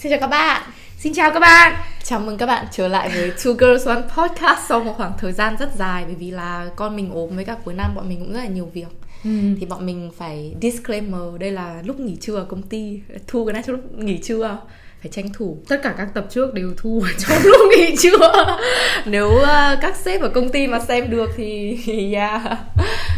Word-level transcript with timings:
Xin 0.00 0.10
chào 0.10 0.20
các 0.20 0.26
bạn. 0.26 0.62
Xin 0.98 1.12
chào 1.14 1.30
các 1.30 1.40
bạn. 1.40 1.74
Chào 2.04 2.20
mừng 2.20 2.36
các 2.36 2.46
bạn 2.46 2.66
trở 2.72 2.88
lại 2.88 3.10
với 3.14 3.30
Two 3.30 3.54
Girls 3.54 3.88
One 3.88 4.02
Podcast 4.16 4.60
Sau 4.68 4.84
một 4.84 4.94
khoảng 4.96 5.12
thời 5.18 5.32
gian 5.32 5.56
rất 5.58 5.74
dài 5.76 6.04
Bởi 6.06 6.14
vì 6.14 6.30
là 6.30 6.68
con 6.76 6.96
mình 6.96 7.10
ốm 7.14 7.36
với 7.36 7.44
cả 7.44 7.56
cuối 7.64 7.74
năm 7.74 7.94
bọn 7.94 8.08
mình 8.08 8.20
cũng 8.20 8.32
rất 8.32 8.40
là 8.40 8.46
nhiều 8.46 8.70
việc. 8.74 8.88
Ừ. 9.24 9.30
Thì 9.60 9.66
bọn 9.66 9.86
mình 9.86 10.10
phải 10.18 10.54
disclaimer 10.62 11.20
Đây 11.40 11.52
là 11.52 11.82
lúc 11.84 12.00
nghỉ 12.00 12.16
trưa 12.16 12.36
ở 12.36 12.44
công 12.44 12.62
ty 12.62 13.00
Thu 13.26 13.46
cái 13.46 13.52
này 13.52 13.62
cho 13.66 13.72
lúc 13.72 13.98
nghỉ 13.98 14.18
trưa 14.18 14.58
phải 15.02 15.10
tranh 15.12 15.28
thủ. 15.32 15.58
Tất 15.68 15.80
cả 15.82 15.94
các 15.98 16.08
tập 16.14 16.26
trước 16.30 16.54
đều 16.54 16.70
thu 16.76 17.02
trong 17.18 17.38
lúc 17.44 17.60
nghỉ 17.76 17.96
trưa. 17.96 18.56
Nếu 19.04 19.28
uh, 19.28 19.78
các 19.80 19.96
sếp 19.96 20.20
ở 20.20 20.28
công 20.28 20.48
ty 20.48 20.66
mà 20.66 20.80
xem 20.80 21.10
được 21.10 21.30
thì 21.36 21.78
yeah. 22.14 22.42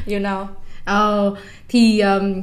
You 0.07 0.19
know. 0.19 0.47
Ờ 0.85 1.31
uh, 1.33 1.39
thì 1.69 2.01
um, 2.01 2.43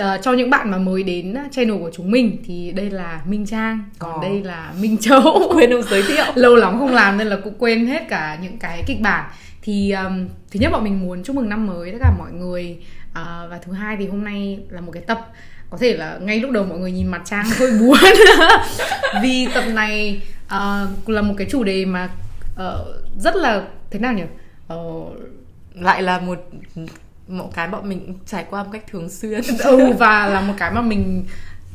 uh, 0.00 0.22
cho 0.22 0.32
những 0.32 0.50
bạn 0.50 0.70
mà 0.70 0.78
mới 0.78 1.02
đến 1.02 1.36
channel 1.50 1.78
của 1.78 1.90
chúng 1.92 2.10
mình 2.10 2.36
thì 2.46 2.72
đây 2.72 2.90
là 2.90 3.22
Minh 3.26 3.46
Trang 3.46 3.84
còn 3.98 4.16
oh. 4.16 4.22
đây 4.22 4.42
là 4.44 4.72
Minh 4.80 4.96
Châu. 4.98 5.52
Quên 5.54 5.70
không 5.70 5.82
giới 5.90 6.02
thiệu. 6.02 6.24
Lâu 6.34 6.56
lắm 6.56 6.78
không 6.78 6.94
làm 6.94 7.18
nên 7.18 7.26
là 7.26 7.36
cũng 7.44 7.54
quên 7.58 7.86
hết 7.86 8.08
cả 8.08 8.38
những 8.42 8.58
cái 8.58 8.82
kịch 8.86 9.00
bản. 9.00 9.30
Thì 9.62 9.90
um, 9.90 10.28
thứ 10.50 10.60
nhất 10.60 10.72
bọn 10.72 10.84
mình 10.84 11.00
muốn 11.00 11.22
chúc 11.22 11.36
mừng 11.36 11.48
năm 11.48 11.66
mới 11.66 11.92
tất 11.92 11.98
cả 12.00 12.12
mọi 12.18 12.32
người. 12.32 12.78
Uh, 13.10 13.50
và 13.50 13.58
thứ 13.62 13.72
hai 13.72 13.96
thì 13.96 14.06
hôm 14.06 14.24
nay 14.24 14.58
là 14.70 14.80
một 14.80 14.92
cái 14.92 15.02
tập 15.06 15.26
có 15.70 15.78
thể 15.78 15.96
là 15.96 16.18
ngay 16.22 16.40
lúc 16.40 16.50
đầu 16.50 16.64
mọi 16.64 16.78
người 16.78 16.92
nhìn 16.92 17.06
mặt 17.06 17.22
trang 17.24 17.44
hơi 17.58 17.70
buồn. 17.80 17.98
Vì 19.22 19.48
tập 19.54 19.64
này 19.74 20.22
uh, 20.46 21.08
là 21.08 21.22
một 21.22 21.34
cái 21.38 21.46
chủ 21.50 21.64
đề 21.64 21.84
mà 21.84 22.08
uh, 22.54 22.60
rất 23.18 23.36
là 23.36 23.62
thế 23.90 23.98
nào 23.98 24.12
nhỉ? 24.12 24.22
Uh, 24.74 25.12
lại 25.74 26.02
là 26.02 26.18
một 26.18 26.38
một 27.30 27.54
cái 27.54 27.68
bọn 27.68 27.88
mình 27.88 28.18
trải 28.26 28.46
qua 28.50 28.64
một 28.64 28.70
cách 28.72 28.84
thường 28.90 29.08
xuyên 29.08 29.40
ừ 29.64 29.92
và 29.98 30.26
là 30.26 30.40
một 30.40 30.54
cái 30.58 30.72
mà 30.72 30.80
mình 30.80 31.24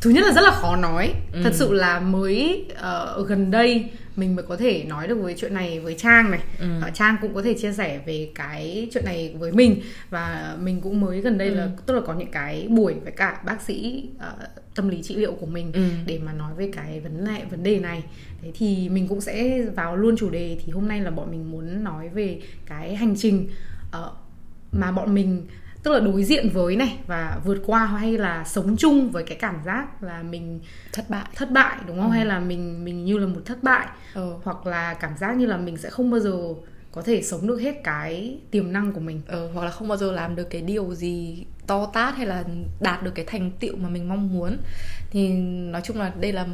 thứ 0.01 0.09
nhất 0.09 0.25
là 0.25 0.33
rất 0.33 0.41
là 0.41 0.51
khó 0.51 0.75
nói 0.75 1.13
ừ. 1.33 1.39
thật 1.43 1.51
sự 1.53 1.73
là 1.73 1.99
mới 1.99 2.65
uh, 3.19 3.27
gần 3.27 3.51
đây 3.51 3.89
mình 4.15 4.35
mới 4.35 4.45
có 4.45 4.57
thể 4.57 4.83
nói 4.83 5.07
được 5.07 5.15
với 5.15 5.35
chuyện 5.37 5.53
này 5.53 5.79
với 5.79 5.95
trang 5.97 6.31
này 6.31 6.39
ừ. 6.59 6.65
uh, 6.87 6.93
trang 6.93 7.15
cũng 7.21 7.33
có 7.33 7.41
thể 7.41 7.53
chia 7.53 7.73
sẻ 7.73 7.99
về 8.05 8.29
cái 8.35 8.89
chuyện 8.93 9.05
này 9.05 9.35
với 9.39 9.51
mình 9.51 9.81
và 10.09 10.55
mình 10.61 10.81
cũng 10.81 11.01
mới 11.01 11.21
gần 11.21 11.37
đây 11.37 11.47
ừ. 11.47 11.55
là 11.55 11.69
tức 11.85 11.93
là 11.93 12.01
có 12.07 12.13
những 12.13 12.31
cái 12.31 12.67
buổi 12.69 12.93
với 13.03 13.11
cả 13.11 13.39
bác 13.45 13.61
sĩ 13.61 14.09
uh, 14.17 14.49
tâm 14.75 14.89
lý 14.89 15.03
trị 15.03 15.15
liệu 15.15 15.31
của 15.31 15.45
mình 15.45 15.71
ừ. 15.73 15.81
để 16.05 16.19
mà 16.25 16.33
nói 16.33 16.51
về 16.57 16.71
cái 16.75 16.99
vấn 16.99 17.25
đề 17.25 17.41
vấn 17.49 17.63
đề 17.63 17.79
này 17.79 18.03
thế 18.41 18.51
thì 18.55 18.89
mình 18.89 19.07
cũng 19.07 19.21
sẽ 19.21 19.61
vào 19.75 19.95
luôn 19.95 20.17
chủ 20.17 20.29
đề 20.29 20.57
thì 20.65 20.71
hôm 20.71 20.87
nay 20.87 21.01
là 21.01 21.11
bọn 21.11 21.31
mình 21.31 21.51
muốn 21.51 21.83
nói 21.83 22.09
về 22.09 22.41
cái 22.65 22.95
hành 22.95 23.15
trình 23.17 23.49
uh, 23.87 24.24
mà 24.79 24.91
bọn 24.91 25.13
mình 25.13 25.47
tức 25.83 25.91
là 25.91 25.99
đối 25.99 26.23
diện 26.23 26.49
với 26.49 26.75
này 26.75 26.97
và 27.07 27.39
vượt 27.45 27.63
qua 27.65 27.85
hay 27.85 28.17
là 28.17 28.43
sống 28.43 28.75
chung 28.77 29.11
với 29.11 29.23
cái 29.23 29.37
cảm 29.37 29.59
giác 29.65 30.03
là 30.03 30.23
mình 30.23 30.59
thất 30.93 31.09
bại. 31.09 31.25
thất 31.35 31.51
bại 31.51 31.77
đúng 31.87 31.97
không? 31.97 32.11
Ừ. 32.11 32.13
hay 32.13 32.25
là 32.25 32.39
mình 32.39 32.85
mình 32.85 33.05
như 33.05 33.17
là 33.17 33.27
một 33.27 33.41
thất 33.45 33.63
bại. 33.63 33.87
Ừ. 34.13 34.33
hoặc 34.43 34.67
là 34.67 34.93
cảm 34.93 35.17
giác 35.17 35.37
như 35.37 35.45
là 35.45 35.57
mình 35.57 35.77
sẽ 35.77 35.89
không 35.89 36.11
bao 36.11 36.19
giờ 36.19 36.37
có 36.91 37.01
thể 37.01 37.21
sống 37.21 37.47
được 37.47 37.57
hết 37.57 37.83
cái 37.83 38.39
tiềm 38.51 38.73
năng 38.73 38.91
của 38.91 38.99
mình. 38.99 39.21
Ừ, 39.27 39.49
hoặc 39.53 39.65
là 39.65 39.71
không 39.71 39.87
bao 39.87 39.97
giờ 39.97 40.11
làm 40.11 40.35
được 40.35 40.49
cái 40.49 40.61
điều 40.61 40.95
gì 40.95 41.45
to 41.67 41.85
tát 41.85 42.15
hay 42.15 42.25
là 42.25 42.43
đạt 42.79 43.03
được 43.03 43.11
cái 43.15 43.25
thành 43.25 43.51
tựu 43.59 43.75
mà 43.77 43.89
mình 43.89 44.09
mong 44.09 44.33
muốn. 44.33 44.57
Thì 45.11 45.29
nói 45.43 45.81
chung 45.83 45.99
là 45.99 46.11
đây 46.19 46.31
là 46.31 46.47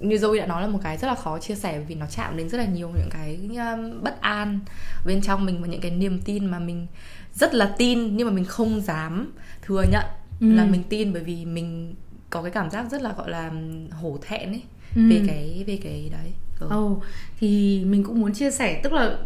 như 0.00 0.16
Zoe 0.16 0.40
đã 0.40 0.46
nói 0.46 0.62
là 0.62 0.68
một 0.68 0.78
cái 0.82 0.96
rất 0.96 1.08
là 1.08 1.14
khó 1.14 1.38
chia 1.38 1.54
sẻ 1.54 1.80
vì 1.88 1.94
nó 1.94 2.06
chạm 2.06 2.36
đến 2.36 2.48
rất 2.48 2.58
là 2.58 2.64
nhiều 2.64 2.88
những 2.88 3.08
cái 3.10 3.38
um, 3.48 4.02
bất 4.02 4.20
an 4.20 4.60
bên 5.06 5.20
trong 5.22 5.46
mình 5.46 5.60
và 5.60 5.66
những 5.66 5.80
cái 5.80 5.90
niềm 5.90 6.20
tin 6.24 6.46
mà 6.46 6.58
mình 6.58 6.86
rất 7.34 7.54
là 7.54 7.74
tin 7.78 8.16
nhưng 8.16 8.26
mà 8.26 8.32
mình 8.32 8.44
không 8.44 8.80
dám 8.80 9.32
thừa 9.62 9.84
nhận 9.90 10.04
ừ. 10.40 10.46
là 10.54 10.64
mình 10.64 10.82
tin 10.88 11.12
bởi 11.12 11.22
vì 11.22 11.44
mình 11.44 11.94
có 12.30 12.42
cái 12.42 12.50
cảm 12.50 12.70
giác 12.70 12.86
rất 12.90 13.02
là 13.02 13.12
gọi 13.18 13.30
là 13.30 13.50
hổ 13.90 14.18
thẹn 14.22 14.48
ấy 14.48 14.62
ừ. 14.96 15.02
về 15.10 15.22
cái 15.26 15.64
về 15.66 15.78
cái 15.82 16.10
đấy 16.12 16.32
ừ. 16.60 16.68
oh, 16.76 17.02
thì 17.40 17.82
mình 17.84 18.04
cũng 18.04 18.20
muốn 18.20 18.32
chia 18.32 18.50
sẻ 18.50 18.80
tức 18.82 18.92
là 18.92 19.16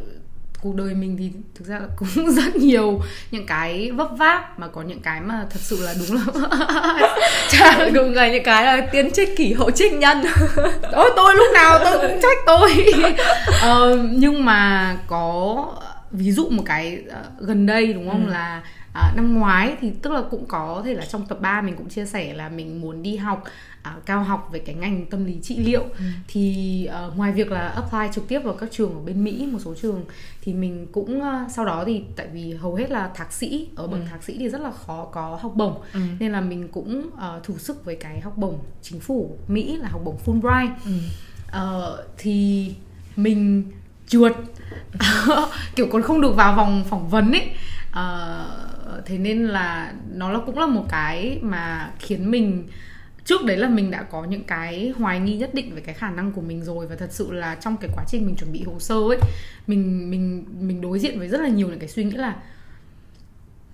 cuộc 0.63 0.75
đời 0.75 0.95
mình 0.95 1.17
thì 1.19 1.31
thực 1.55 1.67
ra 1.67 1.79
là 1.79 1.87
cũng 1.97 2.31
rất 2.31 2.57
nhiều 2.57 3.01
những 3.31 3.47
cái 3.47 3.91
vấp 3.91 4.09
váp 4.19 4.59
mà 4.59 4.69
có 4.69 4.83
những 4.83 5.01
cái 5.01 5.21
mà 5.21 5.47
thật 5.51 5.61
sự 5.61 5.79
là 5.83 5.95
đúng 5.99 6.19
là 6.19 7.09
chả 7.51 7.91
đúng 7.91 8.15
là 8.15 8.29
những 8.29 8.45
cái 8.45 8.65
là 8.65 8.87
tiên 8.93 9.11
trích 9.11 9.37
kỷ 9.37 9.53
hậu 9.53 9.71
trích 9.71 9.93
nhân 9.93 10.25
ôi 10.93 11.11
tôi 11.17 11.35
lúc 11.35 11.47
nào 11.55 11.79
tôi 11.85 11.99
cũng 12.09 12.21
trách 12.23 12.39
tôi 12.47 12.71
ờ, 13.63 13.99
nhưng 14.11 14.45
mà 14.45 14.97
có 15.07 15.65
ví 16.11 16.33
dụ 16.33 16.49
một 16.49 16.63
cái 16.67 17.05
uh, 17.09 17.41
gần 17.41 17.67
đây 17.67 17.93
đúng 17.93 18.11
không 18.11 18.27
ừ. 18.27 18.33
là 18.33 18.63
uh, 18.91 19.17
năm 19.17 19.35
ngoái 19.35 19.77
thì 19.81 19.93
tức 20.03 20.13
là 20.13 20.23
cũng 20.31 20.47
có 20.47 20.83
thể 20.85 20.95
là 20.95 21.05
trong 21.05 21.27
tập 21.27 21.39
3 21.41 21.61
mình 21.61 21.77
cũng 21.77 21.89
chia 21.89 22.07
sẻ 22.07 22.35
là 22.35 22.49
mình 22.49 22.81
muốn 22.81 23.03
đi 23.03 23.17
học 23.17 23.45
uh, 23.97 24.07
cao 24.07 24.25
học 24.25 24.49
về 24.53 24.59
cái 24.59 24.75
ngành 24.75 25.07
tâm 25.07 25.25
lý 25.25 25.39
trị 25.43 25.59
liệu 25.59 25.83
ừ. 25.83 26.05
thì 26.29 26.89
uh, 27.07 27.17
ngoài 27.17 27.33
việc 27.33 27.51
là 27.51 27.69
apply 27.69 28.15
trực 28.15 28.29
tiếp 28.29 28.41
vào 28.41 28.55
các 28.55 28.69
trường 28.73 28.95
ở 28.95 29.01
bên 29.01 29.25
Mỹ 29.25 29.49
một 29.53 29.59
số 29.65 29.75
trường 29.75 30.05
thì 30.43 30.53
mình 30.53 30.87
cũng 30.93 31.21
uh, 31.21 31.51
sau 31.51 31.65
đó 31.65 31.85
thì 31.87 32.03
tại 32.17 32.27
vì 32.33 32.55
hầu 32.55 32.75
hết 32.75 32.91
là 32.91 33.11
thạc 33.15 33.33
sĩ 33.33 33.69
ở 33.77 33.87
bậc 33.87 34.01
ừ. 34.01 34.07
thạc 34.11 34.25
sĩ 34.25 34.37
thì 34.39 34.49
rất 34.49 34.61
là 34.61 34.71
khó 34.71 35.05
có 35.13 35.39
học 35.43 35.53
bổng 35.57 35.81
ừ. 35.93 36.01
nên 36.19 36.33
là 36.33 36.41
mình 36.41 36.69
cũng 36.69 37.11
uh, 37.15 37.45
thử 37.45 37.59
sức 37.59 37.85
với 37.85 37.97
cái 37.97 38.21
học 38.21 38.37
bổng 38.37 38.59
chính 38.83 39.01
phủ 39.01 39.37
Mỹ 39.49 39.77
là 39.77 39.89
học 39.89 40.01
bổng 40.05 40.19
Fulbright 40.27 40.71
ừ. 40.85 40.93
uh, 41.49 42.01
thì 42.19 42.75
mình 43.17 43.65
trượt. 44.09 44.33
Kiểu 45.77 45.87
còn 45.93 46.03
không 46.03 46.21
được 46.21 46.37
vào 46.37 46.55
vòng 46.55 46.85
phỏng 46.89 47.09
vấn 47.09 47.33
ấy. 47.33 47.51
Uh, 47.91 49.07
thế 49.07 49.19
nên 49.19 49.45
là 49.45 49.93
nó 50.15 50.33
là 50.33 50.39
cũng 50.47 50.59
là 50.59 50.67
một 50.67 50.85
cái 50.89 51.39
mà 51.43 51.91
khiến 51.99 52.31
mình 52.31 52.69
trước 53.25 53.45
đấy 53.45 53.57
là 53.57 53.69
mình 53.69 53.91
đã 53.91 54.03
có 54.03 54.25
những 54.25 54.45
cái 54.45 54.93
hoài 54.99 55.21
nghi 55.21 55.37
nhất 55.37 55.55
định 55.55 55.75
về 55.75 55.81
cái 55.81 55.95
khả 55.95 56.11
năng 56.11 56.33
của 56.33 56.41
mình 56.41 56.65
rồi. 56.65 56.87
Và 56.87 56.97
thật 56.97 57.09
sự 57.11 57.33
là 57.33 57.55
trong 57.55 57.77
cái 57.77 57.91
quá 57.95 58.05
trình 58.09 58.27
mình 58.27 58.37
chuẩn 58.37 58.53
bị 58.53 58.65
hồ 58.67 58.79
sơ 58.79 58.95
ấy 58.95 59.19
mình 59.67 60.11
mình 60.11 60.45
mình 60.61 60.81
đối 60.81 60.99
diện 60.99 61.19
với 61.19 61.29
rất 61.29 61.41
là 61.41 61.49
nhiều 61.49 61.69
những 61.69 61.79
cái 61.79 61.89
suy 61.89 62.05
nghĩ 62.05 62.17
là 62.17 62.37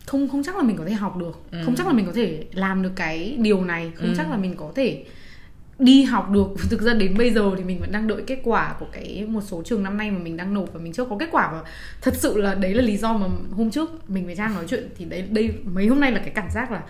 không 0.07 0.29
không 0.29 0.43
chắc 0.43 0.57
là 0.57 0.63
mình 0.63 0.77
có 0.77 0.85
thể 0.85 0.93
học 0.93 1.17
được. 1.17 1.41
Ừ. 1.51 1.59
không 1.65 1.75
chắc 1.75 1.87
là 1.87 1.93
mình 1.93 2.07
có 2.07 2.13
thể 2.13 2.45
làm 2.53 2.83
được 2.83 2.93
cái 2.97 3.37
điều 3.41 3.65
này. 3.65 3.93
Không 3.95 4.09
ừ. 4.09 4.15
chắc 4.17 4.31
là 4.31 4.37
mình 4.37 4.57
có 4.57 4.73
thể 4.75 5.05
đi 5.79 6.03
học 6.03 6.31
được 6.31 6.49
thực 6.71 6.83
ra 6.83 6.95
đến 6.95 7.15
bây 7.19 7.31
giờ 7.31 7.51
thì 7.57 7.65
mình 7.65 7.81
vẫn 7.81 7.93
đang 7.93 8.07
đợi 8.07 8.23
kết 8.27 8.39
quả 8.45 8.75
của 8.81 8.87
cái 8.93 9.25
một 9.29 9.41
số 9.41 9.63
trường 9.65 9.83
năm 9.83 9.97
nay 9.97 10.11
mà 10.11 10.19
mình 10.19 10.37
đang 10.37 10.55
nộp 10.55 10.73
và 10.73 10.81
mình 10.81 10.93
chưa 10.93 11.05
có 11.05 11.17
kết 11.19 11.29
quả 11.33 11.51
và 11.53 11.63
thật 12.01 12.15
sự 12.17 12.41
là 12.41 12.55
đấy 12.55 12.75
là 12.75 12.83
lý 12.83 12.97
do 12.97 13.13
mà 13.13 13.27
hôm 13.57 13.71
trước 13.71 14.11
mình 14.11 14.27
với 14.27 14.37
trang 14.37 14.55
nói 14.55 14.65
chuyện 14.69 14.89
thì 14.99 15.05
đấy 15.05 15.23
đây 15.23 15.55
mấy 15.65 15.87
hôm 15.87 16.01
nay 16.01 16.13
là 16.13 16.19
cái 16.19 16.31
cảm 16.35 16.51
giác 16.51 16.73
là 16.73 16.83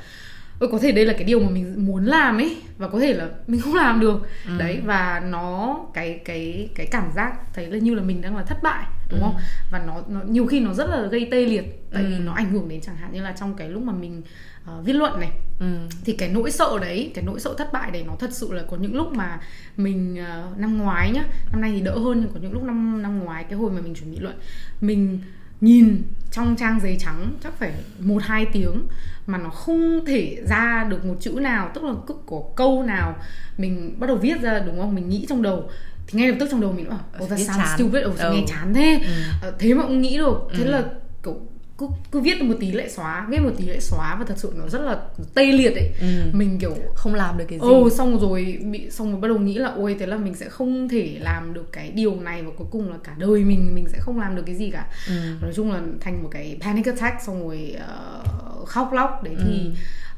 ôi 0.59 0.69
có 0.73 0.79
thể 0.79 0.93
đây 0.93 1.07
là 1.07 1.13
cái 1.13 1.25
điều 1.25 1.41
mà 1.41 1.51
mình 1.51 1.87
muốn 1.87 2.05
làm 2.05 2.37
ấy 2.37 2.57
và 2.79 2.89
có 2.89 3.01
thể 3.01 3.15
là 3.15 3.29
mình 3.47 3.61
không 3.61 3.75
làm 3.75 4.01
được 4.01 4.29
ừ. 4.47 4.59
đấy 4.59 4.81
và 4.85 5.23
nó 5.25 5.79
cái 5.95 6.21
cái 6.25 6.69
cái 6.75 6.87
cảm 6.87 7.13
giác 7.15 7.33
thấy 7.55 7.67
là 7.67 7.79
như 7.79 7.95
là 7.95 8.03
mình 8.03 8.21
đang 8.21 8.37
là 8.37 8.43
thất 8.43 8.63
bại 8.63 8.87
đúng 9.11 9.21
ừ. 9.21 9.25
không 9.25 9.37
và 9.71 9.83
nó 9.87 10.03
nó 10.09 10.21
nhiều 10.29 10.47
khi 10.47 10.61
nó 10.61 10.75
rất 10.75 10.91
là 10.91 11.07
gây 11.07 11.29
tê 11.31 11.45
liệt 11.45 11.65
tại 11.93 12.03
ừ. 12.03 12.09
vì 12.09 12.19
nó 12.19 12.33
ảnh 12.33 12.51
hưởng 12.51 12.69
đến 12.69 12.81
chẳng 12.81 12.97
hạn 12.97 13.13
như 13.13 13.23
là 13.23 13.33
trong 13.33 13.55
cái 13.55 13.69
lúc 13.69 13.83
mà 13.83 13.93
mình 13.93 14.23
uh, 14.71 14.85
viết 14.85 14.93
luận 14.93 15.21
này 15.21 15.33
ừ. 15.59 15.67
thì 16.05 16.13
cái 16.13 16.29
nỗi 16.29 16.51
sợ 16.51 16.79
đấy 16.81 17.11
cái 17.15 17.25
nỗi 17.25 17.41
sợ 17.41 17.55
thất 17.59 17.73
bại 17.73 17.91
đấy 17.91 18.05
nó 18.07 18.17
thật 18.19 18.31
sự 18.33 18.53
là 18.53 18.63
có 18.71 18.77
những 18.77 18.97
lúc 18.97 19.13
mà 19.13 19.41
mình 19.77 20.19
uh, 20.51 20.59
năm 20.59 20.79
ngoái 20.79 21.11
nhá 21.11 21.25
năm 21.53 21.61
nay 21.61 21.71
thì 21.75 21.81
đỡ 21.81 21.99
hơn 21.99 22.21
nhưng 22.21 22.31
có 22.35 22.41
những 22.41 22.53
lúc 22.53 22.63
năm 22.63 23.03
năm 23.03 23.19
ngoái 23.19 23.45
cái 23.45 23.59
hồi 23.59 23.71
mà 23.71 23.81
mình 23.81 23.95
chuẩn 23.95 24.11
bị 24.11 24.19
luận 24.19 24.37
mình 24.81 25.21
nhìn 25.61 26.03
trong 26.31 26.57
trang 26.57 26.81
giấy 26.81 26.97
trắng 27.01 27.33
chắc 27.43 27.59
phải 27.59 27.73
một 27.99 28.23
hai 28.23 28.47
tiếng 28.53 28.87
mà 29.27 29.39
nó 29.39 29.51
không 29.51 30.05
thể 30.07 30.43
ra 30.49 30.87
được 30.89 31.05
một 31.05 31.15
chữ 31.21 31.31
nào 31.31 31.71
tức 31.75 31.85
là 31.85 31.93
cứ 32.07 32.15
có 32.27 32.43
câu 32.57 32.83
nào 32.83 33.17
mình 33.59 33.97
bắt 33.99 34.07
đầu 34.07 34.17
viết 34.17 34.41
ra 34.43 34.59
đúng 34.59 34.81
không 34.81 34.95
mình 34.95 35.09
nghĩ 35.09 35.27
trong 35.29 35.43
đầu 35.43 35.71
thì 36.07 36.19
ngay 36.19 36.29
lập 36.29 36.37
tức 36.41 36.49
trong 36.51 36.61
đầu 36.61 36.73
mình 36.73 36.89
bảo 36.89 37.01
oh 37.23 37.31
that 37.31 37.41
sounds 37.41 37.69
stupid 37.77 38.07
oh, 38.07 38.19
ừ. 38.19 38.33
nghe 38.33 38.45
chán 38.47 38.75
thế 38.75 39.01
ừ. 39.43 39.53
thế 39.59 39.75
mà 39.75 39.83
cũng 39.83 40.01
nghĩ 40.01 40.19
được 40.19 40.39
thế 40.55 40.65
ừ. 40.65 40.71
là 40.71 40.85
kiểu 41.23 41.41
cứ 41.79 41.87
cứ 42.13 42.21
viết 42.21 42.43
một 42.43 42.55
tí 42.61 42.73
lại 42.73 42.91
xóa 42.91 43.27
viết 43.31 43.39
một 43.39 43.51
tí 43.57 43.65
lại 43.65 43.81
xóa 43.81 44.17
và 44.19 44.25
thật 44.25 44.35
sự 44.37 44.53
nó 44.57 44.69
rất 44.69 44.81
là 44.81 44.99
tê 45.35 45.47
liệt 45.47 45.75
ấy 45.75 45.91
ừ. 46.01 46.07
mình 46.33 46.59
kiểu 46.59 46.75
không 46.95 47.15
làm 47.15 47.39
được 47.39 47.45
cái 47.49 47.59
gì 47.59 47.67
ồ 47.67 47.91
xong 47.91 48.19
rồi 48.19 48.59
bị 48.71 48.91
xong 48.91 49.11
rồi 49.11 49.21
bắt 49.21 49.29
đầu 49.29 49.39
nghĩ 49.39 49.55
là 49.55 49.69
ôi 49.69 49.97
thế 49.99 50.07
là 50.07 50.17
mình 50.17 50.35
sẽ 50.35 50.49
không 50.49 50.89
thể 50.89 51.17
làm 51.21 51.55
được 51.55 51.73
cái 51.73 51.91
điều 51.91 52.21
này 52.21 52.43
và 52.43 52.51
cuối 52.57 52.67
cùng 52.71 52.91
là 52.91 52.97
cả 53.05 53.15
đời 53.19 53.41
mình 53.41 53.75
mình 53.75 53.87
sẽ 53.89 53.99
không 54.01 54.21
làm 54.21 54.37
được 54.37 54.43
cái 54.47 54.55
gì 54.55 54.71
cả 54.71 54.87
ừ. 55.09 55.15
nói 55.41 55.53
chung 55.55 55.73
là 55.73 55.81
thành 56.01 56.23
một 56.23 56.29
cái 56.33 56.59
panic 56.61 56.87
attack 56.87 57.23
xong 57.23 57.49
rồi 57.49 57.77
uh, 57.77 58.69
khóc 58.69 58.93
lóc 58.93 59.23
đấy 59.23 59.35
thì 59.39 59.61
ừ 59.65 59.71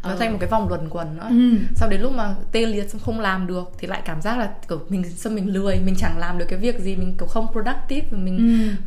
nó 0.07 0.13
ờ. 0.13 0.17
thành 0.19 0.33
một 0.33 0.39
cái 0.41 0.51
vòng 0.51 0.69
luẩn 0.69 0.89
quẩn 0.91 1.17
nữa 1.17 1.27
ừ. 1.31 1.67
sau 1.77 1.89
đến 1.89 2.01
lúc 2.01 2.13
mà 2.13 2.35
tê 2.53 2.67
liệt 2.67 2.91
xong 2.91 3.01
không 3.05 3.21
làm 3.21 3.47
được 3.47 3.73
thì 3.79 3.89
lại 3.89 4.03
cảm 4.05 4.21
giác 4.23 4.39
là 4.39 4.51
kiểu 4.69 4.81
mình 4.89 5.05
sao 5.17 5.33
mình 5.33 5.53
lười 5.53 5.81
mình 5.85 5.95
chẳng 5.99 6.19
làm 6.19 6.39
được 6.39 6.47
cái 6.49 6.59
việc 6.59 6.79
gì 6.79 6.97
mình 6.97 7.15
kiểu 7.19 7.27
không 7.27 7.47
productive 7.53 8.09
và 8.11 8.19
mình 8.19 8.37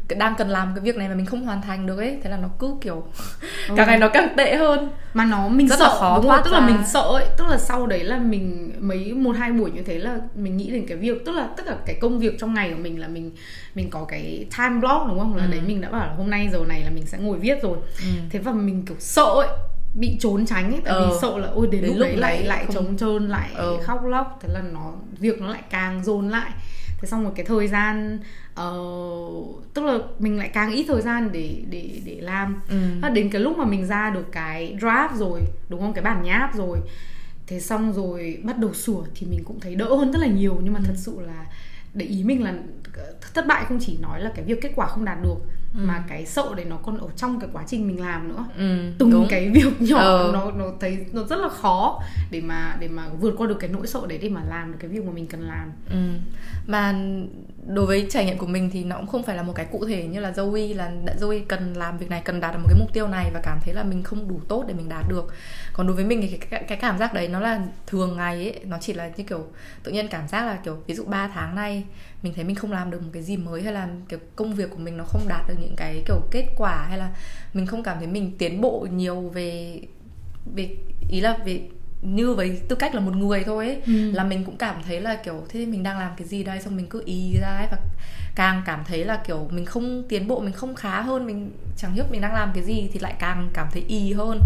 ừ. 0.10 0.16
đang 0.16 0.36
cần 0.38 0.50
làm 0.50 0.72
cái 0.76 0.84
việc 0.84 0.96
này 0.96 1.10
mà 1.10 1.16
mình 1.16 1.26
không 1.26 1.46
hoàn 1.46 1.62
thành 1.62 1.88
được 1.88 1.98
ấy 1.98 2.18
thế 2.24 2.30
là 2.30 2.38
nó 2.38 2.48
cứ 2.60 2.76
kiểu 2.82 3.04
ừ. 3.68 3.74
càng 3.78 3.88
ngày 3.88 3.98
nó 3.98 4.10
càng 4.10 4.34
tệ 4.38 4.56
hơn 4.56 4.90
mà 5.14 5.26
nó 5.26 5.48
mình 5.48 5.68
rất 5.68 5.80
sợ 5.80 5.88
là 5.88 5.96
khó 6.00 6.20
đúng 6.22 6.32
không? 6.32 6.42
tức 6.44 6.52
là 6.52 6.60
mình 6.60 6.78
sợ 6.88 7.02
ấy 7.02 7.26
tức 7.38 7.48
là 7.48 7.58
sau 7.58 7.88
đấy 7.88 8.04
là 8.04 8.18
mình 8.18 8.72
mấy 8.80 9.14
một 9.14 9.36
hai 9.38 9.52
buổi 9.52 9.72
như 9.72 9.82
thế 9.84 10.00
là 10.00 10.20
mình 10.36 10.58
nghĩ 10.58 10.72
đến 10.72 10.86
cái 10.88 10.98
việc 10.98 11.26
tức 11.26 11.32
là 11.32 11.50
tất 11.58 11.64
cả 11.66 11.76
cái 11.86 11.96
công 12.02 12.20
việc 12.20 12.40
trong 12.40 12.54
ngày 12.54 12.72
của 12.72 12.80
mình 12.82 13.00
là 13.00 13.08
mình 13.08 13.32
mình 13.76 13.90
có 13.90 14.06
cái 14.06 14.46
time 14.58 14.80
block 14.80 15.08
đúng 15.08 15.20
không 15.20 15.36
là 15.36 15.44
ừ. 15.44 15.52
đấy 15.52 15.62
mình 15.68 15.82
đã 15.82 15.90
bảo 15.90 16.08
là 16.08 16.14
hôm 16.14 16.30
nay 16.30 16.50
giờ 16.52 16.60
này 16.68 16.84
là 16.84 16.90
mình 16.90 17.06
sẽ 17.06 17.18
ngồi 17.18 17.38
viết 17.40 17.64
rồi 17.64 17.78
ừ. 18.00 18.08
thế 18.30 18.40
và 18.40 18.52
mình 18.52 18.86
kiểu 18.86 18.98
sợ 19.00 19.24
ấy 19.24 19.48
bị 19.94 20.18
trốn 20.20 20.46
tránh 20.46 20.72
ấy 20.72 20.82
tại 20.86 20.94
Ờ. 20.94 21.10
vì 21.10 21.16
sợ 21.22 21.38
là 21.38 21.48
ôi 21.48 21.68
đến, 21.72 21.82
Đến 21.82 21.90
lúc, 21.90 21.98
lúc 22.00 22.08
đấy 22.08 22.18
lại 22.18 22.44
lại 22.44 22.66
không- 22.66 22.76
trống 22.76 22.98
trơn 22.98 23.30
lại 23.30 23.50
Ờ. 23.56 23.78
khóc 23.84 24.06
lóc 24.06 24.40
thế 24.42 24.50
là 24.54 24.62
nó 24.74 24.94
việc 25.20 25.42
nó 25.42 25.48
lại 25.48 25.62
càng 25.70 26.04
dồn 26.04 26.30
lại 26.30 26.52
thế 27.02 27.08
xong 27.08 27.24
rồi 27.24 27.32
cái 27.36 27.46
thời 27.46 27.68
gian 27.68 28.20
ờ, 28.56 28.72
tức 29.74 29.82
là 29.86 29.98
mình 30.20 30.38
lại 30.38 30.50
càng 30.54 30.72
ít 30.72 30.86
thời 30.88 31.02
gian 31.02 31.30
để 31.32 31.56
để 31.70 32.02
để 32.06 32.18
làm 32.22 32.62
ừ. 32.70 33.10
Đến 33.14 33.30
cái 33.30 33.42
lúc 33.42 33.58
mà 33.58 33.66
mình 33.66 33.86
ra 33.88 34.10
được 34.10 34.26
cái 34.32 34.76
draft 34.82 35.16
rồi 35.16 35.42
đúng 35.70 35.80
không 35.82 35.94
cái 35.94 36.04
bản 36.04 36.24
nháp 36.24 36.56
rồi 36.56 36.78
thế 37.48 37.60
xong 37.60 37.94
rồi 37.94 38.38
bắt 38.44 38.58
đầu 38.58 38.74
sửa 38.74 39.04
thì 39.16 39.28
mình 39.28 39.44
cũng 39.46 39.60
thấy 39.60 39.76
đỡ 39.76 39.96
hơn 39.96 40.12
rất 40.12 40.20
là 40.20 40.28
nhiều 40.28 40.58
nhưng 40.64 40.74
mà 40.74 40.80
thật 40.86 40.94
sự 40.98 41.20
là 41.22 41.46
để 41.94 42.06
ý 42.06 42.24
mình 42.24 42.44
là 42.44 42.54
thất 43.34 43.48
bại 43.48 43.66
không 43.68 43.80
chỉ 43.82 43.98
nói 44.02 44.22
là 44.22 44.32
cái 44.36 44.46
việc 44.46 44.62
kết 44.62 44.72
quả 44.76 44.88
không 44.88 45.06
đạt 45.06 45.18
được 45.24 45.36
mà 45.74 46.04
cái 46.08 46.26
sợ 46.26 46.54
đấy 46.56 46.66
nó 46.70 46.76
còn 46.78 46.98
ở 46.98 47.08
trong 47.16 47.40
cái 47.40 47.50
quá 47.54 47.64
trình 47.68 47.88
mình 47.88 48.02
làm 48.02 48.28
nữa 48.28 48.46
Ừ, 48.58 48.92
từng 48.98 49.12
đúng. 49.12 49.28
cái 49.30 49.50
việc 49.50 49.68
nhỏ 49.82 49.98
Ờ. 49.98 50.30
nó 50.34 50.52
nó 50.52 50.66
thấy 50.80 51.06
nó 51.14 51.24
rất 51.24 51.36
là 51.40 51.50
khó 51.50 52.00
để 52.32 52.42
mà 52.42 52.78
để 52.80 52.88
mà 52.88 53.10
vượt 53.20 53.34
qua 53.38 53.48
được 53.48 53.58
cái 53.60 53.70
nỗi 53.70 53.88
sợ 53.88 54.00
đấy 54.10 54.18
để 54.22 54.30
mà 54.30 54.42
làm 54.50 54.72
được 54.72 54.78
cái 54.82 54.90
việc 54.90 55.06
mà 55.06 55.12
mình 55.12 55.28
cần 55.28 55.42
làm 55.42 55.72
Ừ. 55.90 55.96
Mà 56.68 56.96
đối 57.74 57.86
với 57.86 58.08
trải 58.10 58.26
nghiệm 58.26 58.38
của 58.38 58.48
mình 58.48 58.70
thì 58.74 58.84
nó 58.84 58.98
cũng 58.98 59.08
không 59.08 59.24
phải 59.24 59.36
là 59.36 59.44
một 59.44 59.54
cái 59.56 59.66
cụ 59.72 59.86
thể 59.86 60.08
như 60.08 60.20
là 60.20 60.32
Zoe 60.32 60.76
là 60.76 60.92
Zoe 61.20 61.42
cần 61.48 61.74
làm 61.74 61.98
việc 61.98 62.10
này 62.10 62.22
cần 62.26 62.40
đạt 62.40 62.54
được 62.54 62.60
một 62.60 62.68
cái 62.70 62.80
mục 62.80 62.94
tiêu 62.94 63.08
này 63.08 63.32
và 63.34 63.40
cảm 63.44 63.60
thấy 63.66 63.74
là 63.74 63.84
mình 63.84 64.04
không 64.04 64.28
đủ 64.28 64.40
tốt 64.48 64.66
để 64.68 64.74
mình 64.74 64.90
đạt 64.90 65.06
được. 65.10 65.34
Còn 65.74 65.88
đối 65.88 65.96
với 65.96 66.06
mình 66.06 66.22
thì 66.22 66.28
cái, 66.28 66.48
cái, 66.50 66.64
cái 66.68 66.78
cảm 66.78 66.98
giác 66.98 67.14
đấy 67.14 67.28
nó 67.28 67.40
là 67.40 67.62
thường 67.88 68.18
ngày 68.18 68.36
ấy, 68.36 68.60
nó 68.66 68.78
chỉ 68.82 68.94
là 68.94 69.12
như 69.18 69.24
kiểu 69.24 69.48
tự 69.84 69.92
nhiên 69.92 70.08
cảm 70.08 70.28
giác 70.28 70.46
là 70.46 70.60
kiểu 70.64 70.78
ví 70.88 70.96
dụ 70.96 71.06
3 71.06 71.28
tháng 71.28 71.56
nay 71.56 71.84
mình 72.24 72.34
thấy 72.36 72.44
mình 72.44 72.56
không 72.56 72.72
làm 72.72 72.92
được 72.92 73.02
một 73.02 73.10
cái 73.14 73.24
gì 73.24 73.38
mới 73.38 73.62
hay 73.62 73.74
là 73.74 73.88
kiểu 74.10 74.20
công 74.36 74.54
việc 74.54 74.70
của 74.70 74.78
mình 74.78 74.98
nó 74.98 75.04
không 75.04 75.28
đạt 75.28 75.48
được 75.48 75.56
những 75.60 75.76
cái 75.78 76.04
kiểu 76.08 76.22
kết 76.32 76.46
quả 76.58 76.86
hay 76.90 76.98
là 76.98 77.10
mình 77.54 77.66
không 77.66 77.84
cảm 77.84 77.98
thấy 77.98 78.08
mình 78.08 78.32
tiến 78.38 78.62
bộ 78.62 78.88
nhiều 78.92 79.30
về 79.34 79.82
về 80.56 80.76
ý 81.10 81.22
là 81.22 81.38
về 81.46 81.62
như 82.02 82.34
với 82.34 82.62
tư 82.68 82.76
cách 82.76 82.96
là 82.96 83.02
một 83.02 83.16
người 83.16 83.44
thôi 83.44 83.66
ấy, 83.68 83.82
Ừ. 83.86 84.12
là 84.12 84.24
mình 84.24 84.44
cũng 84.46 84.58
cảm 84.58 84.76
thấy 84.88 85.02
là 85.02 85.16
kiểu 85.16 85.44
thế 85.50 85.66
mình 85.66 85.84
đang 85.84 86.00
làm 86.00 86.12
cái 86.18 86.28
gì 86.28 86.44
đây 86.44 86.62
xong 86.62 86.76
mình 86.76 86.88
cứ 86.90 87.04
ý 87.06 87.38
ra 87.42 87.48
ấy 87.58 87.68
và 87.72 87.78
càng 88.36 88.62
cảm 88.66 88.84
thấy 88.88 89.06
là 89.06 89.22
kiểu 89.28 89.48
mình 89.52 89.66
không 89.66 90.04
tiến 90.10 90.28
bộ 90.28 90.40
mình 90.40 90.54
không 90.54 90.76
khá 90.76 91.02
hơn 91.02 91.26
mình 91.26 91.52
chẳng 91.78 91.96
biết 91.96 92.04
mình 92.12 92.22
đang 92.22 92.34
làm 92.34 92.52
cái 92.54 92.64
gì 92.64 92.90
thì 92.94 93.00
lại 93.00 93.14
càng 93.20 93.50
cảm 93.54 93.68
thấy 93.72 93.84
y 93.88 94.14
hơn 94.14 94.40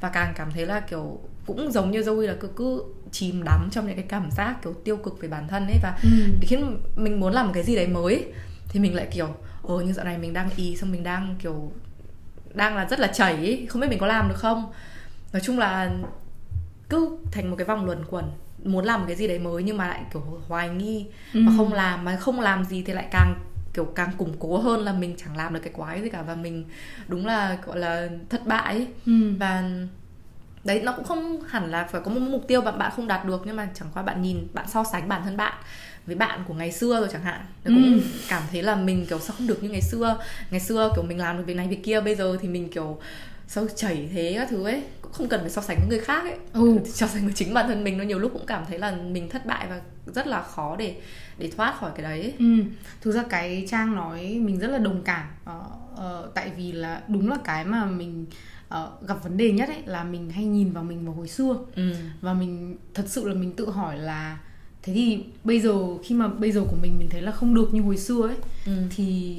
và 0.00 0.08
càng 0.08 0.32
cảm 0.36 0.50
thấy 0.54 0.66
là 0.66 0.80
kiểu 0.80 1.18
cũng 1.46 1.72
giống 1.72 1.90
như 1.90 2.00
Zoe 2.00 2.26
là 2.26 2.34
cứ 2.40 2.48
cứ 2.56 2.82
chìm 3.12 3.42
đắm 3.44 3.68
trong 3.72 3.86
những 3.86 3.96
cái 3.96 4.04
cảm 4.08 4.30
giác 4.30 4.62
kiểu 4.62 4.74
tiêu 4.84 4.96
cực 4.96 5.20
về 5.20 5.28
bản 5.28 5.48
thân 5.48 5.66
ấy 5.66 5.76
và 5.82 5.98
Ừ. 6.02 6.08
khiến 6.40 6.76
mình 6.96 7.20
muốn 7.20 7.32
làm 7.32 7.46
một 7.46 7.52
cái 7.54 7.62
gì 7.62 7.76
đấy 7.76 7.86
mới 7.86 8.24
thì 8.68 8.80
mình 8.80 8.94
lại 8.94 9.06
kiểu 9.10 9.28
ồ 9.62 9.80
như 9.80 9.92
dạo 9.92 10.04
này 10.04 10.18
mình 10.18 10.32
đang 10.32 10.50
y 10.56 10.76
xong 10.76 10.92
mình 10.92 11.02
đang 11.04 11.34
kiểu 11.42 11.72
đang 12.54 12.76
là 12.76 12.84
rất 12.90 13.00
là 13.00 13.06
chảy 13.06 13.34
ấy. 13.34 13.66
không 13.68 13.80
biết 13.80 13.88
mình 13.90 13.98
có 13.98 14.06
làm 14.06 14.28
được 14.28 14.36
không 14.38 14.72
nói 15.32 15.42
chung 15.44 15.58
là 15.58 15.90
cứ 16.88 17.16
thành 17.32 17.50
một 17.50 17.56
cái 17.58 17.64
vòng 17.64 17.86
luẩn 17.86 18.04
quẩn 18.10 18.24
muốn 18.64 18.84
làm 18.84 19.00
một 19.00 19.06
cái 19.08 19.16
gì 19.16 19.28
đấy 19.28 19.38
mới 19.38 19.62
nhưng 19.62 19.76
mà 19.76 19.88
lại 19.88 20.02
kiểu 20.12 20.22
hoài 20.48 20.68
nghi 20.68 21.06
Ừ. 21.34 21.40
và 21.46 21.52
không 21.56 21.72
làm 21.72 22.04
mà 22.04 22.16
không 22.16 22.40
làm 22.40 22.64
gì 22.64 22.82
thì 22.82 22.92
lại 22.92 23.06
càng 23.10 23.34
kiểu 23.74 23.84
càng 23.84 24.10
củng 24.18 24.34
cố 24.38 24.58
hơn 24.58 24.80
là 24.80 24.92
mình 24.92 25.14
chẳng 25.16 25.36
làm 25.36 25.54
được 25.54 25.60
cái 25.62 25.72
quái 25.72 26.02
gì 26.02 26.08
cả 26.08 26.22
và 26.22 26.34
mình 26.34 26.64
đúng 27.08 27.26
là 27.26 27.58
gọi 27.66 27.78
là 27.78 28.08
thất 28.30 28.46
bại 28.46 28.74
ấy. 28.74 28.86
Ừ. 29.06 29.12
và 29.38 29.64
đấy 30.64 30.80
nó 30.84 30.92
cũng 30.92 31.04
không 31.04 31.40
hẳn 31.48 31.70
là 31.70 31.84
phải 31.84 32.00
có 32.04 32.10
một 32.10 32.20
mục 32.20 32.44
tiêu 32.48 32.60
bạn 32.60 32.78
bạn 32.78 32.92
không 32.96 33.06
đạt 33.06 33.24
được 33.24 33.42
nhưng 33.46 33.56
mà 33.56 33.68
chẳng 33.74 33.88
qua 33.94 34.02
bạn 34.02 34.22
nhìn 34.22 34.48
bạn 34.52 34.66
so 34.68 34.84
sánh 34.84 35.08
bản 35.08 35.22
thân 35.24 35.36
bạn 35.36 35.52
với 36.06 36.16
bạn 36.16 36.44
của 36.48 36.54
ngày 36.54 36.72
xưa 36.72 37.00
rồi 37.00 37.08
chẳng 37.12 37.22
hạn 37.22 37.40
thì 37.64 37.70
cũng 37.74 37.92
Ừ. 37.94 38.00
cảm 38.28 38.42
thấy 38.50 38.62
là 38.62 38.74
mình 38.76 39.06
kiểu 39.06 39.18
sao 39.18 39.36
không 39.38 39.46
được 39.46 39.62
như 39.62 39.70
ngày 39.70 39.82
xưa 39.82 40.18
ngày 40.50 40.60
xưa 40.60 40.90
kiểu 40.94 41.04
mình 41.04 41.18
làm 41.18 41.36
được 41.36 41.42
việc 41.46 41.54
này 41.56 41.68
việc 41.68 41.84
kia 41.84 42.00
bây 42.00 42.14
giờ 42.14 42.36
thì 42.40 42.48
mình 42.48 42.68
kiểu 42.70 42.98
sao 43.48 43.66
chảy 43.76 44.08
thế 44.12 44.32
các 44.36 44.48
thứ 44.50 44.64
ấy. 44.64 44.82
Cũng 45.02 45.12
không 45.12 45.28
cần 45.28 45.40
phải 45.40 45.50
so 45.50 45.62
sánh 45.62 45.76
với 45.80 45.88
người 45.88 46.04
khác 46.04 46.22
ấy. 46.24 46.38
Ừ. 46.52 46.78
so 46.84 47.06
sánh 47.06 47.24
với 47.24 47.32
chính 47.36 47.54
bản 47.54 47.68
thân 47.68 47.84
mình 47.84 47.98
nó 47.98 48.04
nhiều 48.04 48.18
lúc 48.18 48.32
cũng 48.32 48.46
cảm 48.46 48.64
thấy 48.68 48.78
là 48.78 48.96
mình 48.96 49.28
thất 49.28 49.46
bại 49.46 49.66
và 49.70 49.80
rất 50.14 50.26
là 50.26 50.42
khó 50.42 50.76
để 50.76 50.96
để 51.38 51.50
thoát 51.56 51.76
khỏi 51.80 51.90
cái 51.94 52.02
đấy 52.02 52.34
Ừ. 52.38 52.44
Thực 53.00 53.12
ra 53.12 53.22
cái 53.30 53.66
Trang 53.70 53.94
nói 53.94 54.38
mình 54.42 54.58
rất 54.58 54.68
là 54.68 54.78
đồng 54.78 55.02
cảm 55.02 55.26
ờ, 55.44 55.60
ờ, 55.96 56.30
Tại 56.34 56.50
vì 56.56 56.72
là 56.72 57.02
đúng 57.08 57.30
là 57.30 57.36
cái 57.44 57.64
mà 57.64 57.84
mình 57.84 58.26
ờ, 58.68 58.92
gặp 59.08 59.24
vấn 59.24 59.36
đề 59.36 59.52
nhất 59.52 59.68
ấy 59.68 59.82
Là 59.86 60.04
mình 60.04 60.30
hay 60.30 60.44
nhìn 60.44 60.70
vào 60.72 60.84
mình 60.84 61.04
vào 61.04 61.14
hồi 61.14 61.28
xưa. 61.28 61.56
Ừ. 61.76 61.94
Và 62.20 62.34
mình 62.34 62.76
thật 62.94 63.04
sự 63.06 63.28
là 63.28 63.34
mình 63.34 63.52
tự 63.52 63.70
hỏi 63.70 63.98
là 63.98 64.38
Thế 64.82 64.92
thì 64.94 65.24
bây 65.44 65.60
giờ 65.60 65.74
khi 66.04 66.14
mà 66.14 66.28
bây 66.28 66.52
giờ 66.52 66.60
của 66.70 66.76
mình 66.82 66.98
mình 66.98 67.08
thấy 67.10 67.22
là 67.22 67.32
không 67.32 67.54
được 67.54 67.74
như 67.74 67.82
hồi 67.82 67.96
xưa 67.96 68.22
ấy 68.26 68.36
ừ. 68.66 68.72
Thì 68.96 69.36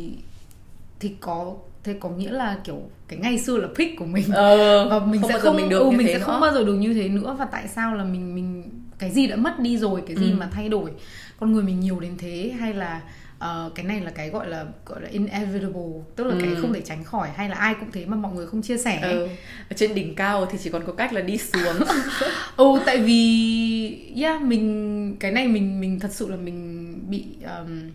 thì 0.99 1.15
có 1.19 1.55
thế 1.83 1.95
có 1.99 2.09
nghĩa 2.09 2.31
là 2.31 2.57
kiểu 2.63 2.81
cái 3.07 3.19
ngày 3.19 3.39
xưa 3.39 3.57
là 3.57 3.67
pick 3.75 3.97
của 3.99 4.05
mình 4.05 4.23
ờ 4.33 4.89
và 4.89 5.05
mình 5.05 5.21
không 5.21 5.31
sẽ 5.31 5.39
không 5.39 5.55
mình 5.57 5.69
được 5.69 5.79
ừ, 5.79 5.89
mình 5.89 6.07
sẽ 6.07 6.13
nữa. 6.17 6.23
không 6.25 6.41
bao 6.41 6.53
giờ 6.53 6.63
được 6.63 6.73
như 6.75 6.93
thế 6.93 7.09
nữa 7.09 7.35
và 7.39 7.45
tại 7.45 7.67
sao 7.67 7.95
là 7.95 8.03
mình 8.03 8.35
mình 8.35 8.63
cái 8.99 9.11
gì 9.11 9.27
đã 9.27 9.35
mất 9.35 9.59
đi 9.59 9.77
rồi 9.77 10.01
cái 10.07 10.15
gì 10.17 10.31
Ừ. 10.31 10.35
mà 10.39 10.49
thay 10.51 10.69
đổi 10.69 10.91
con 11.39 11.51
người 11.53 11.63
mình 11.63 11.79
nhiều 11.79 11.99
đến 11.99 12.11
thế 12.17 12.53
hay 12.59 12.73
là 12.73 13.01
ờ, 13.39 13.71
cái 13.75 13.85
này 13.85 14.01
là 14.01 14.11
cái 14.11 14.29
gọi 14.29 14.47
là 14.47 14.65
gọi 14.85 15.01
là 15.01 15.09
inevitable 15.09 15.91
tức 16.15 16.23
là 16.23 16.35
cái 16.41 16.49
Ừ. 16.49 16.61
không 16.61 16.73
thể 16.73 16.81
tránh 16.81 17.03
khỏi 17.03 17.29
hay 17.35 17.49
là 17.49 17.55
ai 17.55 17.75
cũng 17.79 17.91
thế 17.91 18.05
mà 18.05 18.17
mọi 18.17 18.33
người 18.33 18.47
không 18.47 18.61
chia 18.61 18.77
sẻ 18.77 18.99
ừ. 19.01 19.27
ở 19.69 19.73
trên 19.75 19.95
đỉnh 19.95 20.15
cao 20.15 20.45
thì 20.51 20.57
chỉ 20.63 20.69
còn 20.69 20.85
có 20.87 20.93
cách 20.93 21.13
là 21.13 21.21
đi 21.21 21.37
xuống 21.37 21.75
ừ 22.57 22.65
tại 22.85 22.97
vì 22.97 24.11
yeah 24.15 24.41
mình 24.41 25.15
cái 25.19 25.31
này 25.31 25.47
mình 25.47 25.79
mình 25.81 25.99
thật 25.99 26.09
sự 26.11 26.29
là 26.29 26.35
mình 26.37 26.93
bị 27.09 27.25
um, 27.59 27.89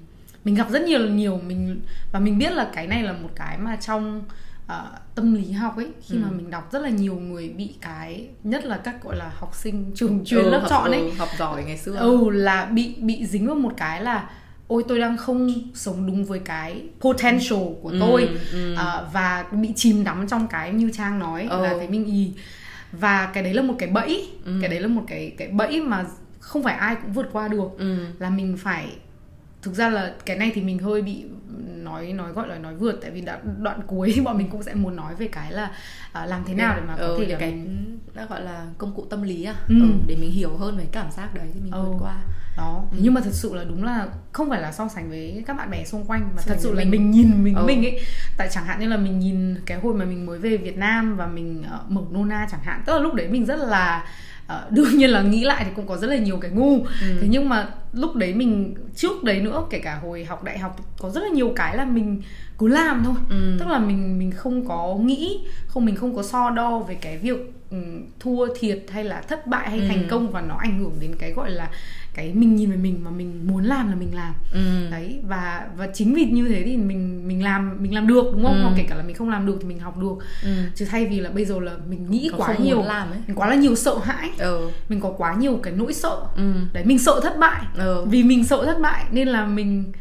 mình 0.45 0.55
gặp 0.55 0.71
rất 0.71 0.83
nhiều 0.83 1.09
nhiều 1.09 1.41
mình 1.47 1.81
và 2.13 2.21
mình 2.21 2.39
biết 2.39 2.53
là 2.53 2.71
cái 2.75 2.87
này 2.87 3.03
là 3.03 3.13
một 3.13 3.29
cái 3.37 3.59
mà 3.59 3.77
trong 3.77 4.23
ờ, 4.67 4.87
tâm 5.15 5.35
lý 5.35 5.53
học 5.53 5.77
ấy 5.77 5.89
khi 6.03 6.17
Ừ. 6.17 6.21
mà 6.23 6.31
mình 6.31 6.51
đọc 6.51 6.69
rất 6.73 6.83
là 6.83 6.89
nhiều 6.89 7.15
người 7.17 7.49
bị 7.49 7.75
cái 7.81 8.29
nhất 8.45 8.65
là 8.65 8.77
các 8.77 9.03
gọi 9.03 9.17
là 9.17 9.33
học 9.37 9.55
sinh 9.55 9.93
trường 9.95 10.25
chuyên 10.25 10.45
Ừ, 10.45 10.51
lớp 10.51 10.59
học- 10.59 10.71
chọn 10.71 10.91
ấy 10.91 11.01
ừ, 11.01 11.11
học 11.19 11.33
giỏi 11.39 11.65
ngày 11.65 11.79
xưa 11.79 11.97
ừ 11.97 12.31
là 12.31 12.65
bị 12.65 12.95
bị 12.99 13.27
dính 13.27 13.47
vào 13.47 13.57
một 13.57 13.73
cái 13.77 14.03
là 14.03 14.31
ôi 14.69 14.85
tôi 14.89 14.99
đang 14.99 15.17
không 15.17 15.51
sống 15.75 16.07
đúng 16.07 16.25
với 16.25 16.39
cái 16.39 16.83
potential 17.01 17.59
của 17.83 17.91
Ừ, 17.91 17.97
tôi 18.01 18.29
ừ. 18.53 18.75
À, 18.75 19.03
và 19.13 19.45
bị 19.53 19.69
chìm 19.77 20.05
đắm 20.05 20.27
trong 20.29 20.47
cái 20.49 20.73
như 20.73 20.91
trang 20.93 21.19
nói 21.19 21.47
Ừ. 21.51 21.63
là 21.63 21.75
thấy 21.79 21.89
mình 21.89 22.05
y 22.05 22.33
và 22.93 23.31
cái 23.35 23.43
đấy 23.43 23.55
là 23.55 23.63
một 23.63 23.75
cái 23.79 23.89
bẫy 23.89 24.29
Ừ. 24.45 24.59
cái 24.61 24.71
đấy 24.71 24.81
là 24.81 24.89
một 24.89 25.03
cái 25.07 25.33
cái 25.39 25.49
bẫy 25.49 25.81
mà 25.81 26.05
không 26.41 26.63
phải 26.63 26.75
ai 26.75 26.97
cũng 27.03 27.13
vượt 27.13 27.27
qua 27.33 27.49
được 27.49 27.69
ừ 27.79 27.97
là 28.19 28.31
mình 28.31 28.57
phải 28.59 28.87
thực 29.65 29.75
ra 29.75 29.89
là 29.91 30.15
cái 30.27 30.37
này 30.37 30.53
thì 30.55 30.63
mình 30.63 30.79
hơi 30.79 31.03
bị 31.03 31.25
nói 31.77 32.13
nói 32.13 32.33
gọi 32.33 32.49
là 32.49 32.59
nói 32.59 32.75
vượt 32.75 32.99
tại 33.03 33.11
vì 33.11 33.21
đã, 33.21 33.39
đoạn 33.59 33.81
cuối 33.87 34.13
thì 34.15 34.21
bọn 34.21 34.39
mình 34.39 34.49
cũng 34.51 34.63
sẽ 34.63 34.75
muốn 34.75 34.97
nói 34.97 35.15
về 35.15 35.29
cái 35.29 35.53
là 35.53 35.71
à, 36.13 36.27
làm 36.27 36.45
thế 36.47 36.55
nào 36.55 36.75
để 36.77 36.83
mà 36.89 36.97
có 36.97 37.03
ừ, 37.07 37.17
thể 37.21 37.33
là 37.33 37.39
cái 37.39 37.51
mình 37.51 37.99
nó 38.15 38.27
gọi 38.27 38.43
là 38.43 38.67
công 38.79 38.95
cụ 38.95 39.07
tâm 39.11 39.23
lý 39.23 39.45
à 39.45 39.55
Ừ. 39.69 39.75
ừ. 39.81 39.87
để 40.07 40.17
mình 40.17 40.31
hiểu 40.31 40.57
hơn 40.57 40.79
về 40.79 40.85
cảm 40.93 41.11
giác 41.11 41.35
đấy 41.35 41.47
thì 41.55 41.61
mình 41.61 41.73
Ừ. 41.73 41.83
vượt 41.83 41.97
qua 42.01 42.15
đó 42.57 42.83
Ừ. 42.91 42.97
nhưng 43.01 43.15
mà 43.15 43.21
thật 43.21 43.33
sự 43.33 43.55
là 43.55 43.65
đúng 43.65 43.85
là 43.85 44.07
không 44.33 44.51
phải 44.51 44.61
là 44.63 44.73
so 44.73 44.89
sánh 44.89 45.11
với 45.11 45.43
các 45.47 45.55
bạn 45.57 45.71
bè 45.71 45.85
xung 45.85 46.05
quanh 46.05 46.29
mà 46.37 46.43
So 46.43 46.49
thật 46.49 46.57
sự 46.61 46.73
là 46.75 46.79
mình. 46.85 46.91
mình 46.91 47.11
nhìn 47.11 47.45
mình 47.45 47.55
Ừ. 47.55 47.65
mình 47.67 47.83
ấy 47.85 48.01
tại 48.37 48.49
chẳng 48.51 48.65
hạn 48.65 48.81
như 48.81 48.89
là 48.89 48.97
mình 48.97 49.19
nhìn 49.19 49.57
cái 49.67 49.79
hồi 49.81 49.95
mà 49.95 50.05
mình 50.05 50.27
mới 50.27 50.39
về 50.39 50.57
Việt 50.57 50.77
Nam 50.79 51.17
và 51.17 51.27
mình 51.27 51.65
ờ, 51.71 51.81
mở 51.89 52.03
Nona 52.11 52.47
chẳng 52.51 52.61
hạn 52.63 52.83
tức 52.87 52.93
là 52.93 52.99
lúc 52.99 53.15
đấy 53.15 53.29
mình 53.29 53.45
rất 53.47 53.57
là 53.57 54.05
ờ, 54.47 54.67
đương 54.71 54.97
nhiên 54.97 55.11
là 55.11 55.23
nghĩ 55.23 55.45
lại 55.45 55.65
thì 55.65 55.71
cũng 55.77 55.87
có 55.87 55.97
rất 55.97 56.07
là 56.07 56.17
nhiều 56.17 56.37
cái 56.37 56.51
ngu 56.51 56.77
Ừ. 56.85 57.19
thế 57.21 57.27
nhưng 57.31 57.49
mà 57.49 57.69
lúc 57.93 58.15
đấy 58.17 58.35
mình 58.35 58.75
trước 58.97 59.25
đấy 59.25 59.41
nữa 59.41 59.65
kể 59.71 59.79
cả 59.79 59.95
hồi 60.03 60.25
học 60.25 60.45
đại 60.45 60.59
học 60.59 60.77
có 60.99 61.11
rất 61.11 61.21
là 61.23 61.29
nhiều 61.29 61.53
cái 61.57 61.77
là 61.77 61.85
mình 61.85 62.23
cứ 62.59 62.69
làm 62.69 63.03
thôi 63.05 63.15
Ừ. 63.31 63.57
tức 63.59 63.69
là 63.69 63.79
mình 63.79 64.19
mình 64.19 64.31
không 64.31 64.69
có 64.69 64.97
nghĩ 65.01 65.39
không 65.67 65.85
mình 65.85 65.97
không 65.97 66.17
có 66.17 66.23
so 66.23 66.51
đo 66.51 66.79
về 66.79 66.95
cái 66.95 67.19
việc 67.19 67.37
ừ, 67.71 67.77
thua 68.21 68.47
thiệt 68.59 68.85
hay 68.91 69.05
là 69.05 69.21
thất 69.21 69.47
bại 69.47 69.71
hay 69.71 69.79
Ừ. 69.79 69.85
thành 69.89 70.07
công 70.11 70.31
và 70.31 70.41
nó 70.41 70.57
ảnh 70.57 70.79
hưởng 70.79 70.93
đến 71.01 71.15
cái 71.19 71.33
gọi 71.33 71.51
là 71.51 71.71
cái 72.15 72.33
mình 72.35 72.57
nhìn 72.57 72.71
về 72.71 72.77
mình 72.77 73.01
mà 73.05 73.11
mình 73.11 73.47
muốn 73.47 73.65
làm 73.65 73.89
là 73.89 73.95
mình 73.95 74.15
làm. 74.15 74.35
Ừ. 74.53 74.91
đấy 74.91 75.21
và 75.29 75.67
và 75.77 75.89
chính 75.95 76.15
vì 76.15 76.25
như 76.25 76.49
thế 76.49 76.63
thì 76.65 76.77
mình 76.77 77.29
mình 77.29 77.45
làm 77.45 77.77
mình 77.81 77.95
làm 77.95 78.07
được 78.07 78.25
đúng 78.33 78.43
không? 78.45 78.55
Ừ. 78.57 78.63
hoặc 78.63 78.75
kể 78.77 78.85
cả 78.89 78.95
là 78.95 79.03
mình 79.03 79.17
không 79.17 79.31
làm 79.31 79.47
được 79.47 79.57
thì 79.61 79.69
mình 79.69 79.79
học 79.79 79.99
được. 79.99 80.15
Ừ. 80.45 80.51
chứ 80.75 80.87
thay 80.91 81.07
vì 81.07 81.21
là 81.21 81.31
bây 81.31 81.45
giờ 81.45 81.61
là 81.61 81.73
mình 81.89 82.11
nghĩ 82.11 82.29
Có 82.33 82.39
quá 82.39 82.57
nhiều 82.63 82.83
làm 82.83 83.11
ấy. 83.11 83.19
mình 83.27 83.37
quá 83.37 83.49
là 83.49 83.55
nhiều 83.55 83.75
sợ 83.75 83.99
hãi 84.03 84.31
ừ. 84.39 84.71
mình 84.89 85.01
có 85.01 85.15
quá 85.19 85.35
nhiều 85.35 85.61
cái 85.63 85.73
nỗi 85.77 85.93
sợ. 85.93 86.17
Ừ. 86.37 86.53
Đấy 86.73 86.85
mình 86.85 86.99
sợ 86.99 87.21
thất 87.23 87.39
bại. 87.39 87.63
Ừ. 87.77 88.05
Vì 88.11 88.23
mình 88.23 88.45
sợ 88.45 88.65
thất 88.65 88.81
bại 88.81 89.05
nên 89.11 89.29
là 89.29 89.47
mình 89.47 89.93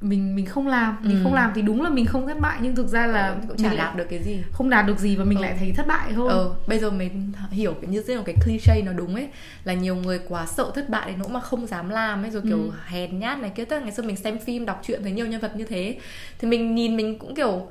mình 0.00 0.34
mình 0.36 0.46
không 0.46 0.66
làm 0.66 0.96
mình 1.02 1.16
Ừ. 1.18 1.20
không 1.24 1.34
làm 1.34 1.52
thì 1.54 1.62
đúng 1.62 1.82
là 1.82 1.90
mình 1.90 2.06
không 2.06 2.26
thất 2.26 2.40
bại 2.40 2.58
nhưng 2.62 2.76
thực 2.76 2.86
ra 2.88 3.06
là 3.06 3.36
cũng 3.48 3.56
chả 3.56 3.74
đạt 3.74 3.96
được 3.96 4.06
cái 4.10 4.22
gì 4.22 4.42
không 4.52 4.70
đạt 4.70 4.86
được 4.86 4.98
gì 4.98 5.16
và 5.16 5.24
mình 5.24 5.38
Ừ. 5.38 5.42
lại 5.42 5.56
thấy 5.58 5.72
thất 5.72 5.86
bại 5.86 6.12
thôi 6.14 6.28
ờ 6.30 6.54
bây 6.66 6.78
giờ 6.78 6.90
mình 6.90 7.32
hiểu 7.50 7.74
cái 7.80 7.90
như 7.90 8.02
thế 8.06 8.14
là 8.14 8.22
cái 8.26 8.34
cliché 8.44 8.82
nó 8.84 8.92
đúng 8.92 9.14
ấy 9.14 9.28
là 9.64 9.72
nhiều 9.74 9.94
người 9.96 10.20
quá 10.28 10.46
sợ 10.46 10.72
thất 10.74 10.88
bại 10.88 11.06
đến 11.10 11.18
nỗi 11.18 11.28
mà 11.28 11.40
không 11.40 11.66
dám 11.66 11.88
làm 11.88 12.22
ấy 12.24 12.30
rồi 12.30 12.42
kiểu 12.42 12.58
Ừ. 12.62 12.70
hèn 12.86 13.18
nhát 13.18 13.38
này 13.38 13.50
kia 13.54 13.64
tức 13.64 13.76
là 13.76 13.82
ngày 13.82 13.92
xưa 13.92 14.02
mình 14.02 14.16
xem 14.16 14.38
phim 14.38 14.66
đọc 14.66 14.80
truyện 14.86 15.02
thấy 15.02 15.12
nhiều 15.12 15.26
nhân 15.26 15.40
vật 15.40 15.56
như 15.56 15.64
thế 15.64 15.96
thì 16.38 16.48
mình 16.48 16.74
nhìn 16.74 16.96
mình 16.96 17.18
cũng 17.18 17.34
kiểu 17.34 17.66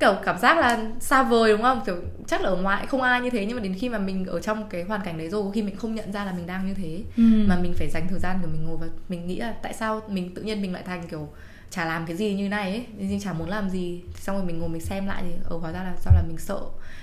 kiểu 0.00 0.14
cảm 0.24 0.38
giác 0.38 0.58
là 0.58 0.78
xa 1.00 1.22
vời 1.22 1.52
đúng 1.52 1.62
không 1.62 1.80
kiểu 1.86 1.96
chắc 2.26 2.40
là 2.42 2.48
ở 2.48 2.56
ngoại 2.56 2.86
không 2.86 3.02
ai 3.02 3.20
như 3.20 3.30
thế 3.30 3.46
nhưng 3.46 3.56
mà 3.56 3.62
đến 3.62 3.74
khi 3.78 3.88
mà 3.88 3.98
mình 3.98 4.24
ở 4.26 4.40
trong 4.40 4.68
cái 4.68 4.82
hoàn 4.82 5.00
cảnh 5.04 5.18
đấy 5.18 5.28
rồi 5.28 5.44
khi 5.54 5.62
mình 5.62 5.76
không 5.76 5.94
nhận 5.94 6.12
ra 6.12 6.24
là 6.24 6.32
mình 6.32 6.46
đang 6.46 6.66
như 6.68 6.74
thế 6.74 7.00
Ừ. 7.16 7.22
mà 7.48 7.58
mình 7.62 7.74
phải 7.78 7.88
dành 7.90 8.06
thời 8.10 8.18
gian 8.18 8.38
của 8.42 8.48
mình 8.52 8.64
ngồi 8.64 8.76
và 8.80 8.86
mình 9.08 9.26
nghĩ 9.26 9.36
là 9.38 9.54
tại 9.62 9.74
sao 9.74 10.00
mình 10.08 10.34
tự 10.34 10.42
nhiên 10.42 10.62
mình 10.62 10.72
lại 10.72 10.82
thành 10.86 11.02
kiểu 11.08 11.28
chả 11.74 11.84
làm 11.84 12.06
cái 12.06 12.16
gì 12.16 12.34
như 12.34 12.48
này 12.48 12.70
ấy. 12.70 12.86
Nhưng 12.98 13.20
chả 13.20 13.32
muốn 13.32 13.48
làm 13.48 13.70
gì. 13.70 14.02
Xong 14.16 14.36
rồi 14.36 14.44
mình 14.44 14.58
ngồi 14.58 14.68
mình 14.68 14.80
xem 14.80 15.06
lại 15.06 15.22
thì 15.26 15.32
ở 15.44 15.56
hóa 15.56 15.72
ra 15.72 15.82
là 15.82 15.94
do 16.04 16.10
là 16.14 16.22
mình 16.28 16.38
sợ 16.38 16.60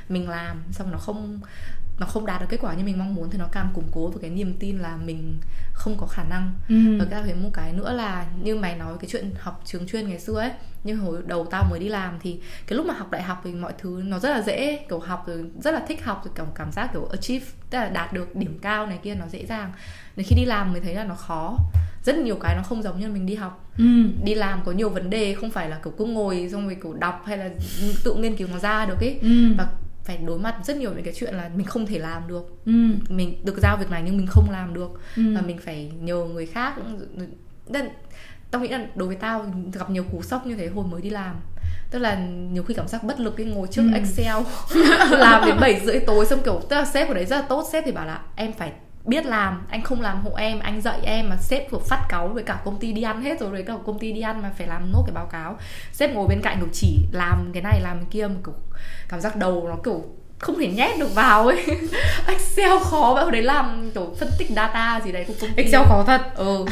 mình 0.09 0.29
làm. 0.29 0.63
Xong 0.71 0.87
rồi 0.87 0.93
nó 0.93 0.99
không 0.99 1.39
nó 1.99 2.07
không 2.07 2.25
đạt 2.25 2.41
được 2.41 2.47
kết 2.49 2.57
quả 2.61 2.73
như 2.73 2.83
mình 2.83 2.97
mong 2.97 3.15
muốn 3.15 3.29
thì 3.29 3.37
nó 3.37 3.45
càng 3.51 3.69
củng 3.73 3.87
cố 3.91 4.07
với 4.07 4.21
cái 4.21 4.29
niềm 4.29 4.55
tin 4.59 4.77
là 4.77 4.97
mình 4.97 5.37
không 5.73 5.97
có 5.97 6.07
khả 6.07 6.23
năng. 6.23 6.53
Ừ. 6.69 6.75
và 6.99 7.05
cái 7.11 7.23
thêm 7.23 7.43
một 7.43 7.49
cái 7.53 7.73
nữa 7.73 7.93
là 7.93 8.25
như 8.43 8.55
mày 8.55 8.75
nói 8.75 8.97
cái 8.99 9.09
chuyện 9.09 9.31
học 9.39 9.61
trường 9.65 9.87
chuyên 9.87 10.09
ngày 10.09 10.19
xưa 10.19 10.39
ấy 10.39 10.51
nhưng 10.83 10.97
hồi 10.97 11.21
đầu 11.25 11.47
tao 11.51 11.63
mới 11.69 11.79
đi 11.79 11.89
làm 11.89 12.19
thì 12.21 12.39
cái 12.67 12.77
lúc 12.77 12.85
mà 12.85 12.93
học 12.93 13.11
đại 13.11 13.21
học 13.21 13.41
thì 13.43 13.53
mọi 13.53 13.73
thứ 13.77 14.01
nó 14.05 14.19
rất 14.19 14.29
là 14.29 14.41
dễ 14.41 14.85
kiểu 14.89 14.99
học 14.99 15.23
rồi 15.27 15.45
rất 15.63 15.73
là 15.73 15.85
thích 15.87 16.05
học 16.05 16.21
rồi 16.25 16.31
cảm 16.35 16.47
cảm 16.55 16.71
giác 16.71 16.89
kiểu 16.93 17.07
achieve 17.11 17.45
tức 17.69 17.77
là 17.77 17.89
đạt 17.89 18.13
được 18.13 18.35
điểm 18.35 18.59
cao 18.61 18.85
này 18.85 18.99
kia 19.03 19.15
nó 19.15 19.25
dễ 19.27 19.45
dàng. 19.45 19.71
Đến 20.15 20.25
khi 20.29 20.35
đi 20.35 20.45
làm 20.45 20.71
mới 20.71 20.81
thấy 20.81 20.95
là 20.95 21.03
nó 21.03 21.15
khó. 21.15 21.57
Rất 22.03 22.15
nhiều 22.15 22.37
cái 22.41 22.55
nó 22.55 22.63
không 22.63 22.83
giống 22.83 22.99
như 22.99 23.09
mình 23.09 23.25
đi 23.25 23.35
học 23.35 23.70
Ừ. 23.81 24.23
đi 24.23 24.33
làm 24.35 24.59
có 24.65 24.71
nhiều 24.71 24.89
vấn 24.89 25.09
đề 25.09 25.33
không 25.33 25.51
phải 25.51 25.69
là 25.69 25.79
kiểu 25.83 25.93
cứ 25.97 26.05
ngồi 26.05 26.49
xong 26.51 26.65
rồi 26.65 26.77
kiểu 26.83 26.93
đọc 26.93 27.23
hay 27.25 27.37
là 27.37 27.49
tự 28.03 28.15
nghiên 28.15 28.35
cứu 28.35 28.47
nó 28.51 28.59
ra 28.59 28.85
được 28.85 28.99
ấy 28.99 29.17
Ừ. 29.21 29.53
và 29.57 29.67
phải 30.03 30.17
đối 30.17 30.39
mặt 30.39 30.55
rất 30.63 30.77
nhiều 30.77 30.91
những 30.93 31.03
cái 31.03 31.13
chuyện 31.17 31.33
là 31.35 31.49
mình 31.55 31.65
không 31.65 31.85
thể 31.85 31.99
làm 31.99 32.27
được 32.27 32.61
Ừ. 32.65 32.71
mình 33.09 33.45
được 33.45 33.57
giao 33.61 33.77
việc 33.77 33.89
này 33.91 34.01
nhưng 34.05 34.17
mình 34.17 34.27
không 34.27 34.49
làm 34.51 34.73
được 34.73 34.89
Ừ. 35.17 35.23
và 35.35 35.41
mình 35.41 35.57
phải 35.65 35.91
nhờ 36.01 36.15
người 36.33 36.45
khác 36.45 36.73
Nên, 37.67 37.89
tao 38.51 38.61
nghĩ 38.61 38.67
là 38.67 38.85
đối 38.95 39.07
với 39.07 39.17
tao 39.17 39.45
gặp 39.73 39.89
nhiều 39.89 40.03
cú 40.11 40.21
sốc 40.21 40.47
như 40.47 40.55
thế 40.55 40.67
hồi 40.67 40.85
mới 40.87 41.01
đi 41.01 41.09
làm 41.09 41.35
tức 41.91 41.99
là 41.99 42.15
nhiều 42.51 42.63
khi 42.63 42.73
cảm 42.73 42.87
giác 42.87 43.03
bất 43.03 43.19
lực 43.19 43.33
cái 43.37 43.45
ngồi 43.45 43.67
trước 43.71 43.81
Ừ. 43.81 43.93
excel 43.93 44.35
làm 45.11 45.45
đến 45.45 45.55
7 45.61 45.81
rưỡi 45.85 45.99
tối 45.99 46.25
xong 46.25 46.39
kiểu 46.45 46.61
tức 46.69 46.75
là 46.75 46.85
sếp 46.85 47.07
ở 47.07 47.13
đấy 47.13 47.25
rất 47.25 47.35
là 47.35 47.41
tốt 47.41 47.65
sếp 47.71 47.83
thì 47.85 47.91
bảo 47.91 48.05
là 48.05 48.21
em 48.35 48.53
phải 48.53 48.71
biết 49.05 49.25
làm 49.25 49.65
anh 49.69 49.81
không 49.83 50.01
làm 50.01 50.21
hộ 50.23 50.31
em 50.37 50.59
anh 50.59 50.81
dạy 50.81 50.99
em 51.03 51.29
mà 51.29 51.37
sếp 51.37 51.71
vừa 51.71 51.79
phát 51.79 52.05
cáu 52.09 52.27
với 52.27 52.43
cả 52.43 52.61
công 52.65 52.79
ty 52.79 52.91
đi 52.91 53.01
ăn 53.01 53.21
hết 53.21 53.39
rồi 53.39 53.49
với 53.49 53.63
cả 53.63 53.73
công 53.85 53.99
ty 53.99 54.11
đi 54.11 54.21
ăn 54.21 54.41
mà 54.41 54.51
phải 54.57 54.67
làm 54.67 54.91
nốt 54.91 55.03
cái 55.05 55.13
báo 55.13 55.25
cáo. 55.25 55.57
Sếp 55.91 56.13
ngồi 56.13 56.27
bên 56.27 56.41
cạnh 56.43 56.57
kiểu 56.59 56.69
chỉ 56.73 56.99
làm 57.11 57.51
cái 57.53 57.63
này 57.63 57.81
làm 57.81 57.97
cái 57.97 58.07
kia 58.11 58.27
mà 58.27 58.35
kiểu 58.45 58.53
cảm 59.09 59.21
giác 59.21 59.35
đầu 59.35 59.67
nó 59.69 59.75
kiểu 59.83 60.03
không 60.39 60.59
thể 60.59 60.67
nhét 60.67 60.99
được 60.99 61.15
vào 61.15 61.47
ấy. 61.47 61.65
Excel 62.27 62.71
khó 62.83 63.11
vậy 63.15 63.23
hồi 63.23 63.31
đấy 63.31 63.41
làm 63.41 63.91
kiểu 63.93 64.15
phân 64.19 64.29
tích 64.37 64.49
data 64.55 65.01
gì 65.05 65.11
đấy 65.11 65.25
của 65.27 65.33
công 65.41 65.49
ty. 65.55 65.63
Excel 65.63 65.81
khó 65.89 66.03
thật. 66.07 66.21
ừ 66.35 66.65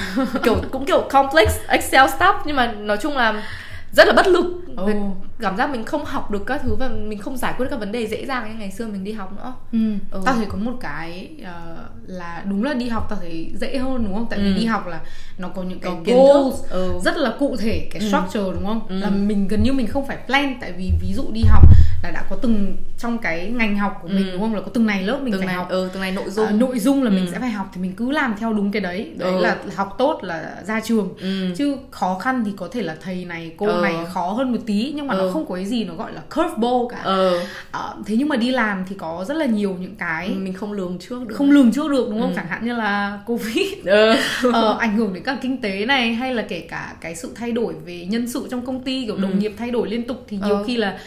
kiểu 0.43 0.55
cũng 0.71 0.85
kiểu 0.85 1.07
complex 1.09 1.49
Excel 1.67 2.05
stuff 2.05 2.33
nhưng 2.45 2.55
mà 2.55 2.71
nói 2.71 2.97
chung 2.97 3.17
là 3.17 3.43
rất 3.91 4.07
là 4.07 4.13
bất 4.13 4.27
lực. 4.27 4.45
Ừ. 4.77 4.93
Cảm 5.41 5.57
giác 5.57 5.69
mình 5.69 5.85
không 5.85 6.05
học 6.05 6.31
được 6.31 6.43
các 6.45 6.61
thứ 6.63 6.75
và 6.75 6.87
mình 6.87 7.19
không 7.19 7.37
giải 7.37 7.53
quyết 7.57 7.67
các 7.69 7.79
vấn 7.79 7.91
đề 7.91 8.07
dễ 8.07 8.25
dàng 8.25 8.49
như 8.49 8.59
ngày 8.59 8.71
xưa 8.71 8.87
mình 8.87 9.03
đi 9.03 9.11
học 9.11 9.33
nữa 9.37 9.53
Ừ. 9.71 9.79
Ừ. 10.11 10.21
Tao 10.25 10.35
thấy 10.35 10.45
có 10.49 10.57
một 10.57 10.73
cái 10.81 11.29
ờ, 11.45 11.77
là 12.07 12.43
đúng 12.49 12.63
là 12.63 12.73
đi 12.73 12.89
học 12.89 13.07
tao 13.09 13.19
thấy 13.19 13.51
dễ 13.55 13.77
hơn 13.77 14.03
đúng 14.05 14.13
không? 14.13 14.27
Tại 14.29 14.39
vì 14.39 14.45
Ừ. 14.53 14.53
đi 14.59 14.65
học 14.65 14.87
là 14.87 14.99
nó 15.37 15.47
có 15.47 15.63
những 15.63 15.79
cái 15.79 15.91
Có 15.95 15.99
kiến 16.05 16.15
goals 16.17 16.61
thức. 16.61 16.69
Ừ. 16.69 16.99
rất 17.05 17.17
là 17.17 17.33
cụ 17.39 17.55
thể 17.59 17.87
cái 17.91 18.01
Ừ. 18.01 18.07
structure 18.07 18.51
đúng 18.53 18.65
không? 18.65 18.87
Ừ. 18.87 18.95
Là 18.99 19.09
mình 19.09 19.47
gần 19.47 19.63
như 19.63 19.73
mình 19.73 19.87
không 19.87 20.07
phải 20.07 20.17
plan 20.27 20.55
tại 20.61 20.71
vì 20.71 20.91
ví 21.01 21.13
dụ 21.13 21.23
đi 21.31 21.41
học 21.43 21.63
là 22.03 22.11
đã 22.11 22.23
có 22.29 22.35
từng 22.41 22.77
trong 22.97 23.17
cái 23.17 23.49
ngành 23.57 23.77
học 23.77 23.99
của 24.01 24.07
mình 24.07 24.25
Ừ. 24.25 24.31
đúng 24.31 24.41
không? 24.41 24.55
Là 24.55 24.61
có 24.61 24.67
từng 24.73 24.85
này 24.85 25.03
lớp 25.03 25.19
mình 25.23 25.31
từng 25.31 25.39
phải 25.41 25.47
này 25.47 25.55
học. 25.55 25.69
ừ 25.69 25.89
từng 25.93 26.01
này 26.01 26.11
nội 26.11 26.23
À, 26.25 26.29
dung 26.29 26.59
nội 26.59 26.79
dung 26.79 27.03
là 27.03 27.09
mình 27.09 27.25
Ừ. 27.25 27.31
sẽ 27.31 27.39
phải 27.39 27.49
học 27.49 27.71
thì 27.73 27.81
mình 27.81 27.93
cứ 27.97 28.11
làm 28.11 28.35
theo 28.39 28.53
đúng 28.53 28.71
cái 28.71 28.81
đấy 28.81 29.11
đấy 29.17 29.31
Ừ. 29.33 29.41
là 29.41 29.57
học 29.75 29.95
tốt 29.97 30.19
là 30.23 30.55
ra 30.67 30.79
trường 30.79 31.13
ừ. 31.21 31.53
chứ 31.57 31.77
khó 31.91 32.19
khăn 32.19 32.43
thì 32.45 32.51
có 32.57 32.67
thể 32.71 32.81
là 32.81 32.95
thầy 33.01 33.25
này 33.25 33.51
cô 33.57 33.65
Ừ. 33.65 33.81
này 33.81 33.95
khó 34.13 34.29
hơn 34.31 34.51
một 34.51 34.57
tí 34.65 34.91
nhưng 34.95 35.07
mà 35.07 35.13
Ừ. 35.13 35.17
nó 35.17 35.31
không 35.33 35.45
có 35.45 35.55
cái 35.55 35.65
gì 35.65 35.83
nó 35.85 35.93
gọi 35.95 36.11
là 36.13 36.21
curveball 36.35 36.83
cả 36.89 36.97
ờ 37.03 37.39
Ờ, 37.71 37.95
thế 38.05 38.15
nhưng 38.17 38.27
mà 38.29 38.35
đi 38.35 38.51
làm 38.51 38.83
thì 38.89 38.95
có 38.99 39.25
rất 39.27 39.37
là 39.37 39.45
nhiều 39.45 39.77
những 39.81 39.95
cái 39.95 40.29
mình 40.29 40.53
không 40.53 40.71
lường 40.73 40.97
trước 40.99 41.27
được 41.27 41.35
không 41.35 41.51
lường 41.51 41.71
trước 41.71 41.91
được 41.91 42.07
đúng 42.09 42.21
không 42.21 42.29
Ừ. 42.31 42.35
chẳng 42.35 42.47
hạn 42.47 42.65
như 42.65 42.73
là 42.75 43.19
covid 43.25 43.67
ừ. 43.85 44.15
ờ, 44.53 44.77
ảnh 44.79 44.97
hưởng 44.97 45.13
đến 45.13 45.23
cả 45.23 45.37
kinh 45.41 45.61
tế 45.61 45.85
này 45.85 46.13
hay 46.13 46.33
là 46.33 46.41
kể 46.49 46.59
cả 46.69 46.93
cái 47.01 47.15
sự 47.15 47.31
thay 47.35 47.51
đổi 47.51 47.73
về 47.85 48.05
nhân 48.09 48.27
sự 48.27 48.47
trong 48.51 48.65
công 48.65 48.83
ty 48.83 49.05
kiểu 49.05 49.17
đồng 49.17 49.31
Ừ. 49.31 49.37
nghiệp 49.37 49.53
thay 49.57 49.71
đổi 49.71 49.89
liên 49.89 50.07
tục 50.07 50.25
thì 50.27 50.37
nhiều 50.45 50.55
Ờ. 50.55 50.63
khi 50.63 50.77
là 50.77 50.97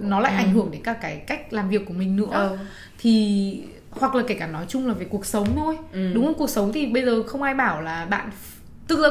nó 0.00 0.20
lại 0.20 0.32
Ừ. 0.32 0.36
ảnh 0.36 0.52
hưởng 0.54 0.70
đến 0.70 0.82
cả 0.82 0.92
cái 0.92 1.16
cách 1.16 1.52
làm 1.52 1.68
việc 1.68 1.86
của 1.86 1.94
mình 1.94 2.16
nữa 2.16 2.28
ờ 2.30 2.58
thì 2.98 3.62
hoặc 3.90 4.14
là 4.14 4.22
kể 4.28 4.34
cả 4.34 4.46
nói 4.46 4.64
chung 4.68 4.86
là 4.86 4.94
về 4.94 5.04
cuộc 5.04 5.26
sống 5.26 5.48
thôi 5.56 5.76
Ừ. 5.92 6.12
đúng 6.14 6.24
không 6.24 6.34
cuộc 6.34 6.50
sống 6.50 6.72
thì 6.72 6.86
bây 6.86 7.04
giờ 7.04 7.22
không 7.22 7.42
ai 7.42 7.54
bảo 7.54 7.80
là 7.82 8.04
bạn 8.06 8.30
tức 8.88 8.98
là 8.98 9.08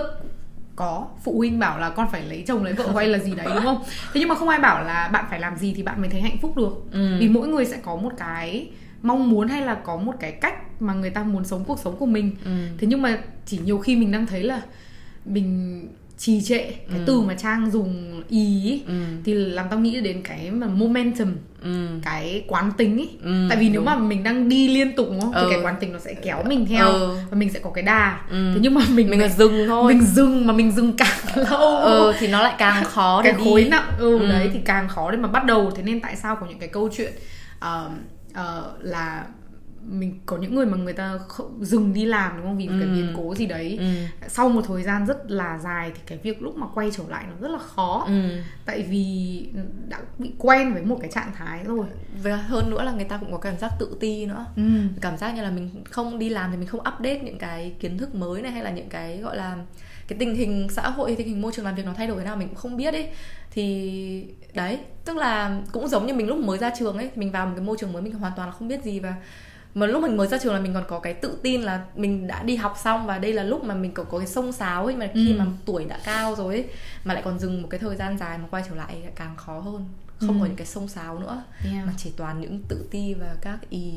có 0.75 1.07
phụ 1.23 1.37
huynh 1.37 1.59
bảo 1.59 1.79
là 1.79 1.89
con 1.89 2.07
phải 2.11 2.21
lấy 2.23 2.43
chồng 2.47 2.63
lấy 2.63 2.73
vợ 2.73 2.87
hay 2.95 3.07
là 3.07 3.17
gì 3.19 3.35
đấy 3.35 3.47
đúng 3.55 3.63
không 3.63 3.83
thế 4.13 4.19
nhưng 4.19 4.29
mà 4.29 4.35
không 4.35 4.49
ai 4.49 4.59
bảo 4.59 4.83
là 4.83 5.07
bạn 5.07 5.25
phải 5.29 5.39
làm 5.39 5.57
gì 5.57 5.73
thì 5.77 5.83
bạn 5.83 6.01
mới 6.01 6.09
thấy 6.09 6.21
hạnh 6.21 6.37
phúc 6.41 6.57
được 6.57 6.73
Ừ. 6.91 7.17
vì 7.19 7.29
mỗi 7.29 7.47
người 7.47 7.65
sẽ 7.65 7.77
có 7.83 7.95
một 7.95 8.13
cái 8.17 8.69
mong 9.01 9.29
muốn 9.29 9.47
hay 9.47 9.61
là 9.61 9.75
có 9.75 9.97
một 9.97 10.13
cái 10.19 10.31
cách 10.31 10.81
mà 10.81 10.93
người 10.93 11.09
ta 11.09 11.23
muốn 11.23 11.45
sống 11.45 11.63
cuộc 11.67 11.79
sống 11.79 11.95
của 11.97 12.05
mình 12.05 12.31
Ừ. 12.45 12.51
thế 12.77 12.87
nhưng 12.87 13.01
mà 13.01 13.17
chỉ 13.45 13.57
nhiều 13.65 13.77
khi 13.79 13.95
mình 13.95 14.11
đang 14.11 14.25
thấy 14.25 14.43
là 14.43 14.61
mình 15.25 15.81
trì 16.17 16.41
trệ 16.41 16.57
cái 16.63 16.99
Ừ. 16.99 17.03
từ 17.05 17.21
mà 17.21 17.33
trang 17.33 17.71
dùng 17.71 18.21
ý 18.29 18.63
ý, 18.63 18.81
Ừ. 18.87 18.93
thì 19.25 19.33
làm 19.33 19.65
tao 19.69 19.79
nghĩ 19.79 20.01
đến 20.01 20.21
cái 20.23 20.51
mà 20.51 20.67
momentum 20.67 21.27
Ừ. 21.63 21.87
cái 22.03 22.43
quán 22.47 22.71
tính 22.77 22.97
ấy 22.97 23.09
Ừ, 23.23 23.47
tại 23.49 23.57
vì 23.57 23.69
nếu 23.69 23.79
đúng. 23.81 23.85
mà 23.85 23.95
mình 23.97 24.23
đang 24.23 24.49
đi 24.49 24.67
liên 24.67 24.95
tục 24.95 25.07
đúng 25.09 25.21
không 25.21 25.33
Ừ. 25.33 25.41
thì 25.43 25.55
cái 25.55 25.63
quán 25.65 25.75
tính 25.79 25.93
nó 25.93 25.99
sẽ 25.99 26.13
kéo 26.13 26.43
mình 26.43 26.65
theo 26.65 26.85
Ừ. 26.87 27.15
và 27.31 27.37
mình 27.37 27.49
sẽ 27.53 27.59
có 27.59 27.69
cái 27.69 27.83
đà 27.83 28.19
Ừ. 28.29 28.51
thế 28.53 28.59
nhưng 28.63 28.73
mà 28.73 28.81
mình 28.93 29.09
mình 29.09 29.21
là 29.21 29.27
dừng 29.27 29.67
thôi 29.67 29.93
mình 29.93 30.03
dừng 30.05 30.47
mà 30.47 30.53
mình 30.53 30.71
dừng 30.71 30.93
càng 30.97 31.17
lâu 31.49 31.77
ừ 31.77 32.13
thì 32.19 32.27
nó 32.27 32.41
lại 32.43 32.53
càng 32.57 32.83
khó 32.83 33.21
để 33.21 33.31
cái 33.31 33.39
đi 33.39 33.45
khối 33.45 33.63
nặng 33.71 33.89
ừ, 33.99 34.19
Ừ. 34.19 34.25
đấy 34.27 34.49
thì 34.53 34.59
càng 34.65 34.87
khó 34.87 35.11
để 35.11 35.17
mà 35.17 35.27
bắt 35.27 35.45
đầu 35.45 35.71
thế 35.75 35.83
nên 35.83 36.01
tại 36.01 36.15
sao 36.15 36.35
có 36.35 36.45
những 36.45 36.59
cái 36.59 36.69
câu 36.69 36.89
chuyện 36.97 37.11
ờ, 37.59 37.89
ờ, 38.33 38.73
là 38.81 39.23
mình 39.87 40.19
có 40.25 40.37
những 40.37 40.55
người 40.55 40.65
mà 40.65 40.77
người 40.77 40.93
ta 40.93 41.17
không, 41.27 41.65
dừng 41.65 41.93
đi 41.93 42.05
làm 42.05 42.37
đúng 42.37 42.45
không 42.45 42.57
vì 42.57 42.67
một 42.69 42.75
cái 42.79 42.87
Ừ. 42.89 42.93
biến 42.93 43.13
cố 43.17 43.35
gì 43.35 43.45
đấy 43.45 43.77
ừ. 43.79 43.85
sau 44.27 44.49
một 44.49 44.61
thời 44.67 44.83
gian 44.83 45.05
rất 45.05 45.31
là 45.31 45.57
dài 45.63 45.91
thì 45.95 46.01
cái 46.05 46.17
việc 46.17 46.41
lúc 46.41 46.55
mà 46.55 46.67
quay 46.75 46.89
trở 46.91 47.03
lại 47.09 47.25
nó 47.29 47.35
rất 47.41 47.51
là 47.51 47.57
khó 47.59 48.03
Ừ. 48.07 48.29
tại 48.65 48.81
vì 48.89 49.45
đã 49.87 49.99
bị 50.19 50.31
quen 50.37 50.73
với 50.73 50.81
một 50.83 50.97
cái 51.01 51.11
trạng 51.11 51.31
thái 51.35 51.63
rồi 51.63 51.85
và 52.23 52.35
hơn 52.35 52.69
nữa 52.69 52.83
là 52.83 52.91
người 52.91 53.03
ta 53.05 53.17
cũng 53.17 53.31
có 53.31 53.37
cảm 53.37 53.57
giác 53.57 53.71
tự 53.79 53.97
ti 53.99 54.25
nữa 54.25 54.45
ừ. 54.55 54.63
cảm 55.01 55.17
giác 55.17 55.35
như 55.35 55.41
là 55.41 55.51
mình 55.51 55.69
không 55.89 56.19
đi 56.19 56.29
làm 56.29 56.51
thì 56.51 56.57
mình 56.57 56.67
không 56.67 56.79
update 56.81 57.19
những 57.19 57.37
cái 57.37 57.73
kiến 57.79 57.97
thức 57.97 58.15
mới 58.15 58.41
này 58.41 58.51
hay 58.51 58.63
là 58.63 58.69
những 58.71 58.89
cái 58.89 59.17
gọi 59.17 59.37
là 59.37 59.57
cái 60.07 60.19
tình 60.19 60.35
hình 60.35 60.67
xã 60.71 60.89
hội 60.89 61.15
tình 61.17 61.27
hình 61.27 61.41
môi 61.41 61.51
trường 61.55 61.65
làm 61.65 61.75
việc 61.75 61.85
nó 61.85 61.93
thay 61.97 62.07
đổi 62.07 62.19
thế 62.19 62.25
nào 62.25 62.35
mình 62.37 62.47
cũng 62.47 62.57
không 62.57 62.77
biết 62.77 62.93
ấy 62.93 63.09
thì 63.51 64.25
đấy 64.53 64.79
tức 65.05 65.17
là 65.17 65.61
cũng 65.71 65.87
giống 65.87 66.05
như 66.07 66.13
mình 66.13 66.27
lúc 66.27 66.37
mới 66.37 66.57
ra 66.57 66.71
trường 66.79 66.97
ấy 66.97 67.09
mình 67.15 67.31
vào 67.31 67.45
một 67.45 67.51
cái 67.55 67.65
môi 67.65 67.77
trường 67.79 67.93
mới 67.93 68.01
mình 68.01 68.13
hoàn 68.13 68.33
toàn 68.35 68.49
là 68.49 68.53
không 68.55 68.67
biết 68.67 68.83
gì 68.83 68.99
và 68.99 69.13
mà 69.75 69.85
lúc 69.85 70.03
mình 70.03 70.17
mới 70.17 70.27
ra 70.27 70.37
trường 70.43 70.53
là 70.53 70.59
mình 70.59 70.73
còn 70.73 70.83
có 70.87 70.99
cái 70.99 71.13
tự 71.13 71.37
tin 71.43 71.61
là 71.61 71.83
mình 71.95 72.27
đã 72.27 72.43
đi 72.43 72.55
học 72.55 72.77
xong 72.83 73.05
và 73.05 73.17
đây 73.17 73.33
là 73.33 73.43
lúc 73.43 73.63
mà 73.63 73.75
mình 73.75 73.91
có, 73.93 74.03
có 74.03 74.17
cái 74.17 74.27
sông 74.27 74.51
sáo 74.51 74.85
ấy 74.85 74.95
mà 74.95 75.09
khi 75.13 75.31
Ừ. 75.31 75.39
mà 75.39 75.45
tuổi 75.65 75.85
đã 75.85 75.99
cao 76.03 76.35
rồi 76.35 76.53
ấy 76.53 76.65
mà 77.05 77.13
lại 77.13 77.23
còn 77.25 77.39
dừng 77.39 77.61
một 77.61 77.67
cái 77.71 77.79
thời 77.79 77.95
gian 77.95 78.17
dài 78.17 78.37
mà 78.37 78.45
quay 78.51 78.63
trở 78.69 78.75
lại 78.75 78.95
lại 79.01 79.11
càng 79.15 79.35
khó 79.37 79.59
hơn 79.59 79.85
không 80.19 80.29
Ừ. 80.29 80.35
có 80.39 80.45
những 80.45 80.55
cái 80.55 80.67
sông 80.67 80.87
sáo 80.87 81.19
nữa 81.19 81.43
Yeah. 81.73 81.85
mà 81.87 81.93
chỉ 81.97 82.11
toàn 82.17 82.41
những 82.41 82.61
tự 82.67 82.87
ti 82.91 83.13
và 83.13 83.35
các 83.41 83.57
ý 83.69 83.93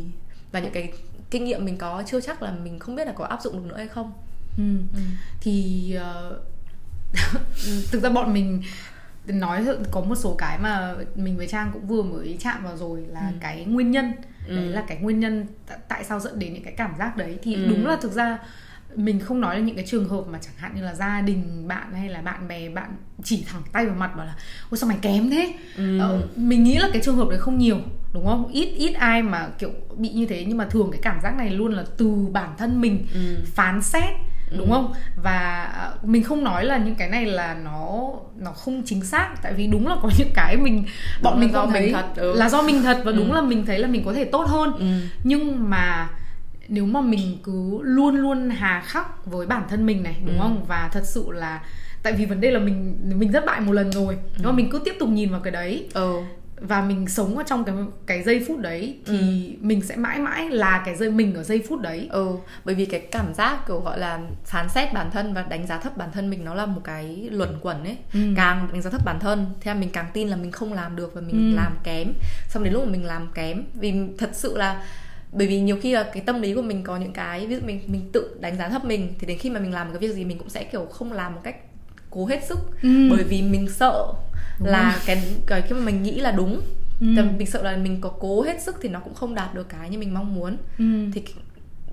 và 0.52 0.60
những 0.60 0.72
cái 0.72 0.92
kinh 1.30 1.44
nghiệm 1.44 1.64
mình 1.64 1.78
có 1.78 2.02
chưa 2.06 2.20
chắc 2.20 2.42
là 2.42 2.52
mình 2.64 2.78
không 2.78 2.96
biết 2.96 3.06
là 3.06 3.12
có 3.12 3.24
áp 3.24 3.42
dụng 3.42 3.52
được 3.56 3.68
nữa 3.68 3.76
hay 3.76 3.88
không 3.88 4.12
Ừ. 4.58 4.64
thì 5.40 5.94
ờ, 5.94 6.40
thực 7.92 8.02
ra 8.02 8.10
bọn 8.10 8.32
mình 8.32 8.62
nói 9.32 9.66
có 9.90 10.00
một 10.00 10.14
số 10.14 10.34
cái 10.38 10.58
mà 10.58 10.94
mình 11.14 11.36
với 11.36 11.46
trang 11.46 11.70
cũng 11.72 11.86
vừa 11.86 12.02
mới 12.02 12.36
chạm 12.40 12.64
vào 12.64 12.76
rồi 12.76 13.00
là 13.08 13.20
Ừ. 13.20 13.36
cái 13.40 13.64
nguyên 13.64 13.90
nhân 13.90 14.12
Ừ. 14.46 14.56
đấy 14.56 14.66
là 14.68 14.84
cái 14.88 14.96
nguyên 14.98 15.20
nhân 15.20 15.46
t- 15.68 15.76
tại 15.88 16.04
sao 16.04 16.20
dẫn 16.20 16.38
đến 16.38 16.54
những 16.54 16.64
cái 16.64 16.74
cảm 16.76 16.94
giác 16.98 17.16
đấy 17.16 17.38
thì 17.42 17.54
Ừ. 17.54 17.66
đúng 17.68 17.86
là 17.86 17.96
thực 18.02 18.12
ra 18.12 18.38
mình 18.94 19.20
không 19.20 19.40
nói 19.40 19.54
là 19.58 19.64
những 19.66 19.76
cái 19.76 19.84
trường 19.86 20.08
hợp 20.08 20.24
mà 20.30 20.38
chẳng 20.42 20.54
hạn 20.56 20.72
như 20.74 20.82
là 20.82 20.94
gia 20.94 21.20
đình 21.20 21.68
bạn 21.68 21.92
hay 21.94 22.08
là 22.08 22.22
bạn 22.22 22.48
bè 22.48 22.68
bạn 22.68 22.90
chỉ 23.24 23.44
thẳng 23.48 23.62
tay 23.72 23.86
vào 23.86 23.94
mặt 23.94 24.16
bảo 24.16 24.26
là 24.26 24.34
ôi 24.70 24.78
sao 24.78 24.88
mày 24.88 24.98
kém 25.02 25.30
thế 25.30 25.54
Ừ. 25.76 25.98
ờ, 25.98 26.22
mình 26.36 26.64
nghĩ 26.64 26.78
là 26.78 26.88
cái 26.92 27.02
trường 27.04 27.16
hợp 27.16 27.28
đấy 27.30 27.38
không 27.38 27.58
nhiều 27.58 27.78
đúng 28.12 28.26
không 28.26 28.48
ít 28.52 28.66
ít 28.76 28.92
ai 28.94 29.22
mà 29.22 29.48
kiểu 29.58 29.70
bị 29.96 30.08
như 30.08 30.26
thế 30.26 30.44
nhưng 30.48 30.58
mà 30.58 30.64
thường 30.64 30.88
cái 30.92 31.00
cảm 31.02 31.20
giác 31.22 31.34
này 31.36 31.50
luôn 31.50 31.72
là 31.72 31.84
từ 31.96 32.26
bản 32.32 32.54
thân 32.58 32.80
mình 32.80 33.06
Ừ. 33.14 33.36
phán 33.54 33.82
xét 33.82 34.10
đúng 34.56 34.70
Ừ. 34.70 34.74
không 34.74 34.92
và 35.22 35.38
à, 35.64 35.90
mình 36.02 36.22
không 36.22 36.44
nói 36.44 36.64
là 36.64 36.76
những 36.78 36.94
cái 36.94 37.08
này 37.08 37.26
là 37.26 37.54
nó 37.64 38.08
nó 38.36 38.50
không 38.52 38.82
chính 38.86 39.04
xác 39.04 39.28
tại 39.42 39.52
vì 39.54 39.66
đúng 39.66 39.86
là 39.86 39.96
có 40.02 40.10
những 40.18 40.30
cái 40.34 40.56
mình 40.56 40.84
bọn 41.22 41.32
Đúng 41.34 41.40
mình 41.40 41.52
do 41.52 41.66
mình 41.66 41.92
thật, 41.92 42.06
ừ. 42.16 42.32
là 42.36 42.48
do 42.48 42.62
mình 42.62 42.82
thật 42.82 43.00
và 43.04 43.12
đúng 43.12 43.30
Ừ. 43.30 43.34
là 43.34 43.42
mình 43.42 43.66
thấy 43.66 43.78
là 43.78 43.88
mình 43.88 44.02
có 44.04 44.12
thể 44.12 44.24
tốt 44.24 44.44
hơn 44.48 44.72
Ừ. 44.78 44.86
nhưng 45.24 45.70
mà 45.70 46.08
nếu 46.68 46.86
mà 46.86 47.00
mình 47.00 47.38
cứ 47.44 47.78
luôn 47.82 48.16
luôn 48.16 48.50
hà 48.50 48.82
khắc 48.86 49.26
với 49.26 49.46
bản 49.46 49.62
thân 49.70 49.86
mình 49.86 50.02
này 50.02 50.16
đúng 50.26 50.36
Ừ. 50.38 50.42
không 50.42 50.64
và 50.68 50.88
thật 50.92 51.02
sự 51.04 51.26
là 51.30 51.60
tại 52.02 52.12
vì 52.12 52.24
vấn 52.26 52.40
đề 52.40 52.50
là 52.50 52.58
mình 52.58 52.96
mình 53.18 53.32
thất 53.32 53.44
bại 53.46 53.60
một 53.60 53.72
lần 53.72 53.92
rồi 53.92 54.16
nhưng 54.36 54.46
mà 54.46 54.52
mình 54.52 54.70
cứ 54.70 54.78
tiếp 54.84 54.94
tục 54.98 55.08
nhìn 55.08 55.30
vào 55.30 55.40
cái 55.40 55.50
đấy 55.50 55.88
ừ 55.94 56.20
và 56.60 56.82
mình 56.82 57.08
sống 57.08 57.38
ở 57.38 57.44
trong 57.46 57.64
cái 57.64 57.74
cái 58.06 58.22
giây 58.22 58.44
phút 58.48 58.58
đấy 58.58 58.98
thì 59.06 59.18
ừ. 59.18 59.66
mình 59.66 59.82
sẽ 59.82 59.96
mãi 59.96 60.18
mãi 60.18 60.50
là 60.50 60.82
cái 60.86 60.96
giây 60.96 61.10
mình 61.10 61.34
ở 61.34 61.42
giây 61.42 61.62
phút 61.68 61.80
đấy 61.80 62.08
ừ 62.10 62.28
bởi 62.64 62.74
vì 62.74 62.84
cái 62.84 63.00
cảm 63.00 63.34
giác 63.34 63.66
kiểu 63.68 63.80
gọi 63.80 63.98
là 63.98 64.20
phán 64.44 64.68
xét 64.68 64.92
bản 64.92 65.10
thân 65.10 65.34
và 65.34 65.42
đánh 65.42 65.66
giá 65.66 65.78
thấp 65.78 65.96
bản 65.96 66.08
thân 66.12 66.30
mình 66.30 66.44
nó 66.44 66.54
là 66.54 66.66
một 66.66 66.80
cái 66.84 67.28
luẩn 67.32 67.58
quẩn 67.62 67.84
ấy 67.84 67.96
ừ. 68.12 68.20
càng 68.36 68.68
đánh 68.72 68.82
giá 68.82 68.90
thấp 68.90 69.04
bản 69.04 69.20
thân 69.20 69.46
thế 69.60 69.74
là 69.74 69.80
mình 69.80 69.90
càng 69.90 70.06
tin 70.12 70.28
là 70.28 70.36
mình 70.36 70.52
không 70.52 70.72
làm 70.72 70.96
được 70.96 71.14
và 71.14 71.20
mình 71.20 71.52
ừ. 71.52 71.56
làm 71.56 71.72
kém 71.84 72.12
xong 72.48 72.64
đến 72.64 72.72
lúc 72.72 72.84
mà 72.84 72.90
mình 72.90 73.04
làm 73.04 73.28
kém 73.34 73.64
vì 73.74 73.94
thật 74.18 74.30
sự 74.32 74.56
là 74.56 74.82
bởi 75.32 75.46
vì 75.46 75.60
nhiều 75.60 75.78
khi 75.82 75.92
là 75.92 76.10
cái 76.12 76.22
tâm 76.26 76.42
lý 76.42 76.54
của 76.54 76.62
mình 76.62 76.82
có 76.82 76.96
những 76.96 77.12
cái 77.12 77.46
ví 77.46 77.54
dụ 77.54 77.60
mình 77.66 77.80
mình 77.86 78.10
tự 78.12 78.36
đánh 78.40 78.56
giá 78.56 78.68
thấp 78.68 78.84
mình 78.84 79.14
thì 79.18 79.26
đến 79.26 79.38
khi 79.38 79.50
mà 79.50 79.60
mình 79.60 79.72
làm 79.72 79.86
một 79.86 79.92
cái 80.00 80.08
việc 80.08 80.14
gì 80.14 80.24
mình 80.24 80.38
cũng 80.38 80.50
sẽ 80.50 80.64
kiểu 80.64 80.86
không 80.86 81.12
làm 81.12 81.34
một 81.34 81.40
cách 81.44 81.56
cố 82.10 82.26
hết 82.26 82.44
sức 82.48 82.58
ừ. 82.82 83.08
bởi 83.10 83.24
vì 83.24 83.42
mình 83.42 83.68
sợ 83.68 84.12
đúng 84.58 84.68
là 84.68 84.90
rồi. 84.90 85.02
cái 85.06 85.36
cái 85.46 85.62
khi 85.62 85.74
mà 85.74 85.80
mình 85.80 86.02
nghĩ 86.02 86.20
là 86.20 86.30
đúng 86.30 86.60
ừ. 87.00 87.06
mình 87.38 87.46
sợ 87.46 87.62
là 87.62 87.76
mình 87.76 88.00
có 88.00 88.12
cố 88.20 88.42
hết 88.42 88.62
sức 88.62 88.76
thì 88.82 88.88
nó 88.88 89.00
cũng 89.00 89.14
không 89.14 89.34
đạt 89.34 89.54
được 89.54 89.68
cái 89.68 89.90
như 89.90 89.98
mình 89.98 90.14
mong 90.14 90.34
muốn 90.34 90.56
ừ. 90.78 90.84
thì 91.12 91.22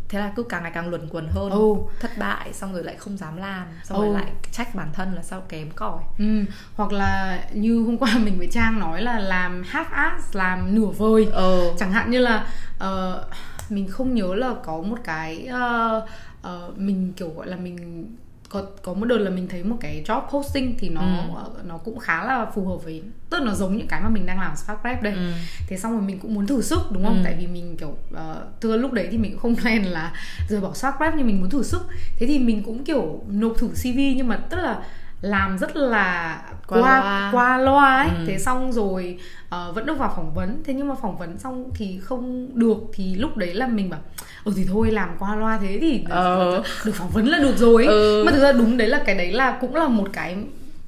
thế 0.10 0.19
là 0.19 0.34
cứ 0.36 0.43
càng 0.43 0.63
ngày 0.63 0.72
càng 0.75 0.89
luẩn 0.89 1.07
quẩn 1.10 1.27
hơn 1.27 1.51
ừ. 1.51 1.74
thất 2.00 2.12
bại 2.17 2.53
xong 2.53 2.74
rồi 2.74 2.84
lại 2.84 2.95
không 2.95 3.17
dám 3.17 3.38
làm 3.38 3.67
xong 3.84 3.98
ừ. 3.98 4.05
rồi 4.05 4.13
lại 4.13 4.31
trách 4.51 4.75
bản 4.75 4.89
thân 4.93 5.13
là 5.13 5.24
sao 5.24 5.41
kém 5.50 5.72
cỏi 5.72 6.03
ừ. 6.19 6.45
hoặc 6.75 6.91
là 6.91 7.43
như 7.53 7.84
hôm 7.84 7.98
qua 7.98 8.17
mình 8.24 8.38
với 8.38 8.48
trang 8.51 8.79
nói 8.79 9.01
là 9.01 9.19
làm 9.19 9.63
half 9.63 9.86
ass 9.91 10.36
làm 10.36 10.75
nửa 10.75 10.86
vời 10.86 11.25
ừ. 11.25 11.72
chẳng 11.77 11.91
hạn 11.91 12.12
như 12.12 12.19
là 12.19 12.48
uh, 12.84 13.19
mình 13.69 13.88
không 13.88 14.15
nhớ 14.15 14.36
là 14.36 14.53
có 14.63 14.81
một 14.81 14.98
cái 15.03 15.50
uh, 15.50 16.03
uh, 16.48 16.77
mình 16.77 17.13
kiểu 17.17 17.29
gọi 17.29 17.48
là 17.48 17.57
mình 17.57 18.07
có 18.55 18.63
có 18.83 18.93
một 18.93 19.05
đợt 19.05 19.17
là 19.17 19.29
mình 19.29 19.47
thấy 19.47 19.63
một 19.63 19.75
cái 19.79 20.03
job 20.07 20.21
posting 20.29 20.75
thì 20.79 20.89
nó 20.89 21.01
ừ. 21.01 21.62
nó 21.67 21.77
cũng 21.77 22.00
khá 22.00 22.25
là 22.25 22.45
phù 22.55 22.65
hợp 22.65 22.77
với 22.83 23.03
tức 23.29 23.38
là 23.39 23.45
nó 23.45 23.53
giống 23.53 23.77
những 23.77 23.88
cái 23.88 24.01
mà 24.01 24.09
mình 24.09 24.25
đang 24.25 24.39
làm 24.39 24.55
Spark 24.55 24.79
Rap 24.83 25.01
đây 25.01 25.13
ừ. 25.13 25.31
thế 25.67 25.77
xong 25.77 25.91
rồi 25.91 26.01
mình 26.01 26.19
cũng 26.19 26.33
muốn 26.33 26.47
thử 26.47 26.62
sức 26.62 26.79
đúng 26.91 27.03
không 27.03 27.17
ừ. 27.17 27.21
tại 27.24 27.35
vì 27.39 27.47
mình 27.47 27.77
kiểu 27.77 27.97
uh, 28.13 28.19
từ 28.59 28.77
lúc 28.77 28.91
đấy 28.91 29.07
thì 29.12 29.17
mình 29.17 29.31
cũng 29.31 29.41
không 29.41 29.55
plan 29.62 29.83
là 29.83 30.13
rời 30.50 30.62
bỏ 30.62 30.74
Spark 30.74 30.95
Rap 31.00 31.13
nhưng 31.17 31.27
mình 31.27 31.41
muốn 31.41 31.50
thử 31.50 31.63
sức 31.63 31.81
thế 32.17 32.27
thì 32.27 32.39
mình 32.39 32.63
cũng 32.63 32.83
kiểu 32.83 33.24
nộp 33.27 33.57
thử 33.57 33.67
CV 33.67 33.97
nhưng 34.15 34.27
mà 34.27 34.38
tức 34.50 34.57
là 34.57 34.83
làm 35.21 35.57
rất 35.57 35.75
là 35.75 36.41
qua 36.67 36.79
qua 36.81 37.00
loa, 37.01 37.31
qua 37.31 37.57
loa 37.57 37.97
ấy 37.97 38.09
ừ. 38.17 38.24
thế 38.27 38.39
xong 38.39 38.71
rồi 38.71 39.19
uh, 39.45 39.75
vẫn 39.75 39.85
được 39.85 39.97
vào 39.97 40.13
phỏng 40.15 40.33
vấn 40.33 40.63
thế 40.65 40.74
nhưng 40.74 40.88
mà 40.88 40.95
phỏng 40.95 41.17
vấn 41.17 41.38
xong 41.38 41.69
thì 41.75 42.00
không 42.00 42.50
được 42.59 42.77
thì 42.93 43.15
lúc 43.15 43.38
đấy 43.38 43.53
là 43.53 43.67
mình 43.67 43.89
bảo 43.89 44.01
ừ 44.45 44.53
thì 44.55 44.65
thôi 44.65 44.91
làm 44.91 45.09
qua 45.19 45.35
loa 45.35 45.57
thế 45.57 45.77
thì 45.81 46.03
ờ. 46.09 46.63
được 46.85 46.95
phỏng 46.95 47.09
vấn 47.09 47.27
là 47.27 47.39
được 47.39 47.57
rồi 47.57 47.85
ừ. 47.85 48.23
mà 48.25 48.31
thực 48.31 48.41
ra 48.41 48.51
đúng 48.51 48.77
đấy 48.77 48.87
là 48.87 49.03
cái 49.05 49.15
đấy 49.15 49.31
là 49.31 49.57
cũng 49.61 49.75
là 49.75 49.87
một 49.87 50.09
cái 50.13 50.35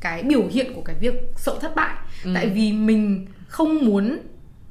cái 0.02 0.24
biểu 0.24 0.48
hiện 0.52 0.74
của 0.74 0.82
cái 0.82 0.96
việc 1.00 1.14
sợ 1.36 1.58
thất 1.62 1.76
bại 1.76 1.96
ừ. 2.24 2.32
tại 2.36 2.48
vì 2.48 2.72
mình 2.72 3.26
không 3.48 3.86
muốn 3.86 4.18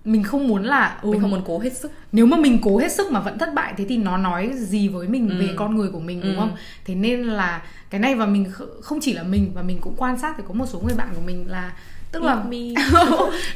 mình 0.04 0.22
không 0.22 0.48
muốn 0.48 0.64
là 0.64 0.98
ừ, 1.02 1.10
mình 1.10 1.20
không 1.20 1.30
muốn 1.30 1.42
cố 1.46 1.58
hết 1.58 1.76
sức 1.76 1.92
nếu 2.12 2.26
mà 2.26 2.36
mình 2.36 2.58
cố 2.62 2.78
hết 2.78 2.92
sức 2.92 3.12
mà 3.12 3.20
vẫn 3.20 3.38
thất 3.38 3.54
bại 3.54 3.74
thế 3.76 3.84
thì 3.88 3.96
nó 3.96 4.16
nói 4.16 4.50
gì 4.54 4.88
với 4.88 5.08
mình 5.08 5.28
ừ. 5.28 5.34
về 5.40 5.48
con 5.56 5.76
người 5.76 5.88
của 5.90 6.00
mình 6.00 6.20
đúng 6.20 6.34
ừ. 6.34 6.40
không 6.40 6.56
thế 6.84 6.94
nên 6.94 7.22
là 7.22 7.62
cái 7.90 8.00
này 8.00 8.14
và 8.14 8.26
mình 8.26 8.46
không 8.82 8.98
chỉ 9.02 9.12
là 9.12 9.22
mình 9.22 9.50
và 9.54 9.62
mình 9.62 9.78
cũng 9.80 9.94
quan 9.96 10.18
sát 10.18 10.34
thì 10.36 10.42
có 10.48 10.54
một 10.54 10.66
số 10.66 10.80
người 10.80 10.96
bạn 10.96 11.08
của 11.14 11.22
mình 11.26 11.44
là 11.48 11.72
tức 12.12 12.22
là 12.22 12.34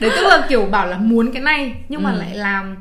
đấy 0.01 0.11
tức 0.17 0.27
là 0.29 0.47
kiểu 0.49 0.67
bảo 0.67 0.87
là 0.87 0.99
muốn 0.99 1.33
cái 1.33 1.43
này 1.43 1.75
nhưng 1.89 2.03
mà 2.03 2.13
ừ. 2.13 2.19
lại 2.19 2.35
làm 2.35 2.77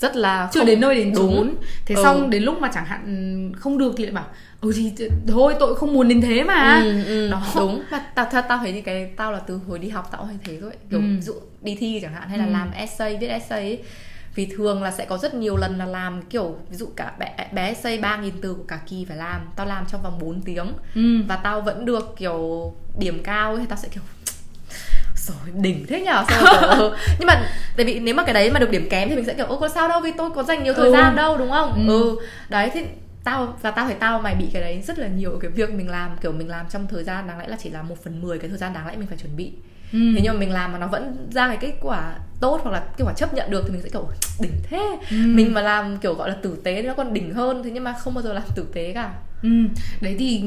rất 0.00 0.16
là 0.16 0.48
chưa 0.52 0.60
không... 0.60 0.66
đến 0.66 0.80
nơi 0.80 0.94
đến 0.94 1.14
chốn. 1.14 1.54
thế 1.86 1.94
ừ. 1.94 2.02
xong 2.02 2.30
đến 2.30 2.42
lúc 2.42 2.60
mà 2.60 2.70
chẳng 2.74 2.86
hạn 2.86 3.52
không 3.56 3.78
được 3.78 3.94
thì 3.96 4.04
lại 4.04 4.12
bảo 4.12 4.26
ừ 4.60 4.72
thì 4.76 4.92
thôi 5.28 5.54
tôi 5.60 5.76
không 5.76 5.92
muốn 5.92 6.08
đến 6.08 6.20
thế 6.20 6.44
mà. 6.44 6.80
Ừ, 6.84 7.04
ừ, 7.04 7.30
đó. 7.30 7.42
đúng. 7.56 7.82
Mà 7.90 7.98
tao 8.14 8.26
tao 8.32 8.42
tao 8.48 8.58
thấy 8.58 8.72
như 8.72 8.82
cái 8.82 9.10
tao 9.16 9.32
là 9.32 9.38
từ 9.38 9.60
hồi 9.68 9.78
đi 9.78 9.88
học 9.88 10.08
tao 10.12 10.24
hay 10.24 10.36
thế 10.44 10.56
rồi 10.56 10.72
kiểu 10.90 11.00
ừ. 11.00 11.04
ví 11.16 11.20
dụ 11.20 11.32
đi 11.62 11.76
thi 11.80 11.98
chẳng 12.02 12.14
hạn 12.14 12.28
hay 12.28 12.38
là 12.38 12.44
ừ. 12.44 12.52
làm 12.52 12.70
essay 12.70 13.16
viết 13.16 13.26
essay 13.28 13.60
ấy. 13.60 13.82
Vì 14.34 14.46
thường 14.46 14.82
là 14.82 14.90
sẽ 14.90 15.04
có 15.04 15.18
rất 15.18 15.34
nhiều 15.34 15.56
lần 15.56 15.78
là 15.78 15.86
làm 15.86 16.22
kiểu 16.22 16.56
ví 16.70 16.76
dụ 16.76 16.86
cả 16.96 17.12
bé, 17.18 17.48
bé 17.52 17.66
essay 17.66 17.98
ba 17.98 18.16
nghìn 18.16 18.34
từ 18.40 18.54
của 18.54 18.64
cả 18.68 18.80
kỳ 18.88 19.04
phải 19.04 19.16
làm. 19.16 19.40
Tao 19.56 19.66
làm 19.66 19.84
trong 19.86 20.02
vòng 20.02 20.18
4 20.20 20.40
tiếng. 20.40 20.72
Ừ. 20.94 21.22
và 21.28 21.36
tao 21.36 21.60
vẫn 21.60 21.84
được 21.84 22.14
kiểu 22.16 22.72
điểm 22.98 23.22
cao 23.24 23.54
ấy. 23.54 23.66
Tao 23.68 23.78
sẽ 23.78 23.88
kiểu 23.88 24.02
rồi 25.26 25.62
đỉnh 25.62 25.86
thế 25.88 26.00
nhở 26.00 26.24
kiểu, 26.28 26.38
nhưng 27.18 27.26
mà 27.26 27.48
tại 27.76 27.86
vì 27.86 28.00
nếu 28.00 28.14
mà 28.14 28.24
cái 28.24 28.34
đấy 28.34 28.50
mà 28.50 28.60
được 28.60 28.70
điểm 28.70 28.88
kém 28.90 29.08
thì 29.08 29.16
mình 29.16 29.24
sẽ 29.24 29.34
kiểu 29.34 29.46
ô 29.46 29.58
có 29.58 29.68
sao 29.68 29.88
đâu 29.88 30.00
vì 30.00 30.10
tôi 30.18 30.30
có 30.30 30.42
dành 30.42 30.64
nhiều 30.64 30.74
thời 30.74 30.86
ừ. 30.86 30.92
gian 30.92 31.16
đâu 31.16 31.38
đúng 31.38 31.50
không 31.50 31.86
ừ. 31.88 32.00
ừ 32.00 32.16
đấy 32.48 32.70
thì 32.74 32.80
tao 33.24 33.54
và 33.62 33.70
tao 33.70 33.86
thấy 33.86 33.94
tao 33.94 34.20
mày 34.20 34.34
bị 34.34 34.46
cái 34.52 34.62
đấy 34.62 34.82
rất 34.86 34.98
là 34.98 35.08
nhiều 35.08 35.38
cái 35.40 35.50
việc 35.50 35.74
mình 35.74 35.88
làm 35.88 36.10
kiểu 36.20 36.32
mình 36.32 36.48
làm 36.48 36.66
trong 36.70 36.86
thời 36.86 37.04
gian 37.04 37.26
đáng 37.26 37.38
lẽ 37.38 37.48
là 37.48 37.56
chỉ 37.62 37.70
là 37.70 37.82
một 37.82 38.04
phần 38.04 38.22
mười 38.22 38.38
cái 38.38 38.48
thời 38.48 38.58
gian 38.58 38.72
đáng 38.72 38.86
lẽ 38.86 38.96
mình 38.96 39.06
phải 39.06 39.18
chuẩn 39.18 39.36
bị 39.36 39.52
ừ. 39.92 39.98
thế 40.14 40.20
nhưng 40.22 40.34
mà 40.34 40.40
mình 40.40 40.52
làm 40.52 40.72
mà 40.72 40.78
nó 40.78 40.86
vẫn 40.86 41.28
ra 41.32 41.48
cái 41.48 41.56
kết 41.56 41.74
quả 41.80 42.14
tốt 42.40 42.60
hoặc 42.62 42.70
là 42.70 42.84
kết 42.96 43.04
quả 43.04 43.12
chấp 43.12 43.34
nhận 43.34 43.50
được 43.50 43.62
thì 43.66 43.72
mình 43.72 43.82
sẽ 43.82 43.88
kiểu 43.88 44.08
đỉnh 44.40 44.52
thế 44.62 44.98
ừ. 45.10 45.16
mình 45.26 45.54
mà 45.54 45.60
làm 45.60 45.96
kiểu 45.96 46.14
gọi 46.14 46.28
là 46.28 46.36
tử 46.42 46.58
tế 46.64 46.82
thì 46.82 46.88
nó 46.88 46.94
còn 46.94 47.14
đỉnh 47.14 47.34
hơn 47.34 47.62
thế 47.62 47.70
nhưng 47.70 47.84
mà 47.84 47.92
không 47.92 48.14
bao 48.14 48.22
giờ 48.22 48.32
làm 48.32 48.42
tử 48.54 48.66
tế 48.74 48.92
cả 48.92 49.14
ừ. 49.42 49.48
đấy 50.00 50.16
thì 50.18 50.42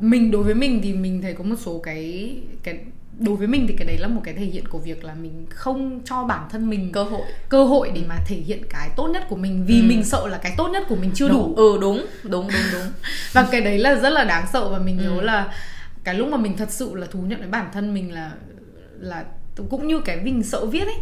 mình 0.00 0.30
đối 0.30 0.42
với 0.42 0.54
mình 0.54 0.80
thì 0.82 0.92
mình 0.92 1.22
thấy 1.22 1.34
có 1.34 1.44
một 1.44 1.56
số 1.58 1.80
cái 1.84 2.36
cái 2.62 2.78
đối 3.22 3.36
với 3.36 3.46
mình 3.46 3.66
thì 3.68 3.74
cái 3.78 3.86
đấy 3.86 3.98
là 3.98 4.08
một 4.08 4.20
cái 4.24 4.34
thể 4.34 4.44
hiện 4.44 4.68
của 4.68 4.78
việc 4.78 5.04
là 5.04 5.14
mình 5.14 5.46
không 5.50 6.00
cho 6.04 6.24
bản 6.24 6.48
thân 6.50 6.70
mình 6.70 6.92
cơ 6.92 7.02
hội 7.02 7.22
cơ 7.48 7.64
hội 7.64 7.90
để 7.94 8.02
mà 8.08 8.16
thể 8.26 8.36
hiện 8.36 8.62
cái 8.70 8.90
tốt 8.96 9.08
nhất 9.08 9.26
của 9.28 9.36
mình 9.36 9.64
vì 9.66 9.80
ừ. 9.80 9.84
mình 9.86 10.04
sợ 10.04 10.28
là 10.28 10.38
cái 10.38 10.54
tốt 10.56 10.68
nhất 10.68 10.82
của 10.88 10.96
mình 10.96 11.10
chưa 11.14 11.28
đúng. 11.28 11.36
đủ 11.38 11.54
ừ 11.56 11.78
đúng 11.80 12.06
đúng 12.22 12.48
đúng 12.48 12.62
đúng 12.72 12.82
và 13.32 13.48
cái 13.50 13.60
đấy 13.60 13.78
là 13.78 13.94
rất 13.94 14.10
là 14.10 14.24
đáng 14.24 14.46
sợ 14.52 14.68
và 14.68 14.78
mình 14.78 14.98
ừ. 14.98 15.04
nhớ 15.04 15.20
là 15.22 15.54
cái 16.04 16.14
lúc 16.14 16.28
mà 16.28 16.36
mình 16.36 16.56
thật 16.56 16.70
sự 16.70 16.94
là 16.94 17.06
thú 17.06 17.20
nhận 17.20 17.38
với 17.38 17.48
bản 17.48 17.66
thân 17.72 17.94
mình 17.94 18.14
là 18.14 18.32
là 19.00 19.24
cũng 19.70 19.86
như 19.86 20.00
cái 20.00 20.16
mình 20.16 20.42
sợ 20.42 20.66
viết 20.66 20.84
ấy 20.84 20.98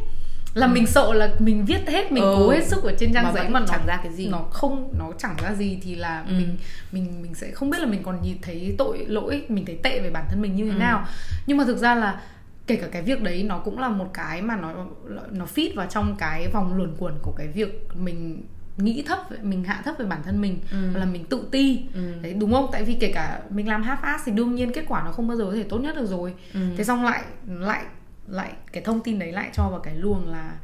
là 0.55 0.67
ừ. 0.67 0.73
mình 0.73 0.87
sợ 0.87 1.13
là 1.13 1.31
mình 1.39 1.65
viết 1.65 1.89
hết 1.89 2.13
mình 2.13 2.23
ừ. 2.23 2.35
cố 2.39 2.51
hết 2.51 2.65
sức 2.65 2.83
ở 2.85 2.95
trên 2.99 3.13
trang 3.15 3.25
mà 3.25 3.33
giấy 3.33 3.49
mà 3.49 3.61
nó 3.61 3.67
chẳng 3.67 3.87
ra 3.87 4.01
cái 4.03 4.13
gì 4.13 4.29
nó 4.29 4.39
không 4.39 4.95
nó 4.99 5.11
chẳng 5.19 5.37
ra 5.43 5.55
gì 5.55 5.79
thì 5.83 5.95
là 5.95 6.25
ừ. 6.29 6.33
mình 6.33 6.57
mình 6.93 7.23
mình 7.23 7.35
sẽ 7.35 7.51
không 7.51 7.71
biết 7.71 7.79
là 7.81 7.87
mình 7.87 8.03
còn 8.03 8.23
nhìn 8.23 8.37
thấy 8.43 8.75
tội 8.79 9.05
lỗi 9.09 9.45
mình 9.49 9.65
thấy 9.65 9.79
tệ 9.83 10.01
về 10.01 10.11
bản 10.11 10.25
thân 10.29 10.43
mình 10.43 10.57
như 10.57 10.65
thế 10.65 10.75
ừ. 10.75 10.79
nào 10.79 11.07
nhưng 11.47 11.57
mà 11.57 11.65
thực 11.65 11.79
ra 11.79 11.95
là 11.95 12.21
kể 12.67 12.77
cả 12.77 12.87
cái 12.93 13.03
việc 13.03 13.23
đấy 13.23 13.43
nó 13.43 13.59
cũng 13.59 13.79
là 13.79 13.89
một 13.89 14.11
cái 14.15 14.43
mà 14.43 14.57
nó 14.57 14.87
nó 15.31 15.47
fit 15.55 15.75
vào 15.77 15.87
trong 15.87 16.17
cái 16.19 16.49
vòng 16.53 16.77
luẩn 16.77 16.97
quẩn 16.99 17.15
của 17.23 17.33
cái 17.37 17.49
việc 17.49 17.89
mình 17.95 18.43
nghĩ 18.77 19.03
thấp 19.07 19.19
mình 19.43 19.65
hạ 19.65 19.83
thấp 19.85 19.95
về 19.99 20.07
bản 20.07 20.23
thân 20.25 20.41
mình 20.41 20.59
ừ. 20.73 20.99
là 20.99 21.05
mình 21.05 21.25
tự 21.25 21.49
ti 21.51 21.83
ừ. 21.95 22.01
đấy 22.23 22.35
đúng 22.35 22.53
không 22.53 22.69
tại 22.73 22.85
vì 22.85 22.95
kể 22.95 23.13
cả 23.15 23.41
mình 23.51 23.69
làm 23.69 23.83
half 23.83 23.97
ass 24.03 24.25
thì 24.27 24.33
đương 24.33 24.55
nhiên 24.55 24.73
kết 24.73 24.85
quả 24.89 25.03
nó 25.05 25.13
không 25.13 25.29
bao 25.29 25.37
giờ 25.37 25.45
có 25.45 25.53
thể 25.53 25.63
tốt 25.63 25.79
nhất 25.79 25.97
được 25.97 26.07
rồi 26.07 26.35
ừ. 26.55 26.61
thế 26.77 26.85
xong 26.85 27.05
lại 27.05 27.25
lại 27.47 27.85
lại 28.31 28.53
cái 28.73 28.83
thông 28.83 29.03
tin 29.03 29.19
đấy 29.19 29.33
lại 29.33 29.51
cho 29.53 29.69
vào 29.69 29.81
cái 29.81 29.95
luồng 29.95 30.29
là 30.29 30.59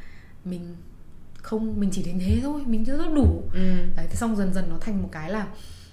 mình 0.44 0.76
không 1.38 1.81
mình 1.81 1.90
chỉ 1.92 2.02
đến 2.02 2.18
thế 2.20 2.40
thôi 2.42 2.62
mình 2.66 2.85
chưa 2.85 2.96
rất 2.96 3.12
đủ 3.14 3.42
ừ. 3.52 3.76
đấy 3.96 4.07
thế 4.09 4.14
xong 4.14 4.37
dần 4.37 4.55
dần 4.55 4.64
nó 4.70 4.79
thành 4.79 5.02
một 5.02 5.09
cái 5.12 5.31
là 5.31 5.46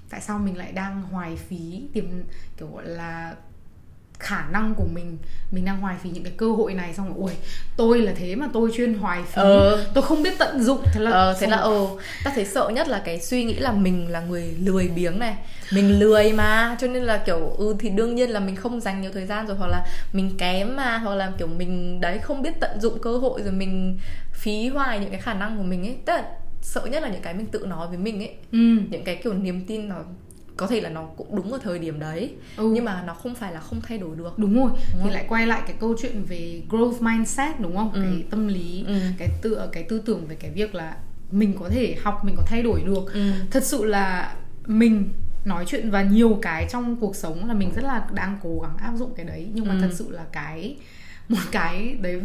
tại 0.10 0.22
sao 0.22 0.40
mình 0.40 0.58
lại 0.58 0.72
đang 0.72 1.02
hoài 1.02 1.36
phí 1.36 1.88
tìm 1.94 2.24
kiểu 2.58 2.68
gọi 2.74 2.88
là 2.88 3.36
khả 4.20 4.46
năng 4.52 4.76
của 4.76 4.86
mình 4.94 5.18
mình 5.52 5.66
đang 5.66 5.82
hoài 5.82 5.96
phí 6.04 6.10
những 6.10 6.24
cái 6.24 6.34
cơ 6.38 6.52
hội 6.52 6.74
này 6.74 6.94
xong 6.94 7.08
rồi 7.08 7.16
ui 7.18 7.32
tôi 7.78 8.00
là 8.02 8.12
thế 8.16 8.36
mà 8.36 8.48
tôi 8.54 8.72
chuyên 8.76 8.94
hoài 8.94 9.24
phí 9.24 9.42
ờ. 9.42 9.86
tôi 9.94 10.04
không 10.04 10.24
biết 10.24 10.34
tận 10.40 10.64
dụng. 10.64 10.82
Thế 10.94 11.00
là 11.00 11.12
ờ, 11.12 11.38
thế 11.40 11.48
là 11.48 11.58
ồ 11.58 11.88
ừ, 11.88 12.02
ta 12.24 12.32
thấy 12.36 12.46
sợ 12.46 12.70
nhất 12.70 12.88
là 12.88 13.02
cái 13.06 13.20
suy 13.20 13.44
nghĩ 13.44 13.54
là 13.54 13.72
mình 13.72 14.08
là 14.12 14.20
người 14.20 14.56
lười 14.60 14.88
biếng 14.88 15.20
này. 15.20 15.36
Mình 15.72 16.00
lười 16.00 16.34
mà 16.34 16.78
cho 16.80 16.88
nên 16.88 17.04
là 17.04 17.18
kiểu 17.18 17.50
ừ 17.58 17.76
thì 17.80 17.90
đương 17.90 18.16
nhiên 18.16 18.30
là 18.30 18.40
mình 18.40 18.56
không 18.56 18.80
dành 18.80 19.02
nhiều 19.02 19.12
thời 19.14 19.26
gian 19.26 19.48
rồi 19.48 19.58
hoặc 19.58 19.68
là 19.68 19.86
mình 20.14 20.38
kém 20.38 20.76
mà 20.76 20.98
hoặc 20.98 21.16
là 21.16 21.32
kiểu 21.38 21.48
mình 21.48 22.02
đấy 22.02 22.20
không 22.20 22.42
biết 22.42 22.60
tận 22.60 22.82
dụng 22.82 23.00
cơ 23.02 23.18
hội 23.18 23.42
rồi 23.42 23.54
mình 23.54 24.00
phí 24.34 24.68
hoài 24.68 25.00
những 25.00 25.12
cái 25.12 25.22
khả 25.22 25.34
năng 25.34 25.58
của 25.58 25.64
mình 25.64 25.86
ấy. 25.86 25.96
Tức 26.06 26.14
là 26.14 26.24
sợ 26.62 26.82
nhất 26.86 27.04
là 27.04 27.10
những 27.10 27.22
cái 27.22 27.34
mình 27.34 27.46
tự 27.46 27.66
nói 27.66 27.88
với 27.88 27.98
mình 27.98 28.20
ấy. 28.20 28.34
Ừ. 28.52 28.58
những 28.90 29.04
cái 29.04 29.16
kiểu 29.16 29.34
niềm 29.34 29.66
tin 29.68 29.90
nó 29.90 29.96
có 30.58 30.68
thể 30.68 30.82
là 30.82 30.90
nó 30.90 31.04
cũng 31.18 31.36
đúng 31.36 31.52
ở 31.52 31.60
thời 31.64 31.80
điểm 31.80 32.00
đấy 32.00 32.34
ừ. 32.58 32.72
nhưng 32.74 32.86
mà 32.86 33.04
nó 33.08 33.14
không 33.14 33.36
phải 33.36 33.54
là 33.54 33.60
không 33.60 33.82
thay 33.82 33.98
đổi 33.98 34.16
được 34.16 34.40
đúng 34.40 34.56
rồi 34.56 34.72
đúng 34.94 35.04
thì 35.04 35.10
lại 35.10 35.26
quay 35.30 35.48
lại 35.48 35.62
cái 35.68 35.76
câu 35.80 35.96
chuyện 36.02 36.24
về 36.24 36.62
growth 36.70 37.02
mindset 37.02 37.60
đúng 37.60 37.76
không 37.76 37.94
ừ. 37.94 38.02
cái 38.02 38.24
tâm 38.30 38.48
lý 38.48 38.84
ừ. 38.88 39.00
cái 39.18 39.30
tư 39.42 39.60
cái 39.72 39.84
tư 39.84 40.02
tưởng 40.06 40.26
về 40.28 40.36
cái 40.36 40.52
việc 40.52 40.76
là 40.76 40.98
mình 41.32 41.56
có 41.60 41.70
thể 41.70 41.96
học 42.04 42.26
mình 42.26 42.36
có 42.38 42.44
thay 42.48 42.64
đổi 42.64 42.82
được 42.86 43.14
ừ. 43.14 43.32
thật 43.52 43.64
sự 43.64 43.86
là 43.86 44.36
mình 44.66 45.10
nói 45.46 45.66
chuyện 45.68 45.92
và 45.92 46.04
nhiều 46.04 46.40
cái 46.42 46.68
trong 46.72 46.96
cuộc 46.96 47.16
sống 47.16 47.48
là 47.48 47.54
mình 47.54 47.72
rất 47.76 47.84
là 47.84 48.08
đang 48.14 48.38
cố 48.44 48.60
gắng 48.60 48.78
áp 48.78 48.94
dụng 48.96 49.14
cái 49.16 49.26
đấy 49.26 49.48
nhưng 49.54 49.68
mà 49.68 49.74
ừ. 49.74 49.80
thật 49.82 49.90
sự 49.94 50.12
là 50.12 50.26
cái 50.32 50.78
một 51.30 51.40
cái 51.52 51.98
đấy 52.02 52.22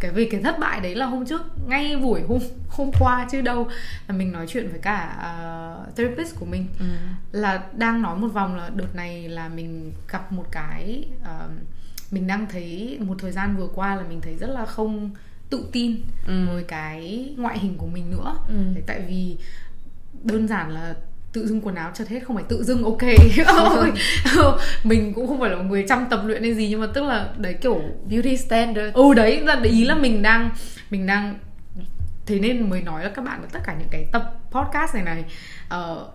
cái 0.00 0.10
về 0.10 0.28
cái 0.30 0.42
thất 0.42 0.58
bại 0.58 0.80
đấy 0.80 0.94
là 0.94 1.06
hôm 1.06 1.26
trước 1.26 1.42
ngay 1.66 1.96
buổi 1.96 2.22
hôm 2.28 2.38
hôm 2.68 2.90
qua 3.00 3.26
chứ 3.30 3.40
đâu 3.40 3.68
là 4.08 4.14
mình 4.14 4.32
nói 4.32 4.46
chuyện 4.48 4.70
với 4.70 4.78
cả 4.78 5.16
uh, 5.18 5.96
therapist 5.96 6.36
của 6.38 6.46
mình 6.46 6.66
ừ. 6.78 6.86
là 7.32 7.62
đang 7.72 8.02
nói 8.02 8.16
một 8.16 8.28
vòng 8.28 8.56
là 8.56 8.70
đợt 8.74 8.94
này 8.94 9.28
là 9.28 9.48
mình 9.48 9.92
gặp 10.12 10.32
một 10.32 10.44
cái 10.50 11.04
uh, 11.22 11.50
mình 12.10 12.26
đang 12.26 12.46
thấy 12.46 12.98
một 13.00 13.14
thời 13.18 13.32
gian 13.32 13.56
vừa 13.56 13.68
qua 13.74 13.96
là 13.96 14.02
mình 14.08 14.20
thấy 14.20 14.36
rất 14.36 14.50
là 14.50 14.66
không 14.66 15.10
tự 15.50 15.68
tin 15.72 15.96
ừ. 16.26 16.46
với 16.46 16.64
cái 16.64 17.28
ngoại 17.36 17.58
hình 17.58 17.78
của 17.78 17.86
mình 17.86 18.10
nữa 18.10 18.36
ừ. 18.48 18.54
tại 18.86 19.00
vì 19.08 19.36
đơn 20.22 20.48
giản 20.48 20.70
là 20.70 20.94
tự 21.32 21.46
dưng 21.46 21.60
quần 21.60 21.74
áo 21.74 21.90
chật 21.94 22.08
hết 22.08 22.20
không 22.24 22.36
phải 22.36 22.44
tự 22.48 22.64
dưng 22.64 22.84
ok. 22.84 23.02
Mình 24.84 25.12
cũng 25.14 25.26
không 25.26 25.40
phải 25.40 25.50
là 25.50 25.56
một 25.56 25.64
người 25.68 25.84
chăm 25.88 26.06
tập 26.10 26.20
luyện 26.24 26.42
hay 26.42 26.54
gì 26.54 26.68
nhưng 26.70 26.80
mà 26.80 26.86
tức 26.94 27.04
là 27.04 27.28
đấy 27.36 27.54
kiểu 27.54 27.80
beauty 28.10 28.36
standard 28.36 28.94
ừ 28.94 29.14
đấy 29.14 29.40
là 29.40 29.60
ý 29.62 29.84
là 29.84 29.94
mình 29.94 30.22
đang 30.22 30.50
mình 30.90 31.06
đang 31.06 31.38
thế 32.26 32.38
nên 32.38 32.70
mới 32.70 32.82
nói 32.82 33.04
là 33.04 33.10
các 33.10 33.22
bạn 33.22 33.42
tất 33.52 33.60
cả 33.64 33.76
những 33.78 33.88
cái 33.90 34.06
tập 34.12 34.34
podcast 34.50 34.94
này 34.94 35.04
này 35.04 35.24
uh, 35.74 36.08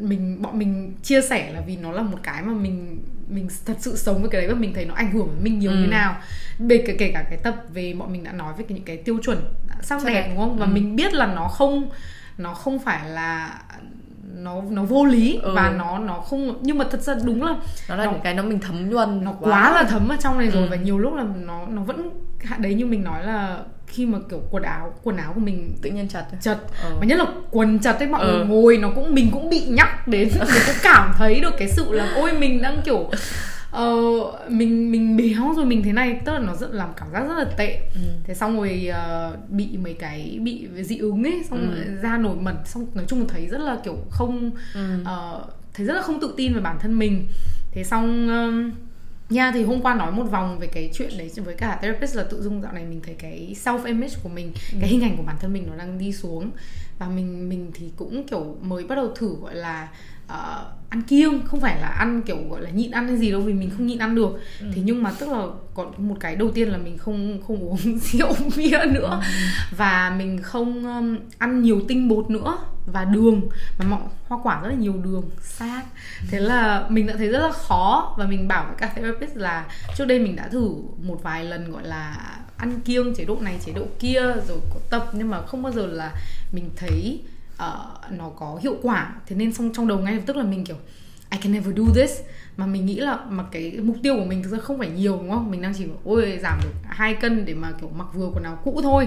mình 0.00 0.42
bọn 0.42 0.58
mình 0.58 0.94
chia 1.02 1.22
sẻ 1.22 1.52
là 1.52 1.60
vì 1.60 1.76
nó 1.76 1.92
là 1.92 2.02
một 2.02 2.18
cái 2.22 2.42
mà 2.42 2.52
mình 2.52 3.02
mình 3.28 3.48
thật 3.66 3.76
sự 3.78 3.96
sống 3.96 4.20
với 4.20 4.30
cái 4.30 4.40
đấy 4.40 4.50
và 4.50 4.56
mình 4.56 4.74
thấy 4.74 4.84
nó 4.84 4.94
ảnh 4.94 5.12
hưởng 5.12 5.28
đến 5.34 5.44
mình 5.44 5.58
nhiều 5.58 5.70
ừ. 5.70 5.76
như 5.76 5.86
nào. 5.86 6.16
Về 6.58 6.84
kể, 6.86 6.96
kể 6.98 7.10
cả 7.14 7.24
cái 7.30 7.38
tập 7.38 7.56
về 7.72 7.94
bọn 7.98 8.12
mình 8.12 8.24
đã 8.24 8.32
nói 8.32 8.52
về 8.58 8.64
những 8.68 8.84
cái 8.84 8.96
tiêu 8.96 9.18
chuẩn 9.22 9.54
sắc 9.82 10.04
đẹp 10.04 10.28
đúng 10.28 10.38
không? 10.38 10.58
Và 10.58 10.66
ừ. 10.66 10.70
mình 10.70 10.96
biết 10.96 11.14
là 11.14 11.26
nó 11.26 11.48
không 11.48 11.90
nó 12.38 12.54
không 12.54 12.78
phải 12.78 13.10
là 13.10 13.58
nó 14.34 14.62
nó 14.70 14.84
vô 14.84 15.04
lý 15.04 15.38
ừ. 15.42 15.52
và 15.54 15.74
nó 15.78 15.98
nó 15.98 16.14
không 16.14 16.58
nhưng 16.60 16.78
mà 16.78 16.84
thật 16.90 17.00
ra 17.00 17.14
đúng 17.24 17.42
là 17.42 17.56
nó 17.88 17.96
là 17.96 18.04
nó, 18.04 18.12
những 18.12 18.20
cái 18.24 18.34
nó 18.34 18.42
mình 18.42 18.58
thấm 18.60 18.90
nhuần 18.90 19.24
nó 19.24 19.32
quá, 19.32 19.50
quá 19.50 19.72
là 19.74 19.82
thấm 19.82 20.08
ở 20.08 20.16
trong 20.20 20.38
này 20.38 20.50
rồi 20.50 20.62
ừ. 20.62 20.68
và 20.70 20.76
nhiều 20.76 20.98
lúc 20.98 21.14
là 21.14 21.24
nó 21.36 21.66
nó 21.66 21.82
vẫn 21.82 22.10
đấy 22.58 22.74
như 22.74 22.86
mình 22.86 23.04
nói 23.04 23.24
là 23.24 23.58
khi 23.86 24.06
mà 24.06 24.18
kiểu 24.30 24.42
quần 24.50 24.62
áo 24.62 24.92
quần 25.02 25.16
áo 25.16 25.32
của 25.34 25.40
mình 25.40 25.76
tự 25.82 25.90
nhiên 25.90 26.08
chật 26.08 26.24
chật 26.40 26.58
ừ. 26.82 26.90
và 27.00 27.06
nhất 27.06 27.18
là 27.18 27.26
quần 27.50 27.78
chật 27.78 27.98
ấy 27.98 28.08
mọi 28.08 28.26
ừ. 28.26 28.32
người 28.32 28.46
ngồi 28.46 28.78
nó 28.78 28.90
cũng 28.94 29.14
mình 29.14 29.30
cũng 29.32 29.50
bị 29.50 29.64
nhắc 29.68 30.08
đến 30.08 30.28
mình 30.38 30.62
cũng 30.66 30.76
cảm 30.82 31.12
thấy 31.18 31.40
được 31.40 31.54
cái 31.58 31.68
sự 31.68 31.92
là 31.92 32.12
ôi 32.14 32.32
mình 32.32 32.62
đang 32.62 32.82
kiểu 32.84 33.10
uh, 33.76 34.50
mình 34.50 34.90
mình 34.92 35.16
béo 35.16 35.54
rồi 35.56 35.64
mình 35.64 35.82
thế 35.82 35.92
này 35.92 36.20
tức 36.24 36.32
là 36.32 36.38
nó 36.38 36.54
rất 36.54 36.70
làm 36.72 36.88
cảm 36.96 37.12
giác 37.12 37.28
rất 37.28 37.38
là 37.38 37.44
tệ 37.56 37.80
ừ. 37.94 38.00
thế 38.24 38.34
xong 38.34 38.56
rồi 38.56 38.90
uh, 38.90 39.50
bị 39.50 39.68
mấy 39.82 39.94
cái 39.94 40.38
bị 40.42 40.68
dị 40.82 40.98
ứng 40.98 41.24
ấy 41.24 41.44
xong 41.50 41.74
ừ. 41.74 41.98
da 42.02 42.18
nổi 42.18 42.36
mẩn 42.40 42.56
xong 42.64 42.86
nói 42.94 43.04
chung 43.08 43.20
là 43.20 43.24
thấy 43.28 43.46
rất 43.46 43.60
là 43.60 43.78
kiểu 43.84 43.96
không 44.10 44.50
ừ. 44.74 45.00
uh, 45.02 45.46
thấy 45.74 45.86
rất 45.86 45.94
là 45.94 46.02
không 46.02 46.20
tự 46.20 46.34
tin 46.36 46.54
về 46.54 46.60
bản 46.60 46.78
thân 46.80 46.98
mình 46.98 47.26
thế 47.72 47.84
xong 47.84 48.28
uh, 48.28 48.87
nha 49.30 49.50
thì 49.54 49.64
hôm 49.64 49.82
qua 49.82 49.94
nói 49.94 50.12
một 50.12 50.24
vòng 50.24 50.58
về 50.58 50.66
cái 50.66 50.90
chuyện 50.94 51.10
đấy 51.18 51.30
với 51.36 51.54
cả 51.54 51.78
therapist 51.82 52.16
là 52.16 52.22
tự 52.22 52.42
dung 52.42 52.62
dạo 52.62 52.72
này 52.72 52.84
mình 52.84 53.00
thấy 53.04 53.14
cái 53.14 53.54
self 53.64 53.84
image 53.84 54.14
của 54.22 54.28
mình 54.28 54.52
ừ. 54.72 54.78
cái 54.80 54.90
hình 54.90 55.02
ảnh 55.02 55.16
của 55.16 55.22
bản 55.22 55.36
thân 55.40 55.52
mình 55.52 55.64
nó 55.70 55.76
đang 55.76 55.98
đi 55.98 56.12
xuống 56.12 56.50
và 56.98 57.08
mình 57.08 57.48
mình 57.48 57.70
thì 57.74 57.90
cũng 57.96 58.26
kiểu 58.26 58.56
mới 58.62 58.84
bắt 58.84 58.94
đầu 58.94 59.12
thử 59.14 59.36
gọi 59.42 59.54
là 59.54 59.88
uh, 60.24 60.66
ăn 60.88 61.02
kiêng 61.02 61.42
không 61.46 61.60
phải 61.60 61.80
là 61.80 61.88
ăn 61.88 62.22
kiểu 62.22 62.36
gọi 62.50 62.62
là 62.62 62.70
nhịn 62.70 62.90
ăn 62.90 63.08
hay 63.08 63.16
gì 63.16 63.30
đâu 63.30 63.40
vì 63.40 63.52
mình 63.52 63.70
không 63.76 63.86
nhịn 63.86 63.98
ăn 63.98 64.14
được 64.14 64.40
ừ. 64.60 64.66
thế 64.74 64.82
nhưng 64.84 65.02
mà 65.02 65.12
tức 65.18 65.28
là 65.28 65.46
có 65.74 65.92
một 65.96 66.16
cái 66.20 66.36
đầu 66.36 66.50
tiên 66.50 66.68
là 66.68 66.78
mình 66.78 66.98
không 66.98 67.42
không 67.46 67.68
uống 67.68 67.98
rượu 67.98 68.32
bia 68.56 68.78
nữa 68.90 69.20
ừ. 69.22 69.28
và 69.76 70.14
mình 70.18 70.42
không 70.42 70.84
um, 70.84 71.18
ăn 71.38 71.62
nhiều 71.62 71.80
tinh 71.88 72.08
bột 72.08 72.30
nữa 72.30 72.58
và 72.92 73.04
đường. 73.04 73.40
Mà 73.78 73.84
mọi 73.84 74.00
hoa 74.28 74.38
quả 74.42 74.60
rất 74.62 74.68
là 74.68 74.74
nhiều 74.74 74.94
đường 75.04 75.30
sát 75.42 75.82
thế 76.30 76.40
là 76.40 76.86
mình 76.88 77.06
đã 77.06 77.14
thấy 77.16 77.28
rất 77.28 77.38
là 77.38 77.52
khó 77.52 78.14
và 78.18 78.26
mình 78.26 78.48
bảo 78.48 78.64
với 78.64 78.74
các 78.78 78.92
therapist 78.94 79.36
là 79.36 79.66
trước 79.96 80.04
đây 80.04 80.18
mình 80.18 80.36
đã 80.36 80.48
thử 80.48 80.74
một 81.02 81.20
vài 81.22 81.44
lần 81.44 81.72
gọi 81.72 81.82
là 81.84 82.16
ăn 82.56 82.80
kiêng 82.80 83.14
chế 83.14 83.24
độ 83.24 83.36
này 83.40 83.58
chế 83.66 83.72
độ 83.72 83.86
kia 83.98 84.20
rồi 84.20 84.58
có 84.70 84.80
tập 84.90 85.10
nhưng 85.12 85.30
mà 85.30 85.42
không 85.42 85.62
bao 85.62 85.72
giờ 85.72 85.86
là 85.86 86.12
mình 86.52 86.70
thấy 86.76 87.20
uh, 87.54 88.12
nó 88.12 88.28
có 88.36 88.58
hiệu 88.62 88.76
quả. 88.82 89.14
Thế 89.26 89.36
nên 89.36 89.52
xong 89.52 89.70
trong 89.74 89.88
đầu 89.88 89.98
ngay 89.98 90.14
lập 90.14 90.22
tức 90.26 90.36
là 90.36 90.44
mình 90.44 90.64
kiểu 90.64 90.76
I 91.30 91.38
can 91.38 91.52
never 91.52 91.76
do 91.76 91.84
this 91.94 92.10
mà 92.58 92.66
mình 92.66 92.86
nghĩ 92.86 92.94
là 92.94 93.18
mà 93.28 93.44
cái 93.52 93.72
mục 93.82 93.96
tiêu 94.02 94.16
của 94.16 94.24
mình 94.24 94.42
thực 94.42 94.52
ra 94.52 94.58
không 94.58 94.78
phải 94.78 94.88
nhiều 94.88 95.18
đúng 95.20 95.30
không? 95.30 95.50
Mình 95.50 95.62
đang 95.62 95.72
chỉ 95.78 95.84
ôi 96.04 96.38
giảm 96.42 96.58
được 96.62 96.70
hai 96.88 97.14
cân 97.14 97.44
để 97.44 97.54
mà 97.54 97.68
kiểu 97.80 97.90
mặc 97.96 98.06
vừa 98.14 98.28
quần 98.34 98.44
áo 98.44 98.58
cũ 98.64 98.80
thôi. 98.82 99.06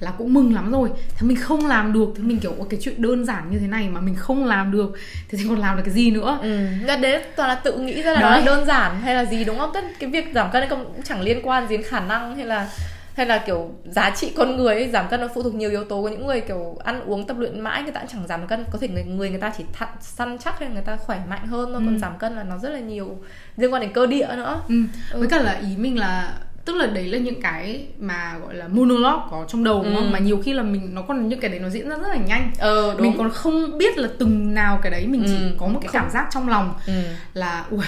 Là 0.00 0.10
cũng 0.10 0.34
mừng 0.34 0.54
lắm 0.54 0.72
rồi. 0.72 0.90
Thế 1.16 1.26
mình 1.26 1.36
không 1.36 1.66
làm 1.66 1.92
được. 1.92 2.08
Thì 2.16 2.22
mình 2.22 2.38
kiểu 2.38 2.52
cái 2.70 2.80
chuyện 2.82 3.02
đơn 3.02 3.24
giản 3.24 3.50
như 3.50 3.58
thế 3.58 3.66
này 3.66 3.88
mà 3.88 4.00
mình 4.00 4.14
không 4.14 4.44
làm 4.44 4.70
được. 4.70 4.92
Thì, 5.28 5.38
thì 5.38 5.44
còn 5.48 5.58
làm 5.58 5.76
được 5.76 5.82
cái 5.84 5.94
gì 5.94 6.10
nữa? 6.10 6.38
Ừ. 6.42 6.66
đấy 6.96 7.22
toàn 7.36 7.48
là 7.48 7.54
tự 7.54 7.78
nghĩ 7.78 8.02
ra 8.02 8.12
là 8.12 8.20
đấy. 8.20 8.30
nó 8.30 8.36
là 8.36 8.44
đơn 8.46 8.66
giản 8.66 9.00
hay 9.00 9.14
là 9.14 9.24
gì 9.24 9.44
đúng 9.44 9.58
không? 9.58 9.70
Tất 9.74 9.84
cái 9.98 10.10
việc 10.10 10.30
giảm 10.34 10.50
cân 10.52 10.68
cũng 10.70 11.02
chẳng 11.04 11.20
liên 11.20 11.40
quan 11.42 11.68
gì 11.68 11.76
đến 11.76 11.86
khả 11.86 12.00
năng 12.00 12.36
hay 12.36 12.46
là 12.46 12.68
hay 13.14 13.26
là 13.26 13.38
kiểu 13.46 13.70
giá 13.84 14.10
trị 14.16 14.32
con 14.36 14.56
người 14.56 14.74
ấy, 14.74 14.88
giảm 14.88 15.08
cân 15.08 15.20
nó 15.20 15.28
phụ 15.34 15.42
thuộc 15.42 15.54
nhiều 15.54 15.70
yếu 15.70 15.84
tố 15.84 16.02
có 16.02 16.08
những 16.08 16.26
người 16.26 16.40
kiểu 16.40 16.76
ăn 16.84 17.00
uống 17.00 17.26
tập 17.26 17.36
luyện 17.38 17.60
mãi 17.60 17.82
người 17.82 17.92
ta 17.92 18.00
cũng 18.00 18.08
chẳng 18.12 18.26
giảm 18.28 18.46
cân 18.46 18.64
có 18.70 18.78
thể 18.78 18.88
người 18.88 19.04
người 19.04 19.30
người 19.30 19.40
ta 19.40 19.52
chỉ 19.58 19.64
thận 19.72 19.88
săn 20.00 20.38
chắc 20.38 20.58
hay 20.58 20.68
người 20.68 20.82
ta 20.82 20.96
khỏe 20.96 21.22
mạnh 21.28 21.46
hơn 21.46 21.72
thôi 21.72 21.82
ừ. 21.82 21.86
còn 21.86 21.98
giảm 21.98 22.18
cân 22.18 22.36
là 22.36 22.42
nó 22.42 22.58
rất 22.58 22.70
là 22.70 22.78
nhiều 22.78 23.18
liên 23.56 23.72
quan 23.72 23.82
đến 23.82 23.92
cơ 23.92 24.06
địa 24.06 24.28
nữa 24.36 24.62
ừ. 24.68 24.74
ừ. 25.12 25.18
với 25.18 25.28
cả 25.28 25.42
là 25.42 25.52
ý 25.52 25.76
mình 25.76 25.98
là 25.98 26.38
tức 26.64 26.76
là 26.76 26.86
đấy 26.86 27.06
là 27.06 27.18
những 27.18 27.40
cái 27.40 27.86
mà 27.98 28.38
gọi 28.38 28.54
là 28.54 28.68
monologue 28.68 29.22
có 29.30 29.44
trong 29.48 29.64
đầu 29.64 29.82
đúng 29.84 29.94
không 29.94 30.06
ừ. 30.06 30.10
mà 30.12 30.18
nhiều 30.18 30.42
khi 30.44 30.52
là 30.52 30.62
mình 30.62 30.94
nó 30.94 31.02
còn 31.02 31.28
những 31.28 31.40
cái 31.40 31.50
đấy 31.50 31.60
nó 31.60 31.68
diễn 31.68 31.88
ra 31.88 31.96
rất 31.96 32.08
là 32.08 32.16
nhanh 32.16 32.50
ờ, 32.58 32.94
đúng. 32.94 33.02
mình 33.02 33.14
còn 33.18 33.30
không 33.30 33.78
biết 33.78 33.98
là 33.98 34.08
từng 34.18 34.54
nào 34.54 34.78
cái 34.82 34.90
đấy 34.90 35.06
mình 35.06 35.22
chỉ 35.26 35.36
ừ. 35.36 35.54
có 35.58 35.66
một 35.66 35.78
cái 35.82 35.90
cảm 35.92 36.10
giác 36.10 36.28
trong 36.30 36.48
lòng 36.48 36.74
ừ. 36.86 36.92
là 37.34 37.64
ui 37.70 37.84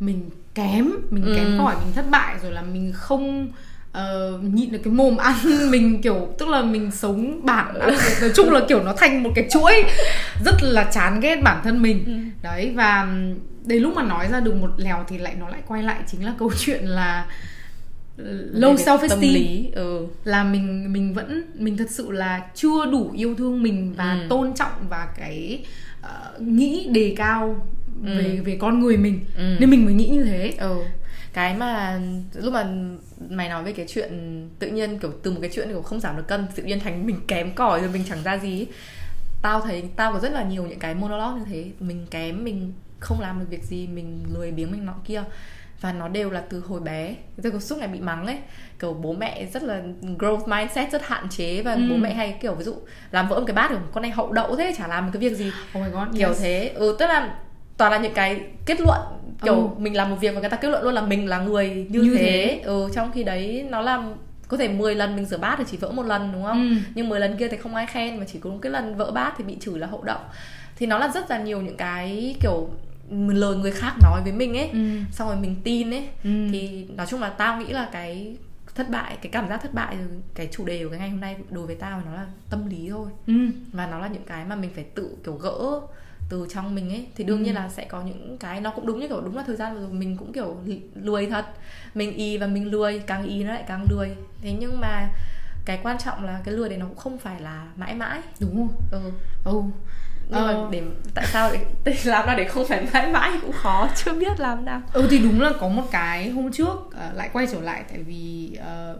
mình 0.00 0.30
kém 0.54 0.90
mình 1.10 1.24
ừ. 1.24 1.32
kém 1.36 1.58
cỏi 1.58 1.74
mình 1.84 1.92
thất 1.94 2.04
bại 2.10 2.34
rồi 2.42 2.52
là 2.52 2.62
mình 2.62 2.92
không 2.94 3.48
uh, 3.98 4.44
nhịn 4.44 4.72
được 4.72 4.78
cái 4.84 4.92
mồm 4.92 5.16
ăn 5.16 5.34
mình 5.70 6.02
kiểu 6.02 6.34
tức 6.38 6.48
là 6.48 6.62
mình 6.62 6.90
sống 6.90 7.46
bản 7.46 7.74
ăn 7.80 7.94
nói 8.20 8.30
chung 8.34 8.50
là 8.50 8.60
kiểu 8.68 8.82
nó 8.82 8.94
thành 8.96 9.22
một 9.22 9.30
cái 9.34 9.48
chuỗi 9.50 9.72
rất 10.44 10.54
là 10.62 10.84
chán 10.84 11.20
ghét 11.20 11.36
bản 11.42 11.60
thân 11.64 11.82
mình 11.82 12.04
ừ. 12.06 12.12
đấy 12.42 12.72
và 12.74 13.08
đến 13.64 13.82
lúc 13.82 13.94
mà 13.94 14.02
nói 14.02 14.28
ra 14.32 14.40
được 14.40 14.54
một 14.54 14.70
lèo 14.76 15.04
thì 15.08 15.18
lại 15.18 15.34
nó 15.40 15.48
lại 15.48 15.60
quay 15.66 15.82
lại 15.82 16.00
chính 16.06 16.24
là 16.24 16.34
câu 16.38 16.50
chuyện 16.58 16.84
là 16.84 17.26
low 18.52 18.76
self 18.76 18.98
esteem 18.98 19.72
ừ. 19.72 20.06
là 20.24 20.44
mình 20.44 20.92
mình 20.92 21.14
vẫn 21.14 21.42
mình 21.54 21.76
thật 21.76 21.90
sự 21.90 22.10
là 22.10 22.42
chưa 22.54 22.86
đủ 22.92 23.10
yêu 23.16 23.34
thương 23.34 23.62
mình 23.62 23.94
và 23.96 24.12
ừ. 24.12 24.26
tôn 24.28 24.54
trọng 24.54 24.72
và 24.88 25.08
cái 25.18 25.64
uh, 26.00 26.40
nghĩ 26.40 26.88
đề 26.92 27.14
cao 27.16 27.66
ừ. 28.04 28.18
về 28.18 28.40
về 28.44 28.58
con 28.60 28.80
người 28.80 28.96
mình 28.96 29.20
ừ. 29.36 29.56
nên 29.60 29.70
mình 29.70 29.84
mới 29.84 29.94
nghĩ 29.94 30.08
như 30.08 30.24
thế 30.24 30.54
ừ 30.58 30.76
cái 31.32 31.54
mà 31.54 32.00
lúc 32.34 32.52
mà 32.52 32.66
mày 33.30 33.48
nói 33.48 33.64
về 33.64 33.72
cái 33.72 33.86
chuyện 33.88 34.48
tự 34.58 34.66
nhiên 34.66 34.98
kiểu 34.98 35.12
từ 35.22 35.30
một 35.30 35.38
cái 35.40 35.50
chuyện 35.54 35.68
kiểu 35.68 35.82
không 35.82 36.00
giảm 36.00 36.16
được 36.16 36.28
cân 36.28 36.46
tự 36.54 36.62
nhiên 36.62 36.80
thành 36.80 37.06
mình 37.06 37.20
kém 37.28 37.54
cỏi 37.54 37.80
rồi 37.80 37.90
mình 37.90 38.04
chẳng 38.08 38.22
ra 38.24 38.38
gì 38.38 38.66
tao 39.42 39.60
thấy 39.60 39.84
tao 39.96 40.12
có 40.12 40.18
rất 40.18 40.32
là 40.32 40.42
nhiều 40.42 40.66
những 40.66 40.78
cái 40.78 40.94
monologue 40.94 41.38
như 41.38 41.44
thế. 41.50 41.70
Mình 41.80 42.06
kém 42.10 42.44
mình 42.44 42.72
không 43.00 43.20
làm 43.20 43.38
được 43.38 43.46
việc 43.50 43.64
gì 43.64 43.86
mình 43.86 44.24
lười 44.34 44.50
biếng 44.50 44.72
mình 44.72 44.86
nọ 44.86 44.94
kia. 45.04 45.22
Và 45.80 45.92
nó 45.92 46.08
đều 46.08 46.30
là 46.30 46.42
từ 46.48 46.60
hồi 46.60 46.80
bé. 46.80 47.14
Tôi 47.42 47.52
có 47.52 47.60
suốt 47.60 47.78
ngày 47.78 47.88
bị 47.88 48.00
mắng 48.00 48.26
ấy. 48.26 48.38
Kiểu 48.78 48.94
bố 48.94 49.12
mẹ 49.12 49.46
rất 49.52 49.62
là 49.62 49.82
growth 50.02 50.48
mindset 50.48 50.92
rất 50.92 51.06
hạn 51.06 51.28
chế 51.30 51.62
và 51.62 51.74
ừ. 51.74 51.80
bố 51.90 51.96
mẹ 51.96 52.14
hay 52.14 52.38
kiểu 52.40 52.54
ví 52.54 52.64
dụ 52.64 52.74
làm 53.10 53.28
vỡ 53.28 53.38
một 53.38 53.44
cái 53.46 53.54
bát 53.54 53.70
rồi 53.70 53.80
con 53.92 54.02
này 54.02 54.10
hậu 54.10 54.32
đậu 54.32 54.56
thế 54.56 54.74
chả 54.78 54.86
làm 54.86 55.04
một 55.06 55.10
cái 55.14 55.20
việc 55.20 55.36
gì. 55.36 55.52
Oh 55.78 55.84
my 55.84 55.90
God, 55.90 56.18
kiểu 56.18 56.28
yes. 56.28 56.40
thế. 56.40 56.68
Ừ 56.74 56.96
tức 56.98 57.06
là 57.06 57.38
toàn 57.78 57.92
là 57.92 57.98
những 57.98 58.14
cái 58.14 58.40
kết 58.66 58.80
luận 58.80 59.00
kiểu 59.42 59.54
ừ. 59.54 59.68
mình 59.78 59.96
làm 59.96 60.10
một 60.10 60.16
việc 60.20 60.34
và 60.34 60.40
người 60.40 60.50
ta 60.50 60.56
kết 60.56 60.68
luận 60.68 60.84
luôn 60.84 60.94
là 60.94 61.02
mình 61.02 61.28
là 61.28 61.38
người 61.38 61.86
như, 61.88 62.02
như 62.02 62.16
thế. 62.16 62.22
thế 62.22 62.60
ừ 62.64 62.88
trong 62.94 63.12
khi 63.12 63.24
đấy 63.24 63.66
nó 63.70 63.80
làm 63.80 64.14
có 64.48 64.56
thể 64.56 64.68
10 64.68 64.94
lần 64.94 65.16
mình 65.16 65.24
rửa 65.24 65.38
bát 65.38 65.54
thì 65.58 65.64
chỉ 65.70 65.76
vỡ 65.76 65.90
một 65.90 66.06
lần 66.06 66.32
đúng 66.32 66.44
không 66.44 66.68
ừ. 66.70 66.76
nhưng 66.94 67.08
10 67.08 67.20
lần 67.20 67.36
kia 67.36 67.48
thì 67.48 67.56
không 67.56 67.74
ai 67.74 67.86
khen 67.86 68.18
mà 68.18 68.24
chỉ 68.32 68.38
có 68.38 68.50
cái 68.62 68.72
lần 68.72 68.96
vỡ 68.96 69.10
bát 69.10 69.34
thì 69.38 69.44
bị 69.44 69.56
chửi 69.60 69.78
là 69.78 69.86
hậu 69.86 70.02
đậu 70.02 70.18
thì 70.76 70.86
nó 70.86 70.98
là 70.98 71.08
rất 71.08 71.30
là 71.30 71.38
nhiều 71.38 71.60
những 71.60 71.76
cái 71.76 72.36
kiểu 72.40 72.68
lời 73.10 73.56
người 73.56 73.72
khác 73.72 73.92
nói 74.02 74.20
với 74.24 74.32
mình 74.32 74.56
ấy 74.56 74.68
ừ. 74.72 74.78
xong 75.12 75.28
rồi 75.28 75.36
mình 75.36 75.56
tin 75.64 75.90
ấy 75.90 76.08
ừ. 76.24 76.30
thì 76.52 76.86
nói 76.96 77.06
chung 77.06 77.20
là 77.20 77.28
tao 77.28 77.60
nghĩ 77.60 77.72
là 77.72 77.88
cái 77.92 78.36
thất 78.74 78.90
bại 78.90 79.16
cái 79.22 79.32
cảm 79.32 79.48
giác 79.48 79.62
thất 79.62 79.74
bại 79.74 79.96
cái 80.34 80.48
chủ 80.52 80.64
đề 80.64 80.84
của 80.84 80.90
cái 80.90 80.98
ngày 80.98 81.10
hôm 81.10 81.20
nay 81.20 81.36
đối 81.50 81.66
với 81.66 81.76
tao 81.76 82.02
nó 82.06 82.14
là 82.14 82.26
tâm 82.50 82.66
lý 82.66 82.88
thôi 82.90 83.08
ừ. 83.26 83.34
và 83.72 83.86
nó 83.86 83.98
là 83.98 84.08
những 84.08 84.24
cái 84.26 84.44
mà 84.44 84.54
mình 84.56 84.70
phải 84.74 84.84
tự 84.84 85.16
kiểu 85.24 85.34
gỡ 85.34 85.80
từ 86.28 86.46
trong 86.50 86.74
mình 86.74 86.90
ấy 86.90 87.06
thì 87.14 87.24
đương 87.24 87.38
ừ. 87.38 87.44
nhiên 87.44 87.54
là 87.54 87.68
sẽ 87.68 87.84
có 87.84 88.02
những 88.02 88.38
cái 88.38 88.60
nó 88.60 88.70
cũng 88.70 88.86
đúng 88.86 89.00
như 89.00 89.08
kiểu 89.08 89.20
đúng 89.20 89.36
là 89.36 89.42
thời 89.46 89.56
gian 89.56 89.74
rồi 89.74 89.88
mình 89.92 90.16
cũng 90.16 90.32
kiểu 90.32 90.56
lười 90.94 91.26
thật. 91.26 91.44
Mình 91.94 92.14
y 92.14 92.38
và 92.38 92.46
mình 92.46 92.70
lười 92.70 92.98
càng 93.06 93.26
y 93.26 93.44
nó 93.44 93.52
lại 93.52 93.64
càng 93.68 93.86
lười. 93.90 94.16
Thế 94.42 94.52
nhưng 94.58 94.80
mà 94.80 95.08
cái 95.64 95.80
quan 95.82 95.98
trọng 95.98 96.24
là 96.24 96.40
cái 96.44 96.54
lười 96.54 96.68
đấy 96.68 96.78
nó 96.78 96.86
cũng 96.86 96.96
không 96.96 97.18
phải 97.18 97.40
là 97.40 97.66
mãi 97.76 97.94
mãi. 97.94 98.20
Đúng 98.40 98.56
không? 98.56 98.76
Ừ. 98.90 99.10
Ừ. 99.44 99.62
Nhưng 100.30 100.46
ờ. 100.46 100.62
mà 100.62 100.68
để 100.70 100.82
tại 101.14 101.26
sao 101.26 101.52
để, 101.84 101.96
làm 102.04 102.26
ra 102.26 102.34
để 102.34 102.44
không 102.44 102.66
phải 102.68 102.86
mãi 102.92 103.08
mãi 103.12 103.30
cũng 103.42 103.52
khó 103.52 103.88
chưa 103.96 104.12
biết 104.12 104.40
làm 104.40 104.64
nào. 104.64 104.82
Ừ 104.92 105.06
thì 105.10 105.18
đúng 105.18 105.40
là 105.40 105.52
có 105.60 105.68
một 105.68 105.84
cái 105.90 106.30
hôm 106.30 106.52
trước 106.52 106.74
uh, 106.74 106.94
lại 107.14 107.30
quay 107.32 107.46
trở 107.52 107.60
lại 107.60 107.84
tại 107.88 108.02
vì 108.02 108.50
uh, 108.58 108.98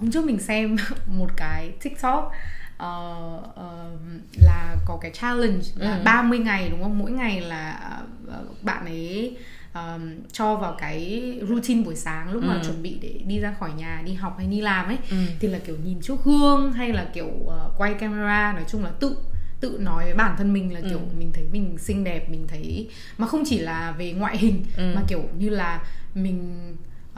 hôm 0.00 0.10
trước 0.10 0.24
mình 0.24 0.38
xem 0.38 0.76
một 1.06 1.28
cái 1.36 1.72
tiktok 1.82 2.32
uh, 2.80 3.44
uh, 3.44 4.00
là 4.44 4.76
có 4.86 4.98
cái 5.00 5.10
challenge 5.10 5.64
là 5.76 5.96
ừ. 5.96 6.02
30 6.04 6.38
ngày 6.38 6.68
đúng 6.70 6.82
không 6.82 6.98
mỗi 6.98 7.10
ngày 7.10 7.40
là 7.40 7.98
uh, 8.28 8.62
bạn 8.62 8.84
ấy 8.84 9.36
um, 9.74 10.10
cho 10.32 10.56
vào 10.56 10.76
cái 10.78 11.34
routine 11.48 11.82
buổi 11.84 11.96
sáng 11.96 12.32
lúc 12.32 12.42
ừ. 12.42 12.46
mà 12.48 12.60
chuẩn 12.64 12.82
bị 12.82 12.98
để 13.02 13.20
đi 13.26 13.38
ra 13.38 13.54
khỏi 13.60 13.70
nhà 13.76 14.02
đi 14.04 14.12
học 14.12 14.34
hay 14.38 14.46
đi 14.46 14.60
làm 14.60 14.86
ấy 14.86 14.98
ừ. 15.10 15.16
thì 15.40 15.48
là 15.48 15.58
kiểu 15.58 15.76
nhìn 15.84 16.00
trước 16.00 16.24
gương 16.24 16.72
hay 16.72 16.92
là 16.92 17.06
kiểu 17.14 17.30
uh, 17.44 17.52
quay 17.78 17.94
camera 17.94 18.52
nói 18.52 18.64
chung 18.68 18.84
là 18.84 18.90
tự 18.90 19.16
tự 19.60 19.78
nói 19.80 20.04
với 20.04 20.14
bản 20.14 20.34
thân 20.38 20.52
mình 20.52 20.74
là 20.74 20.80
kiểu 20.80 20.98
ừ. 20.98 21.14
mình 21.18 21.32
thấy 21.32 21.44
mình 21.52 21.78
xinh 21.78 22.04
đẹp 22.04 22.30
mình 22.30 22.46
thấy 22.48 22.88
mà 23.18 23.26
không 23.26 23.42
chỉ 23.46 23.58
là 23.58 23.94
về 23.98 24.12
ngoại 24.12 24.38
hình 24.38 24.64
ừ. 24.76 24.92
mà 24.94 25.02
kiểu 25.08 25.22
như 25.38 25.48
là 25.48 25.82
mình 26.14 26.56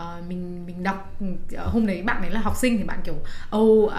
uh, 0.02 0.18
uh, 0.18 0.28
mình 0.28 0.66
mình 0.66 0.82
đọc 0.82 1.16
hôm 1.64 1.86
đấy 1.86 2.02
bạn 2.02 2.22
ấy 2.22 2.30
là 2.30 2.40
học 2.40 2.56
sinh 2.56 2.78
thì 2.78 2.84
bạn 2.84 3.00
kiểu 3.04 3.14
oh 3.56 3.84
uh, 3.84 3.92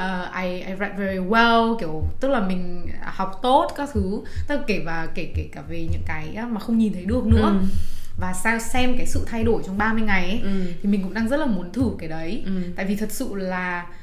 I 0.43 0.61
I 0.61 0.75
read 0.79 0.91
very 0.97 1.17
well. 1.17 1.77
Kiểu 1.79 2.03
tức 2.19 2.27
là 2.27 2.39
mình 2.39 2.87
học 3.03 3.39
tốt 3.41 3.71
các 3.75 3.89
thứ. 3.93 4.21
Tức 4.47 4.55
là 4.55 4.63
kể 4.67 4.81
và 4.85 5.07
kể 5.15 5.31
kể 5.35 5.49
cả 5.51 5.61
về 5.61 5.87
những 5.91 6.03
cái 6.05 6.37
mà 6.49 6.59
không 6.59 6.77
nhìn 6.77 6.93
thấy 6.93 7.05
được 7.05 7.25
nữa. 7.25 7.57
Ừ. 7.61 7.67
Và 8.17 8.33
sao 8.33 8.59
xem 8.59 8.97
cái 8.97 9.05
sự 9.05 9.23
thay 9.27 9.43
đổi 9.43 9.63
trong 9.65 9.77
30 9.77 10.03
ngày 10.03 10.29
ấy 10.29 10.39
ừ. 10.43 10.73
thì 10.83 10.89
mình 10.89 11.03
cũng 11.03 11.13
đang 11.13 11.27
rất 11.27 11.37
là 11.37 11.45
muốn 11.45 11.71
thử 11.71 11.91
cái 11.99 12.09
đấy. 12.09 12.43
Ừ. 12.45 12.51
tại 12.75 12.85
vì 12.85 12.95
thật 12.95 13.11
sự 13.11 13.35
là 13.35 13.85
Ờ, 13.85 14.02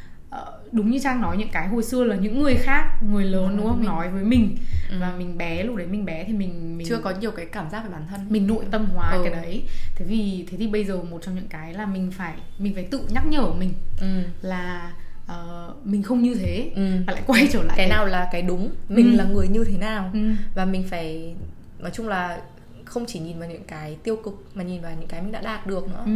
đúng 0.72 0.90
như 0.90 0.98
trang 0.98 1.20
nói 1.20 1.36
những 1.36 1.48
cái 1.52 1.68
hồi 1.68 1.82
xưa 1.82 2.04
là 2.04 2.16
những 2.16 2.42
người 2.42 2.54
khác 2.54 3.02
người 3.02 3.24
lớn 3.24 3.48
ừ, 3.48 3.56
đúng 3.56 3.66
không 3.66 3.80
mình. 3.80 3.88
nói 3.88 4.08
với 4.08 4.24
mình 4.24 4.56
ừ. 4.90 4.96
và 5.00 5.14
mình 5.18 5.38
bé 5.38 5.62
lúc 5.62 5.76
đấy 5.76 5.86
mình 5.86 6.04
bé 6.04 6.24
thì 6.24 6.32
mình 6.32 6.78
mình 6.78 6.86
chưa 6.86 6.98
có 6.98 7.12
nhiều 7.20 7.30
cái 7.30 7.46
cảm 7.46 7.70
giác 7.70 7.84
về 7.84 7.90
bản 7.92 8.06
thân 8.10 8.20
mình 8.28 8.46
nội 8.46 8.64
tâm 8.70 8.86
hóa 8.94 9.10
ừ. 9.10 9.20
cái 9.24 9.32
đấy 9.42 9.62
thế 9.96 10.04
vì 10.08 10.46
thế 10.50 10.56
thì 10.58 10.66
bây 10.66 10.84
giờ 10.84 11.02
một 11.02 11.22
trong 11.22 11.34
những 11.34 11.48
cái 11.48 11.74
là 11.74 11.86
mình 11.86 12.10
phải 12.10 12.34
mình 12.58 12.74
phải 12.74 12.84
tự 12.84 13.00
nhắc 13.08 13.26
nhở 13.26 13.52
mình 13.52 13.72
ừ. 14.00 14.22
là 14.42 14.92
uh, 15.24 15.86
mình 15.86 16.02
không 16.02 16.22
như 16.22 16.34
thế 16.34 16.70
ừ. 16.74 16.82
và 17.06 17.12
lại 17.12 17.22
quay 17.26 17.48
trở 17.52 17.62
lại 17.62 17.76
cái, 17.76 17.88
cái 17.88 17.96
nào 17.96 18.06
là 18.06 18.28
cái 18.32 18.42
đúng 18.42 18.70
mình 18.88 19.12
ừ. 19.12 19.16
là 19.16 19.24
người 19.24 19.48
như 19.48 19.64
thế 19.64 19.78
nào 19.78 20.10
ừ. 20.12 20.30
và 20.54 20.64
mình 20.64 20.84
phải 20.90 21.34
nói 21.78 21.90
chung 21.94 22.08
là 22.08 22.40
không 22.84 23.04
chỉ 23.06 23.18
nhìn 23.18 23.38
vào 23.38 23.48
những 23.48 23.64
cái 23.64 23.96
tiêu 24.02 24.16
cực 24.16 24.44
mà 24.54 24.62
nhìn 24.62 24.82
vào 24.82 24.92
những 25.00 25.08
cái 25.08 25.22
mình 25.22 25.32
đã 25.32 25.40
đạt 25.40 25.66
được 25.66 25.88
nữa 25.88 26.02
ừ 26.06 26.12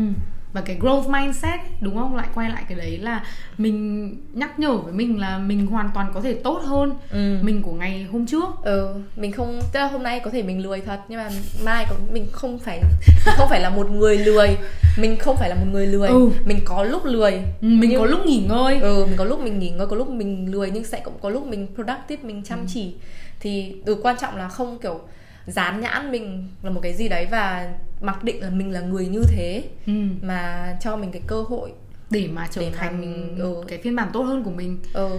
và 0.55 0.61
cái 0.61 0.79
growth 0.81 1.11
mindset 1.11 1.61
đúng 1.81 1.97
không? 1.97 2.17
Lại 2.17 2.27
quay 2.35 2.51
lại 2.51 2.65
cái 2.69 2.79
đấy 2.79 2.99
là 2.99 3.25
mình 3.59 4.09
nhắc 4.33 4.59
nhở 4.59 4.77
với 4.77 4.93
mình 4.93 5.21
là 5.21 5.39
mình 5.39 5.67
hoàn 5.67 5.91
toàn 5.95 6.11
có 6.15 6.21
thể 6.21 6.35
tốt 6.35 6.63
hơn 6.65 6.93
ừ. 7.11 7.39
mình 7.43 7.63
của 7.63 7.73
ngày 7.73 8.07
hôm 8.13 8.27
trước. 8.27 8.45
Ừ 8.63 8.95
mình 9.17 9.33
không 9.33 9.61
tức 9.73 9.81
là 9.81 9.87
hôm 9.89 10.03
nay 10.03 10.21
có 10.21 10.31
thể 10.31 10.43
mình 10.43 10.63
lười 10.63 10.81
thật 10.81 11.01
nhưng 11.09 11.19
mà 11.19 11.29
mai 11.65 11.87
có, 11.91 11.97
mình 12.13 12.27
không 12.33 12.59
phải 12.59 12.81
mình 13.27 13.35
không 13.37 13.49
phải 13.49 13.61
là 13.61 13.71
một 13.71 13.91
người 13.91 14.19
lười. 14.19 14.57
Mình 14.99 15.17
không 15.19 15.37
phải 15.37 15.49
là 15.49 15.55
một 15.55 15.67
người 15.73 15.87
lười. 15.87 16.09
Ừ. 16.09 16.31
mình 16.47 16.59
có 16.65 16.83
lúc 16.83 17.05
lười. 17.05 17.33
Ừ, 17.33 17.43
mình 17.61 17.91
nhưng, 17.91 18.01
có 18.01 18.07
lúc 18.07 18.27
nghỉ 18.27 18.47
ngơi. 18.49 18.81
Ừ 18.81 19.07
mình 19.07 19.17
có 19.17 19.25
lúc 19.25 19.41
mình 19.41 19.59
nghỉ 19.59 19.71
ngơi 19.71 19.87
có 19.87 19.97
lúc 19.97 20.09
mình 20.09 20.53
lười 20.53 20.71
nhưng 20.71 20.85
sẽ 20.85 21.01
cũng 21.05 21.15
có 21.23 21.29
lúc 21.29 21.47
mình 21.47 21.69
productive 21.75 22.23
mình 22.23 22.43
chăm 22.45 22.59
ừ. 22.59 22.65
chỉ. 22.69 22.95
Thì 23.41 23.75
từ 23.87 23.95
quan 24.03 24.17
trọng 24.21 24.37
là 24.37 24.49
không 24.49 24.79
kiểu 24.79 25.01
dán 25.47 25.81
nhãn 25.81 26.11
mình 26.11 26.49
là 26.63 26.71
một 26.71 26.81
cái 26.83 26.95
gì 26.95 27.09
đấy 27.09 27.27
và 27.31 27.73
mặc 28.01 28.25
định 28.25 28.41
là 28.41 28.51
mình 28.51 28.71
là 28.71 28.81
người 28.81 29.07
như 29.07 29.23
thế 29.29 29.65
ừ. 29.87 29.93
mà 30.23 30.73
cho 30.81 30.97
mình 30.97 31.13
cái 31.13 31.23
cơ 31.27 31.43
hội 31.43 31.73
để 32.11 32.29
mà 32.33 32.49
trở 32.51 32.61
để 32.61 32.71
thành 32.71 33.01
mình 33.01 33.37
ừ. 33.39 33.65
cái 33.69 33.79
phiên 33.79 33.97
bản 33.97 34.09
tốt 34.13 34.23
hơn 34.23 34.45
của 34.45 34.51
mình 34.51 34.79
ừ. 34.93 35.19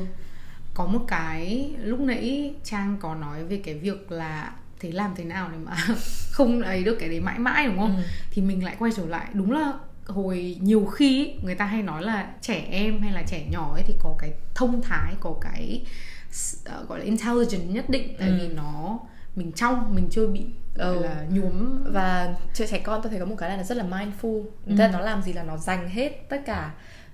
có 0.74 0.86
một 0.86 1.06
cái 1.08 1.72
lúc 1.80 2.00
nãy 2.00 2.54
trang 2.64 2.98
có 3.00 3.16
nói 3.16 3.44
về 3.44 3.62
cái 3.64 3.74
việc 3.74 4.12
là 4.12 4.54
thế 4.80 4.92
làm 4.92 5.12
thế 5.16 5.24
nào 5.24 5.50
để 5.52 5.58
mà 5.58 5.76
không 6.32 6.62
ấy 6.62 6.84
được 6.84 6.98
cái 7.00 7.10
đấy 7.10 7.20
mãi 7.20 7.40
mãi 7.40 7.68
đúng 7.68 7.78
không 7.78 7.96
ừ. 7.96 8.04
thì 8.32 8.42
mình 8.42 8.64
lại 8.64 8.76
quay 8.80 8.92
trở 8.96 9.06
lại 9.06 9.28
đúng 9.34 9.52
là 9.52 9.74
hồi 10.06 10.58
nhiều 10.62 10.86
khi 10.86 11.34
người 11.42 11.56
ta 11.56 11.66
hay 11.66 11.82
nói 11.82 12.04
là 12.04 12.28
trẻ 12.42 12.68
em 12.72 13.02
hay 13.02 13.12
là 13.12 13.24
trẻ 13.28 13.46
nhỏ 13.52 13.74
ấy 13.74 13.84
thì 13.88 13.94
có 14.00 14.16
cái 14.20 14.34
thông 14.56 14.82
thái 14.82 15.14
có 15.20 15.36
cái 15.42 15.82
uh, 16.82 16.90
gọi 16.90 17.00
là 17.00 17.06
intelligent 17.06 17.70
nhất 17.70 17.90
định 17.90 18.16
tại 18.20 18.30
ừ. 18.30 18.38
vì 18.42 18.48
nó 18.56 19.00
mình 19.36 19.52
trong 19.52 19.96
mình 19.96 20.08
chưa 20.12 20.28
bị 20.28 20.46
ừ. 20.76 21.00
là 21.04 21.26
nhuốm 21.30 21.84
và 21.94 22.36
chơi 22.54 22.68
trẻ 22.68 22.80
con 22.84 23.02
tôi 23.02 23.10
thấy 23.10 23.20
có 23.20 23.26
một 23.26 23.36
cái 23.38 23.50
là 23.50 23.58
nó 23.58 23.64
rất 23.64 23.78
là 23.78 23.84
mindful 23.84 24.44
ừ. 24.44 24.70
tức 24.70 24.76
là 24.76 24.88
nó 24.88 25.00
làm 25.00 25.22
gì 25.22 25.34
là 25.34 25.44
nó 25.44 25.58
dành 25.58 25.90
hết 25.90 26.30
tất 26.30 26.42
cả 26.46 26.72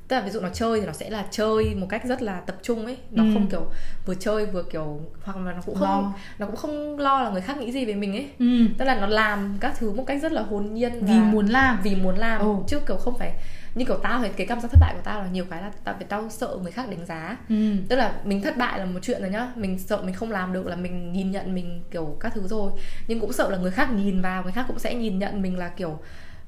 tức 0.08 0.16
là 0.18 0.22
ví 0.22 0.32
dụ 0.32 0.40
nó 0.40 0.50
chơi 0.50 0.80
thì 0.80 0.86
nó 0.86 0.94
sẽ 0.94 1.10
là 1.10 1.26
chơi 1.32 1.76
một 1.76 1.88
cách 1.90 2.06
rất 2.06 2.22
là 2.22 2.40
tập 2.40 2.56
trung 2.62 2.86
ấy 2.86 2.98
nó 3.12 3.24
ừ. 3.24 3.30
không 3.34 3.48
kiểu 3.50 3.66
vừa 4.06 4.16
chơi 4.16 4.46
vừa 4.46 4.64
kiểu 4.64 5.02
hoặc 5.24 5.38
là 5.38 5.54
nó 5.54 5.62
cũng 5.66 5.76
không 5.76 6.04
lo. 6.04 6.14
nó 6.40 6.46
cũng 6.46 6.56
không 6.56 7.00
lo 7.00 7.22
là 7.22 7.30
người 7.30 7.42
khác 7.42 7.58
nghĩ 7.58 7.72
gì 7.72 7.86
về 7.86 7.94
mình 7.94 8.14
ấy 8.14 8.30
ừ. 8.40 8.68
tức 8.78 8.86
là 8.86 9.00
nó 9.00 9.08
làm 9.08 9.58
các 9.60 9.74
thứ 9.78 9.92
một 9.92 10.04
cách 10.08 10.22
rất 10.22 10.32
là 10.32 10.42
hồn 10.42 10.74
nhiên 10.74 11.06
vì 11.06 11.20
muốn 11.20 11.46
làm 11.46 11.80
vì 11.84 11.96
muốn 11.96 12.18
làm 12.18 12.42
ừ. 12.42 12.56
chứ 12.68 12.80
kiểu 12.88 12.98
không 12.98 13.18
phải 13.18 13.34
như 13.76 13.86
kiểu 13.86 13.98
tao 14.04 14.22
thì 14.22 14.30
cái 14.38 14.48
cảm 14.48 14.60
giác 14.60 14.72
thất 14.72 14.78
bại 14.82 14.94
của 14.96 15.02
tao 15.04 15.22
là 15.22 15.28
nhiều 15.28 15.46
cái 15.50 15.62
là 15.62 15.72
tao 15.84 15.96
phải 15.96 16.06
tao 16.10 16.30
sợ 16.30 16.58
người 16.62 16.72
khác 16.72 16.90
đánh 16.90 17.06
giá. 17.06 17.38
Ừ. 17.50 17.56
tức 17.90 17.96
là 17.96 18.14
mình 18.24 18.42
thất 18.42 18.58
bại 18.58 18.80
là 18.80 18.86
một 18.86 19.00
chuyện 19.02 19.22
rồi 19.22 19.32
nhá. 19.32 19.52
Mình 19.56 19.80
sợ 19.80 20.02
mình 20.02 20.16
không 20.16 20.32
làm 20.32 20.54
được 20.54 20.68
là 20.68 20.76
mình 20.76 21.14
nhìn 21.14 21.32
nhận 21.32 21.56
mình 21.56 21.82
kiểu 21.92 22.18
các 22.20 22.34
thứ 22.36 22.48
rồi. 22.48 22.72
Nhưng 23.08 23.20
cũng 23.20 23.34
sợ 23.34 23.50
là 23.50 23.58
người 23.58 23.72
khác 23.72 23.94
nhìn 23.94 24.22
vào 24.22 24.44
người 24.44 24.52
khác 24.52 24.66
cũng 24.68 24.80
sẽ 24.80 24.96
nhìn 24.96 25.20
nhận 25.20 25.42
mình 25.42 25.58
là 25.58 25.70
kiểu 25.70 26.00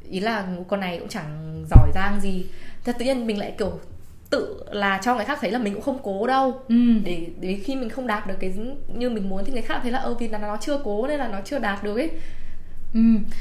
ý 0.09 0.19
là 0.19 0.47
con 0.67 0.79
này 0.79 0.99
cũng 0.99 1.09
chẳng 1.09 1.63
giỏi 1.69 1.89
giang 1.93 2.19
gì. 2.21 2.45
Thế 2.83 2.93
tự 2.93 3.05
nhiên 3.05 3.27
mình 3.27 3.39
lại 3.39 3.55
kiểu 3.57 3.79
tự 4.29 4.63
là 4.71 4.99
cho 5.03 5.15
người 5.15 5.25
khác 5.25 5.37
thấy 5.41 5.51
là 5.51 5.59
mình 5.59 5.73
cũng 5.73 5.83
không 5.83 5.99
cố 6.03 6.27
đâu. 6.27 6.61
Ừ. 6.69 6.75
để 7.03 7.27
để 7.39 7.59
khi 7.63 7.75
mình 7.75 7.89
không 7.89 8.07
đạt 8.07 8.27
được 8.27 8.35
cái 8.39 8.53
như 8.87 9.09
mình 9.09 9.29
muốn 9.29 9.45
thì 9.45 9.53
người 9.53 9.61
khác 9.61 9.79
thấy 9.81 9.91
là 9.91 9.99
ơ 9.99 10.13
vì 10.13 10.27
là 10.27 10.37
nó 10.37 10.57
chưa 10.57 10.81
cố 10.83 11.07
nên 11.07 11.19
là 11.19 11.27
nó 11.27 11.39
chưa 11.45 11.59
đạt 11.59 11.83
được 11.83 11.95
ấy 11.95 12.11
ừ. 12.93 12.99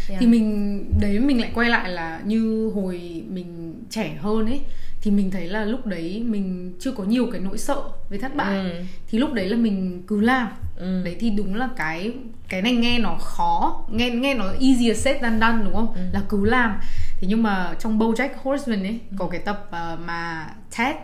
yeah. 0.08 0.20
thì 0.20 0.26
mình 0.26 0.84
đấy 1.00 1.18
mình 1.18 1.40
lại 1.40 1.50
quay 1.54 1.70
lại 1.70 1.88
là 1.88 2.20
như 2.24 2.70
hồi 2.74 3.22
mình 3.28 3.74
trẻ 3.90 4.16
hơn 4.20 4.46
ấy 4.46 4.60
thì 5.02 5.10
mình 5.10 5.30
thấy 5.30 5.46
là 5.46 5.64
lúc 5.64 5.86
đấy 5.86 6.22
mình 6.26 6.72
chưa 6.80 6.92
có 6.92 7.04
nhiều 7.04 7.28
cái 7.32 7.40
nỗi 7.40 7.58
sợ 7.58 7.82
về 8.10 8.18
thất 8.18 8.34
bại 8.36 8.54
ừ. 8.54 8.82
thì 9.08 9.18
lúc 9.18 9.32
đấy 9.32 9.48
là 9.48 9.56
mình 9.56 10.02
cứ 10.06 10.20
làm 10.20 10.48
ừ. 10.76 11.02
đấy 11.04 11.16
thì 11.20 11.30
đúng 11.30 11.54
là 11.54 11.68
cái 11.76 12.12
cái 12.48 12.62
này 12.62 12.72
nghe 12.72 12.98
nó 12.98 13.14
khó 13.14 13.84
nghe 13.90 14.10
nghe 14.10 14.34
nó 14.34 14.44
easier 14.60 14.98
said 14.98 15.22
than 15.22 15.40
done 15.40 15.64
đúng 15.64 15.74
không 15.74 15.94
ừ. 15.94 16.00
là 16.12 16.22
cứ 16.28 16.44
làm 16.44 16.80
thế 17.18 17.28
nhưng 17.28 17.42
mà 17.42 17.74
trong 17.78 17.98
BoJack 17.98 18.28
Horseman 18.42 18.82
ấy 18.82 18.98
ừ. 19.10 19.16
có 19.18 19.28
cái 19.28 19.40
tập 19.40 19.70
uh, 19.70 20.00
mà 20.06 20.48
Ted 20.78 20.96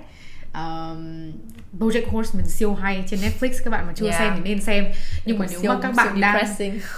um, 0.58 1.32
BoJack 1.78 2.10
Horseman 2.10 2.48
siêu 2.48 2.74
hay 2.74 3.04
trên 3.06 3.20
Netflix 3.20 3.50
các 3.64 3.70
bạn 3.70 3.86
mà 3.86 3.92
chưa 3.96 4.06
yeah. 4.06 4.18
xem 4.18 4.32
thì 4.36 4.40
nên 4.44 4.62
xem 4.62 4.84
nhưng 5.24 5.38
mà 5.38 5.46
nếu 5.50 5.60
siêu, 5.60 5.72
mà 5.72 5.78
các 5.82 5.94
bạn 5.96 6.20
đang 6.20 6.44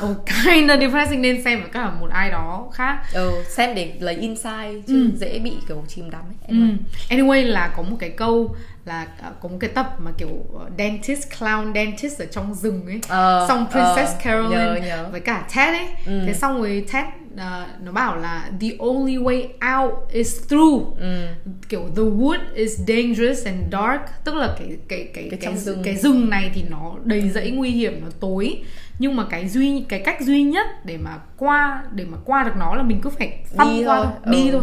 oh, 0.05 0.17
kind 0.45 0.71
of 0.71 0.81
depressing 0.81 1.23
nên 1.23 1.43
xem 1.45 1.61
với 1.61 1.71
cả 1.73 1.91
một 1.91 2.11
ai 2.11 2.31
đó 2.31 2.69
khác 2.73 3.03
ừ, 3.13 3.45
xem 3.49 3.75
để 3.75 3.93
lấy 4.01 4.15
insight 4.15 4.87
chứ 4.87 5.03
ừ. 5.03 5.11
dễ 5.21 5.39
bị 5.39 5.53
kiểu 5.69 5.85
chìm 5.89 6.11
đắm 6.11 6.23
ấy. 6.23 6.57
Anyway. 6.57 6.77
Ừ. 7.11 7.17
anyway 7.17 7.47
là 7.47 7.73
có 7.77 7.83
một 7.83 7.97
cái 8.01 8.11
câu 8.11 8.57
là 8.91 9.07
có 9.41 9.49
một 9.49 9.57
cái 9.61 9.71
tập 9.71 9.97
mà 9.99 10.11
kiểu 10.17 10.29
uh, 10.29 10.63
dentist 10.79 11.29
clown 11.39 11.75
dentist 11.75 12.21
ở 12.21 12.27
trong 12.27 12.55
rừng 12.55 12.87
ấy 12.87 12.97
uh, 12.97 13.49
xong 13.49 13.67
Princess 13.71 14.15
uh, 14.17 14.23
Caroline 14.23 14.81
nhớ, 14.81 14.87
nhớ. 14.87 15.09
với 15.13 15.21
cả 15.21 15.47
Ted 15.57 15.75
ấy 15.75 15.89
ừ. 16.07 16.23
thế 16.27 16.35
xong 16.35 16.59
rồi 16.59 16.85
Ted 16.93 17.05
uh, 17.35 17.83
nó 17.83 17.93
bảo 17.93 18.17
là 18.17 18.51
the 18.61 18.69
only 18.79 19.17
way 19.17 19.43
out 19.79 19.93
is 20.13 20.49
through 20.49 20.99
ừ. 21.01 21.27
kiểu 21.69 21.83
the 21.97 22.03
wood 22.03 22.41
is 22.55 22.79
dangerous 22.79 23.47
and 23.47 23.73
dark 23.73 24.25
tức 24.25 24.35
là 24.35 24.55
cái 24.59 24.77
cái 24.89 25.09
cái 25.15 25.29
cái, 25.31 25.39
cái, 25.41 25.57
rừng. 25.57 25.83
cái 25.85 25.97
rừng 25.97 26.31
này 26.31 26.51
thì 26.55 26.65
nó 26.71 26.95
đầy 27.05 27.31
rẫy 27.31 27.51
nguy 27.51 27.71
hiểm 27.71 28.01
nó 28.05 28.09
tối 28.21 28.63
nhưng 28.99 29.17
mà 29.17 29.25
cái 29.31 29.49
duy 29.49 29.85
cái 29.89 30.01
cách 30.01 30.21
duy 30.21 30.43
nhất 30.43 30.67
để 30.85 30.97
mà 30.97 31.19
qua 31.37 31.83
để 31.93 32.05
mà 32.05 32.19
qua 32.25 32.45
được 32.45 32.57
nó 32.57 32.75
là 32.75 32.83
mình 32.83 33.01
cứ 33.03 33.11
phải 33.11 33.29
đi 33.53 33.85
qua 33.85 33.97
thôi, 33.97 34.07
thôi. 34.25 34.35
đi 34.35 34.51
ừ. 34.51 34.53
thôi 34.53 34.63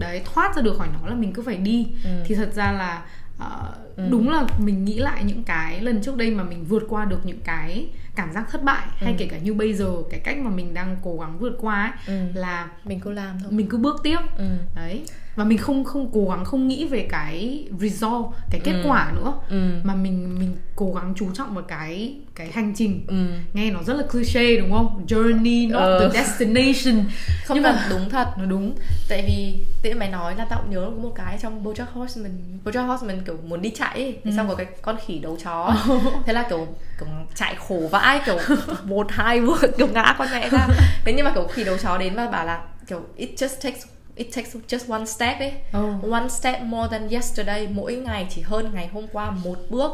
đấy 0.00 0.22
thoát 0.34 0.56
ra 0.56 0.62
được 0.62 0.78
khỏi 0.78 0.88
nó 1.02 1.08
là 1.08 1.14
mình 1.14 1.32
cứ 1.32 1.42
phải 1.42 1.56
đi 1.56 1.86
ừ. 2.04 2.10
thì 2.26 2.34
thật 2.34 2.52
ra 2.54 2.72
là 2.72 3.02
uh, 3.40 3.74
ừ. 3.96 4.04
đúng 4.10 4.30
là 4.30 4.46
mình 4.58 4.84
nghĩ 4.84 4.98
lại 4.98 5.24
những 5.24 5.42
cái 5.42 5.80
lần 5.80 6.02
trước 6.02 6.16
đây 6.16 6.30
mà 6.30 6.44
mình 6.44 6.64
vượt 6.64 6.82
qua 6.88 7.04
được 7.04 7.26
những 7.26 7.40
cái 7.44 7.86
cảm 8.16 8.32
giác 8.32 8.44
thất 8.50 8.62
bại 8.62 8.86
ừ. 9.00 9.04
hay 9.04 9.14
kể 9.18 9.28
cả 9.30 9.38
như 9.38 9.54
bây 9.54 9.74
giờ 9.74 9.92
cái 10.10 10.20
cách 10.20 10.38
mà 10.38 10.50
mình 10.50 10.74
đang 10.74 10.96
cố 11.02 11.18
gắng 11.20 11.38
vượt 11.38 11.56
qua 11.60 11.82
ấy 12.06 12.16
ừ. 12.16 12.40
là 12.40 12.68
mình 12.84 13.00
cứ 13.00 13.12
làm 13.12 13.38
thôi 13.42 13.52
mình 13.52 13.68
cứ 13.68 13.78
bước 13.78 14.00
tiếp 14.02 14.18
ừ. 14.38 14.44
đấy 14.74 15.02
và 15.36 15.44
mình 15.44 15.58
không 15.58 15.84
không 15.84 16.10
cố 16.12 16.28
gắng 16.28 16.44
không 16.44 16.68
nghĩ 16.68 16.84
về 16.84 17.06
cái 17.10 17.64
result 17.80 18.26
cái 18.50 18.60
kết 18.64 18.72
ừ. 18.72 18.82
quả 18.88 19.12
nữa 19.14 19.34
ừ. 19.48 19.80
mà 19.84 19.94
mình 19.94 20.38
mình 20.38 20.56
cố 20.76 20.92
gắng 20.94 21.14
chú 21.16 21.26
trọng 21.34 21.54
vào 21.54 21.64
cái 21.64 22.14
cái 22.34 22.50
hành 22.52 22.72
trình 22.76 23.04
ừ. 23.08 23.26
nghe 23.52 23.70
nó 23.70 23.82
rất 23.82 23.94
là 23.94 24.02
cliché 24.12 24.56
đúng 24.56 24.72
không 24.72 25.04
journey 25.08 25.70
not 25.70 25.82
ừ. 25.82 25.98
the 26.00 26.22
destination 26.22 27.04
không 27.44 27.54
nhưng 27.54 27.62
mà 27.62 27.86
đúng 27.90 28.10
thật 28.10 28.28
nó 28.38 28.44
đúng 28.44 28.74
tại 29.08 29.24
vì 29.26 29.64
tự 29.82 29.98
mày 29.98 30.10
nói 30.10 30.36
là 30.36 30.46
tao 30.50 30.62
cũng 30.62 30.70
nhớ 30.70 30.90
một 30.90 31.12
cái 31.14 31.38
trong 31.42 31.64
BoJack 31.64 31.86
Horseman 31.92 32.32
BoJack 32.64 32.86
Horseman 32.86 33.20
kiểu 33.26 33.36
muốn 33.46 33.62
đi 33.62 33.70
chạy 33.86 34.02
ấy, 34.02 34.18
ừ. 34.24 34.30
xong 34.36 34.48
có 34.48 34.54
cái 34.54 34.66
con 34.82 34.96
khỉ 35.06 35.18
đấu 35.18 35.36
chó. 35.44 35.74
Thế 36.26 36.32
là 36.32 36.46
kiểu 36.48 36.66
kiểu 36.98 37.08
chạy 37.34 37.54
khổ 37.68 37.80
vãi 37.90 38.20
kiểu 38.26 38.38
một 38.84 39.06
hai 39.10 39.40
bước 39.40 39.60
kiểu 39.78 39.88
ngã 39.88 40.14
con 40.18 40.28
mẹ 40.32 40.48
ra. 40.50 40.68
Thế 41.04 41.12
nhưng 41.12 41.24
mà 41.24 41.30
kiểu 41.34 41.46
khỉ 41.46 41.64
đấu 41.64 41.76
chó 41.76 41.98
đến 41.98 42.14
và 42.14 42.26
bảo 42.26 42.46
là 42.46 42.62
kiểu 42.86 43.00
it 43.16 43.30
just 43.36 43.60
takes 43.62 43.86
it 44.14 44.26
takes 44.36 44.56
just 44.68 44.92
one 44.92 45.04
step 45.06 45.38
ấy. 45.38 45.52
Oh. 45.78 46.12
one 46.12 46.28
step 46.28 46.62
more 46.62 46.88
than 46.90 47.08
yesterday. 47.08 47.68
Mỗi 47.72 47.94
ngày 47.94 48.26
chỉ 48.30 48.42
hơn 48.42 48.70
ngày 48.74 48.88
hôm 48.92 49.06
qua 49.12 49.30
một 49.30 49.58
bước 49.70 49.90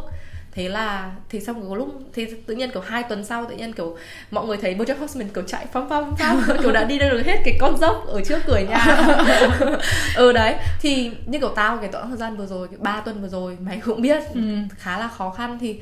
thế 0.55 0.69
là 0.69 1.13
thì 1.29 1.41
xong 1.41 1.69
có 1.69 1.77
lúc 1.77 1.89
thì 2.15 2.27
tự 2.47 2.55
nhiên 2.55 2.71
kiểu 2.71 2.83
hai 2.83 3.03
tuần 3.03 3.25
sau 3.25 3.47
tự 3.47 3.57
nhiên 3.57 3.73
kiểu 3.73 3.97
mọi 4.31 4.47
người 4.47 4.57
thấy 4.57 4.75
BoJack 4.75 4.99
Horseman 4.99 5.29
kiểu 5.29 5.45
chạy 5.47 5.67
phăm 5.73 5.89
phăm 5.89 6.17
phăm 6.17 6.43
kiểu 6.63 6.73
đã 6.73 6.85
đi 6.85 6.99
được 6.99 7.23
hết 7.27 7.37
cái 7.45 7.57
con 7.61 7.77
dốc 7.79 8.05
ở 8.07 8.21
trước 8.25 8.39
cửa 8.47 8.59
nhà. 8.69 8.87
Ừ 10.17 10.33
đấy. 10.33 10.55
Thì 10.81 11.11
như 11.27 11.39
kiểu 11.39 11.53
tao 11.57 11.77
cái 11.77 11.91
đoạn 11.93 12.09
thời 12.09 12.19
gian 12.19 12.37
vừa 12.37 12.47
rồi 12.47 12.69
ba 12.79 13.01
tuần 13.01 13.23
vừa 13.23 13.29
rồi 13.29 13.57
mày 13.61 13.81
cũng 13.85 14.03
biết 14.03 14.23
ừ. 14.35 14.41
khá 14.79 14.99
là 14.99 15.09
khó 15.09 15.31
khăn. 15.31 15.59
Thì 15.61 15.81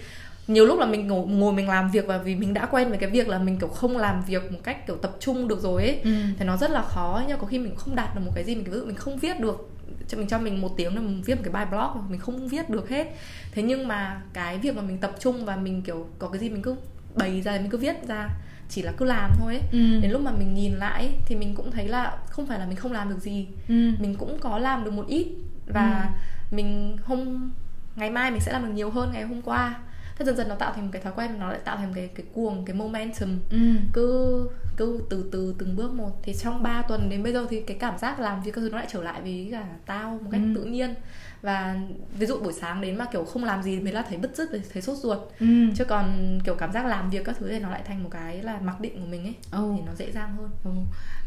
nhiều 0.53 0.67
lúc 0.67 0.79
là 0.79 0.87
mình 0.87 1.07
ngồi, 1.07 1.27
ngồi 1.27 1.53
mình 1.53 1.69
làm 1.69 1.91
việc 1.91 2.07
và 2.07 2.19
vì 2.19 2.35
mình 2.37 2.55
đã 2.55 2.67
quen 2.67 2.89
với 2.89 2.99
cái 2.99 3.11
việc 3.11 3.29
là 3.29 3.39
mình 3.39 3.59
kiểu 3.59 3.69
không 3.69 3.97
làm 3.97 4.23
việc 4.27 4.53
một 4.53 4.59
cách 4.63 4.87
kiểu 4.87 4.97
tập 4.97 5.13
trung 5.21 5.49
được 5.49 5.61
rồi 5.61 5.83
ấy 5.83 6.01
ừ. 6.05 6.11
thì 6.39 6.45
nó 6.45 6.57
rất 6.57 6.71
là 6.71 6.83
khó 6.83 7.23
nhưng 7.29 7.39
có 7.39 7.47
khi 7.47 7.59
mình 7.59 7.75
không 7.77 7.97
đạt 7.97 8.15
được 8.15 8.21
một 8.25 8.33
cái 8.35 8.45
gì 8.45 8.55
mình 8.55 8.65
ví 8.65 8.71
dụ 8.73 8.85
mình 8.87 8.97
không 8.97 9.19
viết 9.19 9.41
được 9.41 9.71
cho 10.09 10.19
mình 10.19 10.27
cho 10.29 10.39
mình 10.39 10.61
một 10.61 10.77
tiếng 10.77 10.95
để 10.95 11.01
mình 11.01 11.23
viết 11.23 11.35
một 11.35 11.41
cái 11.45 11.53
bài 11.53 11.67
blog 11.67 12.11
mình 12.11 12.21
không 12.21 12.49
viết 12.49 12.71
được 12.71 12.89
hết 12.89 13.07
thế 13.53 13.63
nhưng 13.63 13.89
mà 13.89 14.23
cái 14.33 14.59
việc 14.59 14.77
mà 14.77 14.83
mình 14.83 14.99
tập 14.99 15.13
trung 15.21 15.45
và 15.45 15.57
mình 15.57 15.83
kiểu 15.83 16.07
có 16.19 16.29
cái 16.29 16.39
gì 16.41 16.49
mình 16.51 16.63
cứ 16.63 16.75
bày 17.15 17.41
ra 17.43 17.53
mình 17.53 17.71
cứ 17.71 17.79
viết 17.79 18.09
ra 18.09 18.29
chỉ 18.69 18.83
là 18.83 18.93
cứ 18.97 19.05
làm 19.05 19.31
thôi 19.39 19.53
ấy. 19.55 19.63
Ừ. 19.73 20.01
đến 20.03 20.11
lúc 20.11 20.21
mà 20.21 20.31
mình 20.39 20.55
nhìn 20.55 20.73
lại 20.73 21.03
ấy, 21.03 21.13
thì 21.27 21.37
mình 21.37 21.55
cũng 21.55 21.71
thấy 21.71 21.89
là 21.89 22.17
không 22.31 22.47
phải 22.47 22.59
là 22.59 22.67
mình 22.67 22.77
không 22.77 22.93
làm 22.93 23.09
được 23.09 23.19
gì 23.21 23.47
Ừ. 23.69 23.75
mình 24.01 24.15
cũng 24.19 24.39
có 24.41 24.59
làm 24.59 24.85
được 24.85 24.91
một 24.93 25.05
ít 25.09 25.27
và 25.67 26.11
mình 26.51 26.97
hôm 27.05 27.51
ngày 27.97 28.11
mai 28.11 28.31
mình 28.31 28.41
sẽ 28.41 28.53
làm 28.53 28.67
được 28.67 28.73
nhiều 28.75 28.91
hơn 28.91 29.11
ngày 29.13 29.23
hôm 29.23 29.43
qua 29.43 29.79
thế 30.21 30.27
dần 30.27 30.37
dần 30.37 30.49
nó 30.49 30.55
tạo 30.55 30.73
thành 30.75 30.85
một 30.85 30.91
cái 30.93 31.03
thói 31.03 31.13
quen 31.17 31.31
nó 31.39 31.49
lại 31.51 31.61
tạo 31.65 31.77
thành 31.77 31.87
một 31.87 31.93
cái 31.97 32.09
cái 32.15 32.27
cuồng 32.35 32.65
cái 32.65 32.77
momentum 32.77 33.39
Ừ. 33.51 33.57
cứ 33.93 34.49
cứ 34.77 35.01
từ 35.11 35.25
từ 35.33 35.55
từng 35.59 35.77
bước 35.77 35.93
một 35.93 36.11
thì 36.23 36.35
trong 36.35 36.63
3 36.63 36.83
tuần 36.83 37.09
đến 37.11 37.23
bây 37.23 37.33
giờ 37.33 37.47
thì 37.51 37.61
cái 37.61 37.77
cảm 37.81 37.99
giác 37.99 38.21
làm 38.21 38.43
việc 38.43 38.51
các 38.55 38.61
thứ 38.61 38.69
nó 38.71 38.79
lại 38.79 38.87
trở 38.91 39.03
lại 39.03 39.21
với 39.23 39.49
cả 39.53 39.65
tao 39.87 40.11
một 40.23 40.29
cách 40.33 40.41
Ừ. 40.45 40.53
tự 40.55 40.65
nhiên 40.65 40.95
và 41.43 41.77
ví 42.19 42.27
dụ 42.27 42.41
buổi 42.41 42.53
sáng 42.53 42.81
đến 42.81 42.99
mà 42.99 43.05
kiểu 43.13 43.25
không 43.25 43.45
làm 43.45 43.63
gì 43.63 43.81
mới 43.81 43.93
là 43.93 44.03
thấy 44.09 44.19
bứt 44.19 44.37
rứt 44.37 44.49
thấy 44.73 44.83
sốt 44.83 44.99
ruột 44.99 45.19
Ừ. 45.41 45.47
chứ 45.77 45.85
còn 45.85 46.39
kiểu 46.45 46.55
cảm 46.55 46.73
giác 46.73 46.87
làm 46.87 47.11
việc 47.11 47.25
các 47.25 47.37
thứ 47.39 47.49
thì 47.49 47.59
nó 47.59 47.71
lại 47.71 47.83
thành 47.87 48.03
một 48.03 48.09
cái 48.13 48.43
là 48.43 48.59
mặc 48.63 48.81
định 48.81 49.01
của 49.01 49.07
mình 49.07 49.25
ấy 49.25 49.35
Ồ. 49.51 49.75
thì 49.77 49.83
nó 49.87 49.95
dễ 49.95 50.13
dàng 50.13 50.37
hơn 50.37 50.51
Ừ. 50.65 50.71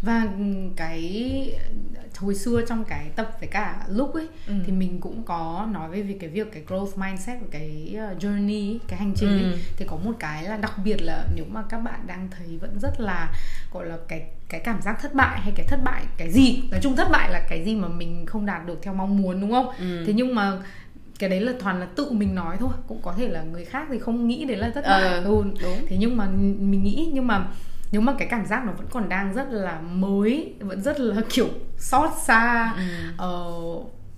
và 0.02 0.28
cái 0.76 1.60
hồi 2.18 2.36
xưa 2.36 2.62
trong 2.68 2.84
cái 2.86 3.10
tập 3.16 3.32
với 3.40 3.50
cả 3.50 3.86
lúc 3.90 4.14
ấy 4.14 4.28
Ừ. 4.48 4.54
thì 4.66 4.72
mình 4.74 5.00
cũng 5.02 5.24
có 5.24 5.68
nói 5.72 5.90
về 5.90 6.02
việc 6.02 6.18
cái 6.20 6.30
việc 6.30 6.48
cái 6.54 6.64
growth 6.68 6.98
mindset 6.98 7.38
và 7.42 7.48
cái 7.52 7.96
uh, 8.14 8.24
journey 8.24 8.72
ấy, 8.72 8.80
cái 8.88 9.00
hành 9.00 9.14
trình 9.16 9.30
ấy 9.30 9.44
Ừ. 9.44 9.58
thì 9.78 9.86
có 9.90 9.96
một 9.96 10.12
cái 10.20 10.44
là 10.44 10.58
đặc 10.58 10.74
biệt 10.84 10.98
là 11.02 11.26
nếu 11.36 11.46
mà 11.50 11.64
các 11.70 11.80
bạn 11.80 12.00
đang 12.08 12.28
thấy 12.32 12.58
vẫn 12.58 12.80
rất 12.82 13.00
là 13.00 13.34
gọi 13.74 13.86
là 13.86 13.98
cái 14.08 14.26
cái 14.50 14.60
cảm 14.62 14.82
giác 14.82 14.98
thất 15.02 15.14
bại 15.14 15.40
hay 15.42 15.54
cái 15.56 15.66
thất 15.68 15.80
bại 15.84 16.04
cái 16.18 16.32
gì 16.32 16.64
nói 16.72 16.80
chung 16.84 16.96
thất 16.96 17.08
bại 17.12 17.30
là 17.32 17.40
cái 17.50 17.64
gì 17.66 17.76
mà 17.76 17.88
mình 17.88 18.26
không 18.26 18.46
đạt 18.46 18.66
được 18.66 18.80
theo 18.82 18.94
mong 18.94 19.18
muốn 19.22 19.42
đúng 19.42 19.52
không 19.52 19.68
Ừ. 19.80 20.04
thế 20.08 20.14
nhưng 20.14 20.36
mà 20.36 20.58
cái 21.20 21.30
đấy 21.30 21.40
là 21.42 21.54
toàn 21.64 21.80
là 21.80 21.88
tự 21.96 22.12
mình 22.12 22.36
nói 22.36 22.58
thôi 22.60 22.70
cũng 22.88 23.00
có 23.02 23.14
thể 23.18 23.28
là 23.28 23.44
người 23.44 23.66
khác 23.66 23.88
thì 23.92 24.00
không 24.00 24.28
nghĩ 24.28 24.46
đấy 24.46 24.58
là 24.58 24.70
thất 24.70 24.84
Ờ, 24.84 24.92
bại 25.02 25.24
ừ, 25.24 25.44
đúng. 25.62 25.86
thế 25.88 25.98
nhưng 26.00 26.18
mà 26.18 26.26
mình 26.60 26.84
nghĩ 26.84 27.10
nhưng 27.14 27.28
mà 27.28 27.48
nếu 27.92 28.02
mà 28.02 28.14
cái 28.20 28.28
cảm 28.32 28.46
giác 28.46 28.66
nó 28.66 28.72
vẫn 28.72 28.88
còn 28.92 29.10
đang 29.10 29.34
rất 29.34 29.48
là 29.52 29.80
mới 29.82 30.54
vẫn 30.60 30.82
rất 30.82 31.00
là 31.00 31.22
kiểu 31.30 31.48
xót 31.78 32.10
xa 32.26 32.74
Ừ. 32.78 32.82
ờ, 33.18 33.52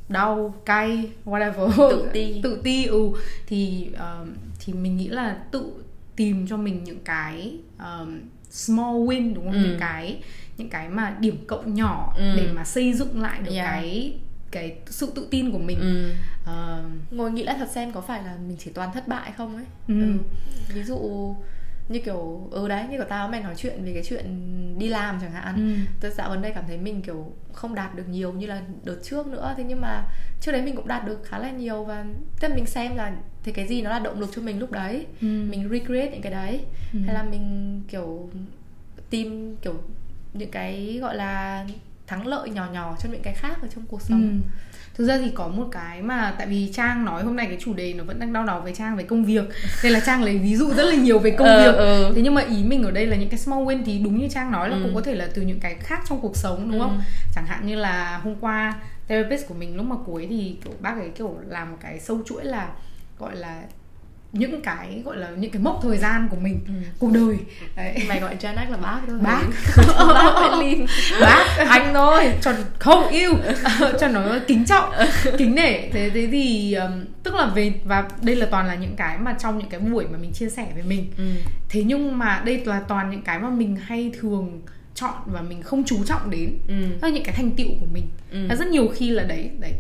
đau 0.10 0.54
cay 0.66 1.10
whatever 1.26 1.90
Tự 1.90 2.10
ti. 2.14 2.40
tự 2.44 2.62
ti 2.64 2.86
ừ 2.86 3.10
thì 3.48 3.90
um, 4.00 4.30
thì 4.60 4.74
mình 4.74 4.98
nghĩ 4.98 5.08
là 5.08 5.38
tự 5.52 5.74
tìm 6.16 6.48
cho 6.48 6.58
mình 6.58 6.84
những 6.84 7.00
cái 7.06 7.58
um, 7.80 8.20
small 8.56 8.96
win 8.98 9.34
đúng 9.36 9.46
không 9.46 9.54
Ừ. 9.54 9.60
những 9.60 9.78
cái 9.80 10.22
những 10.58 10.70
cái 10.70 10.90
mà 10.90 11.16
điểm 11.20 11.46
cộng 11.48 11.74
nhỏ 11.74 12.14
Ừ. 12.18 12.34
để 12.38 12.48
mà 12.54 12.64
xây 12.64 12.94
dựng 12.94 13.22
lại 13.22 13.40
được 13.42 13.52
Yeah. 13.54 13.68
cái 13.72 14.14
cái 14.52 14.76
sự 14.86 15.12
tự 15.16 15.28
tin 15.32 15.52
của 15.52 15.58
mình 15.60 15.80
Ừ. 15.80 16.12
Ờ, 16.46 16.84
ngồi 17.12 17.32
nghĩ 17.32 17.44
lại 17.44 17.56
thật 17.60 17.70
xem 17.72 17.92
có 17.92 18.02
phải 18.02 18.24
là 18.24 18.36
mình 18.48 18.58
chỉ 18.60 18.72
toàn 18.72 18.92
thất 18.94 19.08
bại 19.08 19.32
không 19.38 19.56
ấy 19.56 19.66
Ừ. 19.88 20.14
ví 20.74 20.84
dụ 20.84 21.00
như 21.90 22.00
kiểu 22.00 22.48
ừ 22.52 22.68
đấy 22.68 22.84
như 22.90 22.98
của 22.98 23.04
tao 23.10 23.28
mày 23.28 23.42
nói 23.42 23.54
chuyện 23.58 23.86
về 23.86 23.94
cái 23.94 24.04
chuyện 24.06 24.26
đi 24.80 24.88
làm 24.88 25.18
chẳng 25.22 25.32
hạn 25.32 25.56
Ừ. 25.56 25.92
tôi 26.02 26.12
dạo 26.12 26.30
gần 26.30 26.42
đây 26.42 26.52
cảm 26.56 26.64
thấy 26.68 26.78
mình 26.78 27.02
kiểu 27.02 27.32
không 27.54 27.76
đạt 27.76 27.96
được 27.96 28.10
nhiều 28.10 28.34
như 28.34 28.48
là 28.48 28.62
đợt 28.84 28.98
trước 29.04 29.28
nữa 29.28 29.54
thế 29.58 29.64
nhưng 29.64 29.82
mà 29.82 30.04
trước 30.42 30.52
đấy 30.52 30.62
mình 30.62 30.76
cũng 30.76 30.88
đạt 30.88 31.06
được 31.06 31.20
khá 31.24 31.38
là 31.40 31.52
nhiều 31.52 31.84
và 31.84 32.06
tức 32.40 32.48
là 32.48 32.56
mình 32.56 32.66
xem 32.66 32.96
là 32.96 33.16
thì 33.46 33.52
cái 33.52 33.68
gì 33.68 33.82
nó 33.82 33.90
là 33.90 34.00
động 34.00 34.20
lực 34.20 34.30
cho 34.36 34.42
mình 34.42 34.60
lúc 34.60 34.72
đấy 34.72 35.06
Ừ. 35.22 35.28
mình 35.28 35.70
recreate 35.72 36.12
những 36.12 36.22
cái 36.22 36.32
đấy 36.32 36.62
Ừ. 36.94 37.00
hay 37.06 37.14
là 37.16 37.24
mình 37.24 37.82
kiểu 37.88 38.30
tìm 39.10 39.56
kiểu 39.62 39.74
những 40.34 40.52
cái 40.52 40.98
gọi 41.02 41.16
là 41.16 41.66
thắng 42.08 42.28
lợi 42.28 42.50
nhỏ 42.50 42.68
nhỏ 42.74 42.96
trong 43.00 43.12
những 43.12 43.22
cái 43.24 43.34
khác 43.34 43.58
ở 43.62 43.68
trong 43.76 43.84
cuộc 43.88 44.02
sống 44.02 44.22
Ừ. 44.22 44.50
Thực 44.98 45.06
ra 45.08 45.18
thì 45.18 45.32
có 45.34 45.48
một 45.48 45.68
cái 45.72 46.02
mà 46.02 46.36
tại 46.38 46.48
vì 46.48 46.72
Trang 46.74 47.06
nói 47.06 47.24
hôm 47.24 47.36
nay 47.36 47.46
cái 47.50 47.58
chủ 47.62 47.74
đề 47.74 47.94
nó 47.94 48.04
vẫn 48.04 48.20
đang 48.20 48.34
đau 48.34 48.44
đầu 48.46 48.62
với 48.62 48.74
Trang 48.76 48.96
về 48.96 49.04
công 49.04 49.26
việc 49.26 49.44
Nên 49.84 49.92
là 49.94 50.00
Trang 50.00 50.24
lấy 50.24 50.38
ví 50.38 50.56
dụ 50.56 50.74
rất 50.74 50.84
là 50.84 50.96
nhiều 50.96 51.20
về 51.20 51.32
công 51.32 51.48
Ờ, 51.48 51.58
việc 51.72 51.78
ừ. 51.78 52.12
Thế 52.16 52.22
nhưng 52.22 52.34
mà 52.34 52.42
ý 52.42 52.64
mình 52.64 52.84
ở 52.84 52.92
đây 52.92 53.06
là 53.08 53.16
những 53.16 53.30
cái 53.30 53.40
small 53.40 53.64
win 53.64 53.84
thì 53.86 54.00
đúng 54.00 54.18
như 54.20 54.28
Trang 54.32 54.52
nói 54.52 54.70
là 54.70 54.76
Ừ. 54.76 54.82
cũng 54.84 54.96
có 54.96 55.02
thể 55.02 55.16
là 55.16 55.28
từ 55.34 55.42
những 55.42 55.60
cái 55.60 55.76
khác 55.80 56.00
trong 56.10 56.20
cuộc 56.22 56.38
sống 56.38 56.72
đúng 56.72 56.80
Ừ. 56.80 56.84
không? 56.84 57.02
Chẳng 57.36 57.46
hạn 57.48 57.68
như 57.68 57.76
là 57.76 58.18
hôm 58.18 58.36
qua 58.42 58.74
therapist 59.08 59.48
của 59.48 59.54
mình 59.54 59.76
lúc 59.78 59.86
mà 59.86 59.96
cuối 60.06 60.28
thì 60.30 60.56
kiểu 60.64 60.74
bác 60.80 60.98
ấy 61.00 61.10
kiểu 61.18 61.38
làm 61.48 61.72
một 61.72 61.78
cái 61.82 62.00
sâu 62.00 62.22
chuỗi 62.26 62.44
là 62.46 62.70
gọi 63.20 63.36
là 63.36 63.62
những 64.32 64.62
cái 64.62 65.02
gọi 65.06 65.18
là 65.18 65.30
những 65.30 65.52
cái 65.52 65.62
mốc 65.62 65.80
thời 65.84 65.98
gian 65.98 66.28
của 66.32 66.38
mình 66.42 66.60
Ừ. 66.68 66.74
cuộc 67.00 67.12
đời 67.14 67.38
đấy 67.76 68.04
mày 68.08 68.20
gọi 68.20 68.36
Gen 68.42 68.56
X 68.68 68.72
là 68.72 68.78
bác 68.78 69.02
thôi 69.08 69.20
Bác. 69.22 69.42
bác 70.08 70.58
Linh 70.60 70.86
bác 71.22 71.46
anh 71.70 71.94
thôi 71.94 72.34
cho 72.42 72.54
không 72.80 73.08
yêu 73.10 73.34
cho 74.00 74.08
nó 74.08 74.38
kính 74.48 74.66
trọng 74.66 74.90
kính 75.38 75.56
nể 75.56 75.90
thế 75.90 76.10
thế 76.14 76.28
thì 76.32 76.74
um, 76.74 76.92
tức 77.24 77.36
là 77.36 77.46
về 77.46 77.74
và 77.86 78.10
đây 78.22 78.36
là 78.36 78.46
toàn 78.52 78.68
là 78.68 78.76
những 78.76 78.96
cái 78.96 79.18
mà 79.18 79.36
trong 79.40 79.58
những 79.58 79.70
cái 79.70 79.80
buổi 79.80 80.06
mà 80.12 80.18
mình 80.18 80.32
chia 80.34 80.50
sẻ 80.50 80.68
với 80.74 80.84
mình 80.84 81.12
ừ. 81.18 81.24
thế 81.70 81.84
nhưng 81.84 82.18
mà 82.18 82.42
đây 82.46 82.62
là 82.66 82.80
toàn 82.88 83.10
những 83.10 83.22
cái 83.22 83.40
mà 83.40 83.50
mình 83.50 83.76
hay 83.76 84.12
thường 84.20 84.62
chọn 84.96 85.14
và 85.26 85.42
mình 85.42 85.62
không 85.62 85.84
chú 85.84 86.04
trọng 86.06 86.30
đến 86.30 86.58
Ừ. 87.02 87.10
những 87.14 87.24
cái 87.24 87.36
thành 87.36 87.52
tựu 87.52 87.68
của 87.80 87.86
mình 87.94 88.08
Ừ. 88.32 88.48
Rất 88.60 88.68
nhiều 88.68 88.88
khi 88.96 89.10
là 89.10 89.24
đấy 89.24 89.50
đấy 89.60 89.74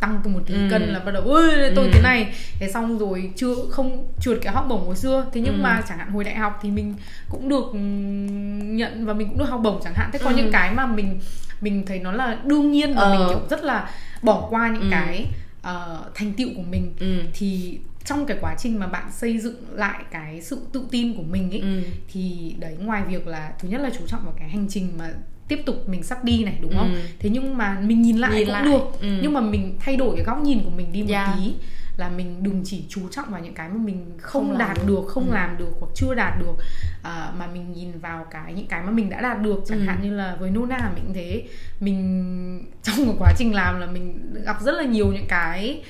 tăng 0.00 0.20
từ 0.24 0.30
một 0.30 0.40
tí 0.46 0.54
Ừ. 0.54 0.60
cân 0.70 0.82
là 0.82 0.98
bắt 0.98 1.12
đầu 1.12 1.22
ơi 1.22 1.72
tôi 1.76 1.84
Ừ. 1.84 1.90
thế 1.94 2.00
này 2.02 2.34
thế 2.58 2.68
xong 2.68 2.98
rồi 2.98 3.30
chưa 3.36 3.54
không 3.70 4.06
trượt 4.20 4.38
cái 4.42 4.52
học 4.54 4.66
bổng 4.68 4.86
hồi 4.86 4.96
xưa 4.96 5.26
thế 5.32 5.40
nhưng 5.40 5.54
Ừ. 5.54 5.60
mà 5.62 5.82
chẳng 5.88 5.98
hạn 5.98 6.10
hồi 6.10 6.24
đại 6.24 6.34
học 6.34 6.58
thì 6.62 6.70
mình 6.70 6.94
cũng 7.28 7.48
được 7.48 7.64
ừm, 7.72 8.76
nhận 8.76 9.06
và 9.06 9.12
mình 9.12 9.28
cũng 9.28 9.38
được 9.38 9.44
học 9.50 9.60
bổng 9.64 9.80
chẳng 9.84 9.94
hạn 9.96 10.10
thế 10.12 10.18
có 10.22 10.30
Ừ. 10.30 10.36
những 10.36 10.52
cái 10.52 10.74
mà 10.74 10.86
mình 10.86 11.20
mình 11.60 11.86
thấy 11.86 11.98
nó 11.98 12.12
là 12.12 12.38
đương 12.44 12.72
nhiên 12.72 12.94
và 12.94 13.02
Ờ. 13.02 13.10
mình 13.18 13.28
kiểu 13.28 13.40
rất 13.50 13.64
là 13.64 13.90
bỏ 14.22 14.46
qua 14.50 14.68
những 14.68 14.82
Ừ. 14.82 14.88
cái 14.90 15.26
ờ, 15.62 16.04
thành 16.14 16.32
tựu 16.32 16.48
của 16.56 16.62
mình 16.62 16.92
Ừ. 17.00 17.20
thì 17.34 17.78
trong 18.04 18.26
cái 18.26 18.36
quá 18.40 18.54
trình 18.58 18.78
mà 18.78 18.86
bạn 18.86 19.04
xây 19.12 19.38
dựng 19.38 19.56
lại 19.72 20.02
cái 20.10 20.40
sự 20.42 20.58
tự 20.72 20.84
tin 20.90 21.14
của 21.16 21.22
mình 21.22 21.50
ấy 21.50 21.60
Ừ. 21.60 21.82
thì 22.12 22.54
đấy 22.58 22.76
ngoài 22.80 23.02
việc 23.08 23.26
là 23.26 23.52
thứ 23.58 23.68
nhất 23.68 23.80
là 23.80 23.90
chú 23.98 24.06
trọng 24.06 24.24
vào 24.24 24.34
cái 24.38 24.48
hành 24.48 24.66
trình 24.68 24.88
mà 24.98 25.10
tiếp 25.50 25.62
tục 25.66 25.88
mình 25.88 26.02
sắp 26.02 26.24
đi 26.24 26.44
này 26.44 26.54
đúng 26.60 26.76
không 26.76 26.94
Ừ. 26.94 27.00
thế 27.18 27.30
nhưng 27.30 27.56
mà 27.58 27.76
mình 27.82 28.02
nhìn 28.02 28.16
lại 28.18 28.30
Nhìn 28.34 28.44
cũng 28.46 28.52
lại. 28.54 28.64
được 28.64 28.82
Ừ. 29.00 29.08
nhưng 29.22 29.32
mà 29.32 29.40
mình 29.40 29.76
thay 29.80 29.96
đổi 29.96 30.16
cái 30.16 30.24
góc 30.24 30.38
nhìn 30.42 30.60
của 30.64 30.70
mình 30.70 30.92
đi 30.92 31.02
một 31.02 31.08
Yeah. 31.10 31.28
tí 31.38 31.54
là 31.96 32.08
mình 32.08 32.42
đừng 32.42 32.62
chỉ 32.64 32.84
chú 32.88 33.00
trọng 33.10 33.30
vào 33.30 33.40
những 33.40 33.54
cái 33.54 33.68
mà 33.68 33.74
mình 33.84 34.04
không, 34.20 34.48
Không 34.48 34.58
đạt 34.58 34.76
được. 34.76 34.82
được, 34.86 35.02
không 35.08 35.28
Ừ. 35.30 35.34
làm 35.34 35.56
được 35.58 35.70
hoặc 35.80 35.88
chưa 35.94 36.14
đạt 36.14 36.32
được 36.40 36.54
à, 37.02 37.32
mà 37.38 37.46
mình 37.46 37.72
nhìn 37.72 37.98
vào 37.98 38.26
cái 38.30 38.52
những 38.54 38.66
cái 38.66 38.82
mà 38.82 38.90
mình 38.90 39.10
đã 39.10 39.20
đạt 39.20 39.42
được 39.42 39.60
chẳng 39.66 39.78
Ừ. 39.78 39.84
hạn 39.84 39.98
như 40.02 40.14
là 40.16 40.36
với 40.40 40.50
Nona 40.50 40.90
mình 40.94 41.04
cũng 41.06 41.14
thế 41.14 41.42
mình 41.80 42.64
trong 42.82 43.06
một 43.06 43.14
quá 43.18 43.32
trình 43.38 43.54
làm 43.54 43.80
là 43.80 43.86
mình 43.86 44.32
gặp 44.46 44.62
rất 44.62 44.72
là 44.72 44.82
nhiều 44.84 45.12
những 45.12 45.26
cái 45.28 45.82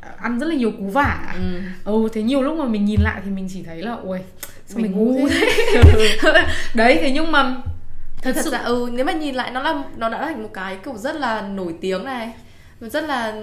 à, 0.00 0.08
ăn 0.20 0.38
rất 0.38 0.46
là 0.46 0.54
nhiều 0.54 0.70
cú 0.78 0.88
vả 0.88 1.34
Ừ. 1.36 1.60
ừ 1.84 2.08
thế 2.12 2.22
nhiều 2.22 2.42
lúc 2.42 2.58
mà 2.58 2.64
mình 2.64 2.84
nhìn 2.84 3.00
lại 3.00 3.20
thì 3.24 3.30
mình 3.30 3.48
chỉ 3.52 3.62
thấy 3.62 3.82
là 3.82 3.92
ôi 4.04 4.20
sao 4.66 4.78
mình, 4.82 4.92
Mình 4.92 5.00
ngu 5.04 5.28
thế 5.28 5.46
đấy 6.74 6.98
thế 7.00 7.10
nhưng 7.14 7.32
mà 7.32 7.56
thật, 8.24 8.32
thật 8.34 8.40
sự 8.44 8.50
ra 8.50 8.58
ừ 8.58 8.88
nếu 8.92 9.04
mà 9.04 9.12
nhìn 9.12 9.34
lại 9.34 9.50
nó 9.50 9.62
là 9.62 9.82
nó 9.96 10.08
đã 10.08 10.18
thành 10.26 10.42
một 10.42 10.50
cái 10.54 10.78
kiểu 10.84 10.96
rất 10.96 11.16
là 11.16 11.42
nổi 11.42 11.74
tiếng 11.80 12.04
này. 12.04 12.32
Rất 12.80 13.04
là 13.04 13.34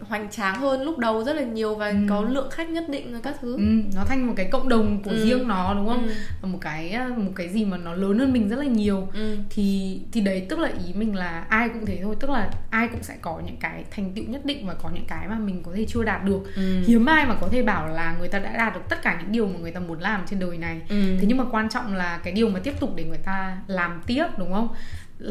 hoành 0.00 0.30
tráng 0.30 0.60
hơn 0.60 0.82
lúc 0.82 0.98
đầu 0.98 1.24
rất 1.24 1.32
là 1.36 1.42
nhiều 1.42 1.74
và 1.74 1.88
Ừ. 1.88 1.94
có 2.08 2.20
lượng 2.22 2.50
khách 2.50 2.68
nhất 2.70 2.84
định 2.88 3.12
rồi 3.12 3.20
các 3.24 3.34
thứ 3.40 3.56
ừ, 3.56 3.62
nó 3.96 4.04
thành 4.04 4.26
một 4.26 4.32
cái 4.36 4.48
cộng 4.52 4.68
đồng 4.68 5.02
của 5.02 5.10
Ừ. 5.10 5.24
riêng 5.24 5.48
nó 5.48 5.74
đúng 5.74 5.88
không 5.88 6.06
Ừ. 6.06 6.12
Và 6.42 6.48
một 6.48 6.58
cái 6.60 6.98
một 7.16 7.32
cái 7.36 7.48
gì 7.48 7.64
mà 7.64 7.76
nó 7.76 7.94
lớn 7.94 8.18
hơn 8.18 8.32
mình 8.32 8.48
rất 8.48 8.56
là 8.58 8.64
nhiều 8.64 9.08
ừ. 9.14 9.36
thì 9.50 10.00
thì 10.12 10.20
đấy 10.20 10.46
tức 10.48 10.58
là 10.58 10.68
ý 10.86 10.92
mình 10.94 11.16
là 11.16 11.44
ai 11.48 11.68
cũng 11.68 11.86
thế 11.86 11.98
thôi 12.02 12.16
tức 12.20 12.30
là 12.30 12.50
ai 12.70 12.88
cũng 12.88 13.02
sẽ 13.02 13.16
có 13.20 13.40
những 13.46 13.56
cái 13.56 13.84
thành 13.90 14.12
tựu 14.14 14.24
nhất 14.24 14.44
định 14.44 14.66
và 14.66 14.74
có 14.74 14.90
những 14.94 15.04
cái 15.08 15.28
mà 15.28 15.38
mình 15.38 15.62
có 15.62 15.72
thể 15.76 15.84
chưa 15.88 16.02
đạt 16.02 16.24
được 16.24 16.40
Ừ. 16.56 16.80
hiếm 16.86 17.06
ai 17.06 17.26
mà 17.26 17.34
có 17.40 17.48
thể 17.52 17.62
bảo 17.62 17.88
là 17.88 18.16
người 18.18 18.28
ta 18.28 18.38
đã 18.38 18.52
đạt 18.56 18.74
được 18.74 18.82
tất 18.88 19.02
cả 19.02 19.18
những 19.20 19.32
điều 19.32 19.46
mà 19.46 19.58
người 19.58 19.70
ta 19.72 19.80
muốn 19.80 20.00
làm 20.00 20.22
trên 20.30 20.38
đời 20.40 20.58
này 20.58 20.80
Ừ. 20.88 21.02
thế 21.20 21.24
nhưng 21.26 21.38
mà 21.38 21.44
quan 21.50 21.68
trọng 21.68 21.94
là 21.94 22.18
cái 22.24 22.32
điều 22.32 22.48
mà 22.48 22.60
tiếp 22.60 22.74
tục 22.80 22.92
để 22.96 23.04
người 23.04 23.18
ta 23.24 23.56
làm 23.66 24.02
tiếp 24.06 24.26
đúng 24.38 24.52
không 24.52 24.68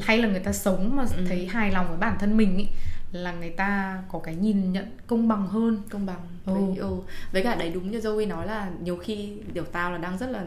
hay 0.01 0.17
là 0.17 0.27
người 0.27 0.39
ta 0.39 0.51
sống 0.53 0.95
mà 0.95 1.03
Ừ. 1.17 1.23
thấy 1.29 1.47
hài 1.47 1.71
lòng 1.71 1.87
với 1.89 1.97
bản 1.97 2.15
thân 2.19 2.37
mình 2.37 2.57
ý 2.57 2.67
là 3.13 3.31
người 3.33 3.49
ta 3.49 4.01
có 4.11 4.19
cái 4.19 4.35
nhìn 4.35 4.71
nhận 4.71 4.85
công 5.07 5.27
bằng 5.27 5.47
hơn 5.47 5.81
công 5.89 6.05
bằng 6.05 6.19
Ừ. 6.45 6.53
với, 6.53 6.77
ừ. 6.77 6.89
với 7.31 7.43
cả 7.43 7.55
đấy 7.55 7.71
đúng 7.73 7.91
như 7.91 7.99
Zoe 7.99 8.27
nói 8.27 8.47
là 8.47 8.71
nhiều 8.81 8.97
khi 8.97 9.33
điều 9.53 9.63
tao 9.63 9.91
là 9.91 9.97
đang 9.97 10.17
rất 10.17 10.29
là 10.29 10.43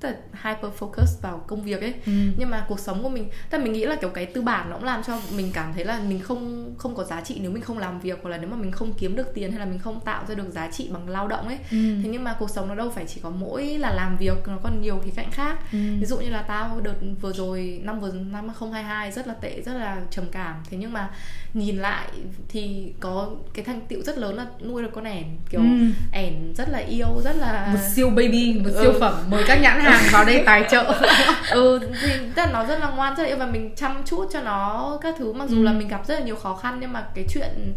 rất 0.00 0.10
là 0.10 0.16
hyper 0.50 0.72
focus 0.78 1.06
vào 1.22 1.44
công 1.46 1.62
việc 1.62 1.80
ấy 1.80 1.94
Ừ. 2.06 2.12
nhưng 2.38 2.50
mà 2.50 2.64
cuộc 2.68 2.80
sống 2.80 3.02
của 3.02 3.08
mình 3.08 3.28
tức 3.50 3.58
là 3.58 3.64
mình 3.64 3.72
nghĩ 3.72 3.84
là 3.86 3.96
kiểu 3.96 4.10
cái 4.10 4.26
tư 4.26 4.42
bản 4.42 4.70
nó 4.70 4.76
cũng 4.76 4.84
làm 4.84 5.02
cho 5.02 5.18
mình 5.36 5.50
cảm 5.54 5.72
thấy 5.74 5.84
là 5.84 6.00
mình 6.08 6.20
không 6.20 6.74
không 6.78 6.94
có 6.94 7.04
giá 7.04 7.20
trị 7.20 7.38
nếu 7.42 7.50
mình 7.50 7.62
không 7.62 7.78
làm 7.78 8.00
việc 8.00 8.18
hoặc 8.22 8.30
là 8.30 8.38
nếu 8.38 8.50
mà 8.50 8.56
mình 8.56 8.72
không 8.72 8.92
kiếm 8.98 9.16
được 9.16 9.34
tiền 9.34 9.50
hay 9.50 9.60
là 9.60 9.66
mình 9.66 9.78
không 9.78 10.00
tạo 10.00 10.24
ra 10.28 10.34
được 10.34 10.50
giá 10.52 10.70
trị 10.70 10.88
bằng 10.92 11.08
lao 11.08 11.28
động 11.28 11.46
ấy 11.48 11.58
Ừ. 11.70 11.76
thế 12.02 12.08
nhưng 12.12 12.24
mà 12.24 12.36
cuộc 12.38 12.50
sống 12.50 12.68
nó 12.68 12.74
đâu 12.74 12.90
phải 12.90 13.04
chỉ 13.08 13.20
có 13.22 13.30
mỗi 13.30 13.64
là 13.78 13.90
làm 13.94 14.16
việc 14.16 14.36
nó 14.48 14.58
còn 14.62 14.80
nhiều 14.80 15.00
khía 15.04 15.10
cạnh 15.16 15.30
khác 15.30 15.58
Ừ. 15.72 15.78
ví 16.00 16.06
dụ 16.06 16.16
như 16.18 16.30
là 16.30 16.42
tao 16.42 16.80
đợt 16.82 16.94
vừa 17.20 17.32
rồi 17.32 17.80
năm 17.84 18.00
vừa 18.00 18.12
năm 18.12 18.32
2022 18.48 19.12
rất 19.12 19.26
là 19.26 19.34
tệ 19.34 19.62
rất 19.66 19.72
là 19.74 20.00
trầm 20.10 20.24
cảm 20.32 20.56
thế 20.70 20.76
nhưng 20.80 20.92
mà 20.92 21.10
nhìn 21.54 21.76
lại 21.76 22.08
thì 22.48 22.92
có 23.00 23.30
cái 23.54 23.64
thành 23.64 23.80
tựu 23.88 24.02
rất 24.02 24.18
lớn 24.18 24.34
là 24.36 24.46
nuôi 24.66 24.82
được 24.82 24.90
con 24.94 25.04
ẻn 25.04 25.24
kiểu 25.50 25.60
Ừ. 25.60 25.66
ẻn 26.12 26.54
rất 26.56 26.68
là 26.68 26.78
yêu 26.78 27.20
rất 27.24 27.36
là 27.36 27.68
một 27.72 27.78
siêu 27.94 28.10
baby 28.10 28.54
một 28.64 28.70
Ừ. 28.74 28.78
siêu 28.82 28.92
phẩm 29.00 29.14
mời 29.30 29.44
các 29.46 29.60
nhãn 29.62 29.80
hàng 29.80 29.87
vào 30.12 30.24
đây 30.24 30.42
tài 30.46 30.64
trợ 30.70 30.84
ừ 31.50 31.80
thì 32.02 32.08
tức 32.34 32.42
là 32.42 32.48
nó 32.52 32.64
rất 32.64 32.80
là 32.80 32.88
ngoan 32.90 33.14
rất 33.16 33.22
là 33.22 33.28
yêu 33.28 33.36
và 33.36 33.46
mình 33.46 33.74
chăm 33.76 34.02
chút 34.04 34.28
cho 34.32 34.40
nó 34.40 34.98
các 35.02 35.14
thứ 35.18 35.32
mặc 35.32 35.48
dù 35.48 35.56
Ừ. 35.56 35.62
là 35.62 35.72
mình 35.72 35.88
gặp 35.88 36.06
rất 36.06 36.14
là 36.14 36.20
nhiều 36.20 36.36
khó 36.36 36.54
khăn 36.56 36.76
nhưng 36.80 36.92
mà 36.92 37.04
cái 37.14 37.24
chuyện 37.28 37.72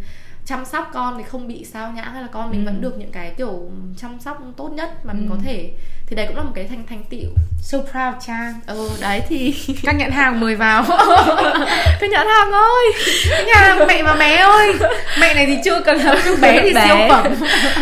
chăm 0.45 0.65
sóc 0.65 0.89
con 0.93 1.17
thì 1.17 1.23
không 1.23 1.47
bị 1.47 1.65
sao 1.65 1.91
nhãng 1.91 2.13
hay 2.13 2.21
là 2.21 2.27
con 2.31 2.51
mình 2.51 2.61
Ừ. 2.61 2.65
vẫn 2.65 2.81
được 2.81 2.97
những 2.97 3.11
cái 3.11 3.33
kiểu 3.37 3.69
chăm 3.97 4.19
sóc 4.19 4.41
tốt 4.57 4.69
nhất 4.73 5.05
mà 5.05 5.13
mình 5.13 5.27
Ừ. 5.29 5.35
có 5.35 5.41
thể 5.45 5.71
thì 6.07 6.15
đấy 6.15 6.25
cũng 6.27 6.37
là 6.37 6.43
một 6.43 6.51
cái 6.55 6.67
thành 6.67 6.83
thành 6.89 7.03
tựu 7.09 7.29
so 7.61 7.77
proud 7.77 8.23
Trang 8.27 8.53
ừ 8.67 8.89
đấy 9.01 9.21
thì 9.27 9.55
các 9.83 9.95
nhãn 9.95 10.11
hàng 10.11 10.39
mời 10.39 10.55
vào 10.55 10.83
cái 11.99 12.09
nhãn 12.09 12.27
hàng 12.27 12.51
ơi 12.51 12.85
các 13.29 13.45
nhà 13.47 13.53
hàng 13.55 13.87
mẹ 13.87 14.03
và 14.03 14.15
bé 14.15 14.35
ơi 14.37 14.73
mẹ 15.19 15.33
này 15.33 15.45
thì 15.45 15.57
chưa 15.65 15.81
cần 15.81 15.97
là 15.97 16.15
siêu 16.23 16.35
bé 16.41 16.61
thì 16.63 16.73
Bé. 16.73 16.85
siêu 16.87 16.95
phẩm 17.09 17.33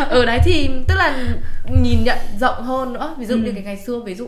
ừ 0.10 0.26
đấy 0.26 0.40
thì 0.44 0.70
tức 0.88 0.96
là 0.96 1.18
nhìn 1.82 2.04
nhận 2.04 2.18
rộng 2.40 2.64
hơn 2.64 2.94
nữa 2.94 3.16
ví 3.18 3.26
dụ 3.26 3.36
Ừ. 3.36 3.40
như 3.40 3.52
cái 3.52 3.64
ngày 3.64 3.78
xưa 3.78 4.00
ví 4.06 4.16
dụ 4.16 4.28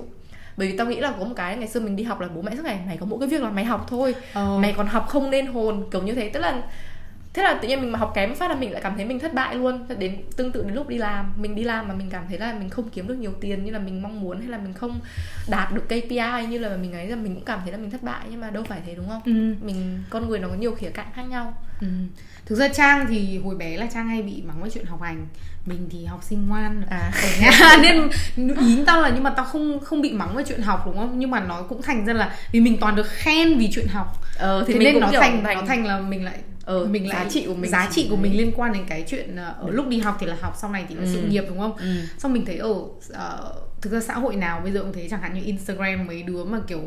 bởi 0.58 0.68
vì 0.68 0.78
tao 0.78 0.88
nghĩ 0.88 0.96
là 1.00 1.12
có 1.20 1.26
một 1.26 1.34
cái 1.36 1.58
ngày 1.58 1.68
xưa 1.68 1.80
mình 1.80 1.96
đi 1.96 2.04
học 2.04 2.22
là 2.22 2.28
bố 2.36 2.42
mẹ 2.42 2.52
suốt 2.56 2.66
ngày 2.66 2.80
mày 2.88 2.98
có 2.98 3.06
mỗi 3.06 3.20
cái 3.20 3.28
việc 3.30 3.42
là 3.42 3.50
mày 3.50 3.66
học 3.66 3.86
thôi 3.90 4.16
Ờ. 4.34 4.58
mày 4.62 4.74
còn 4.78 4.88
học 4.88 5.06
không 5.10 5.30
nên 5.30 5.46
hồn 5.48 5.84
kiểu 5.92 6.02
như 6.02 6.16
thế 6.16 6.30
tức 6.30 6.40
là 6.40 6.62
thế 7.34 7.44
là 7.44 7.60
tự 7.62 7.68
nhiên 7.68 7.82
mình 7.82 7.92
mà 7.92 8.00
học 8.00 8.12
kém 8.16 8.36
phát 8.36 8.48
là 8.50 8.56
mình 8.56 8.72
lại 8.72 8.82
cảm 8.82 8.96
thấy 8.96 9.06
mình 9.06 9.20
thất 9.20 9.34
bại 9.34 9.56
luôn. 9.56 9.86
Đến 10.00 10.18
tương 10.36 10.52
tự 10.52 10.64
đến 10.64 10.74
lúc 10.74 10.88
đi 10.88 10.98
làm 10.98 11.34
mình 11.36 11.56
đi 11.56 11.64
làm 11.64 11.88
mà 11.88 11.94
mình 11.94 12.10
cảm 12.10 12.24
thấy 12.30 12.38
là 12.38 12.54
mình 12.54 12.70
không 12.70 12.90
kiếm 12.90 13.08
được 13.08 13.16
nhiều 13.16 13.32
tiền 13.42 13.66
như 13.66 13.72
là 13.72 13.80
mình 13.80 14.02
mong 14.02 14.22
muốn 14.22 14.40
hay 14.40 14.50
là 14.50 14.58
mình 14.58 14.74
không 14.74 15.00
đạt 15.50 15.74
được 15.74 15.86
KPI 15.86 16.46
như 16.50 16.58
là 16.58 16.78
mình 16.78 16.94
ấy 16.94 17.08
là 17.08 17.16
mình 17.16 17.36
cũng 17.36 17.46
cảm 17.46 17.60
thấy 17.64 17.72
là 17.72 17.78
mình 17.78 17.92
thất 17.92 18.04
bại. 18.04 18.22
Nhưng 18.30 18.40
mà 18.40 18.50
đâu 18.50 18.64
phải 18.64 18.82
thế 18.86 18.96
đúng 18.96 19.10
không? 19.10 19.22
Ừ. 19.26 19.32
mình 19.66 20.04
con 20.10 20.30
người 20.30 20.40
nó 20.40 20.48
có 20.48 20.54
nhiều 20.54 20.76
khía 20.76 20.90
cạnh 20.90 21.08
khác 21.16 21.24
nhau. 21.24 21.54
Ừ. 21.82 21.88
Thực 22.46 22.56
ra 22.56 22.68
Trang 22.68 23.06
thì 23.10 23.38
hồi 23.38 23.56
bé 23.56 23.78
là 23.78 23.88
Trang 23.94 24.08
hay 24.08 24.22
bị 24.22 24.44
mắng 24.46 24.62
với 24.62 24.70
chuyện 24.70 24.86
học 24.86 25.02
hành. 25.02 25.28
Mình 25.66 25.88
thì 25.92 26.06
học 26.06 26.24
sinh 26.24 26.48
ngoan. 26.48 26.84
À. 26.90 27.12
Ở 27.24 27.30
nhà. 27.42 27.78
Nên 27.82 28.10
ý 28.60 28.84
tao 28.86 29.02
là 29.02 29.10
nhưng 29.10 29.24
mà 29.24 29.30
tao 29.30 29.46
không 29.46 29.80
không 29.80 30.02
bị 30.02 30.12
mắng 30.12 30.36
với 30.36 30.44
chuyện 30.48 30.62
học 30.62 30.84
đúng 30.86 30.98
không? 30.98 31.20
Nhưng 31.20 31.32
mà 31.32 31.40
nó 31.40 31.62
cũng 31.62 31.82
thành 31.82 32.06
ra 32.06 32.14
là 32.14 32.36
Vì 32.52 32.60
mình 32.60 32.78
toàn 32.82 32.96
được 32.96 33.08
khen 33.08 33.58
vì 33.58 33.70
chuyện 33.72 33.88
học. 33.88 34.22
Ờ, 34.38 34.64
thì 34.68 34.74
Thế 34.74 34.80
mình 34.80 34.86
nên 34.86 34.94
cũng 34.94 35.02
nó 35.02 35.12
kiểu 35.12 35.22
thành, 35.22 35.44
nó 35.44 35.64
thành 35.68 35.86
là 35.86 36.00
mình 36.00 36.26
lại 36.26 36.38
ờ, 36.66 36.86
mình 36.86 37.10
lại 37.10 37.24
giá 37.26 37.30
trị 37.30 37.46
của 37.48 37.54
mình 37.54 37.72
giá 37.72 37.88
trị 37.92 38.08
của 38.10 38.16
mình 38.16 38.38
liên 38.38 38.52
quan 38.56 38.74
đến 38.74 38.84
cái 38.88 39.04
chuyện 39.08 39.36
ờ, 39.36 39.56
ở 39.60 39.70
lúc 39.72 39.88
đi 39.88 40.00
học 40.00 40.18
thì 40.20 40.28
là 40.28 40.36
học 40.42 40.56
sau 40.62 40.70
này 40.72 40.86
thì 40.90 40.96
là 40.96 41.02
Ừ. 41.04 41.10
sự 41.14 41.22
nghiệp 41.22 41.44
đúng 41.50 41.60
không 41.60 41.78
ừ. 41.78 41.86
xong 42.18 42.34
mình 42.34 42.46
thấy 42.46 42.58
ở 42.58 42.74
ờ, 43.14 43.54
thực 43.82 43.94
ra 43.94 44.00
xã 44.00 44.14
hội 44.14 44.36
nào 44.36 44.60
bây 44.64 44.72
giờ 44.72 44.82
cũng 44.82 44.94
thế 44.94 45.08
chẳng 45.10 45.22
hạn 45.22 45.34
như 45.34 45.42
Instagram 45.44 46.08
mấy 46.08 46.24
đứa 46.24 46.44
mà 46.44 46.60
kiểu 46.68 46.82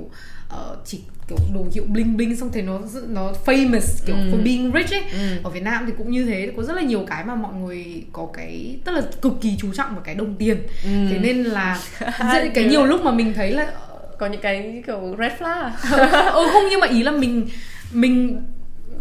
ờ, 0.48 0.76
chỉ 0.84 1.00
kiểu 1.28 1.38
đồ 1.54 1.66
hiệu 1.74 1.84
bling 1.88 2.16
bling 2.16 2.36
xong 2.36 2.50
thấy 2.52 2.62
nó 2.62 2.80
nó 3.08 3.32
famous 3.46 4.06
kiểu 4.06 4.16
Ừ. 4.16 4.22
for 4.32 4.42
being 4.44 4.72
rich 4.74 4.90
ấy 4.94 5.02
Ừ. 5.12 5.18
ở 5.44 5.50
Việt 5.50 5.62
Nam 5.62 5.84
thì 5.86 5.92
cũng 5.98 6.10
như 6.10 6.24
thế 6.24 6.52
có 6.56 6.62
rất 6.62 6.76
là 6.76 6.82
nhiều 6.82 7.04
cái 7.06 7.24
mà 7.24 7.34
mọi 7.34 7.54
người 7.54 8.04
có 8.12 8.28
cái 8.34 8.78
tức 8.84 8.92
là 8.92 9.02
cực 9.22 9.32
kỳ 9.40 9.54
chú 9.58 9.72
trọng 9.74 9.90
vào 9.94 10.00
cái 10.04 10.14
đồng 10.14 10.34
tiền 10.36 10.56
Ừ. 10.84 10.88
thế 11.10 11.18
nên 11.18 11.42
là 11.44 11.80
cái 12.54 12.64
nhiều 12.64 12.84
lúc 12.84 13.02
mà 13.04 13.12
mình 13.12 13.34
thấy 13.34 13.50
là 13.50 13.72
có 14.18 14.26
những 14.26 14.40
cái 14.40 14.82
kiểu 14.86 15.16
red 15.18 15.32
flag 15.32 15.62
à? 15.62 15.76
ừ 16.34 16.48
không 16.52 16.62
nhưng 16.70 16.80
mà 16.80 16.86
ý 16.86 17.02
là 17.02 17.10
mình 17.10 17.48
mình 17.92 18.42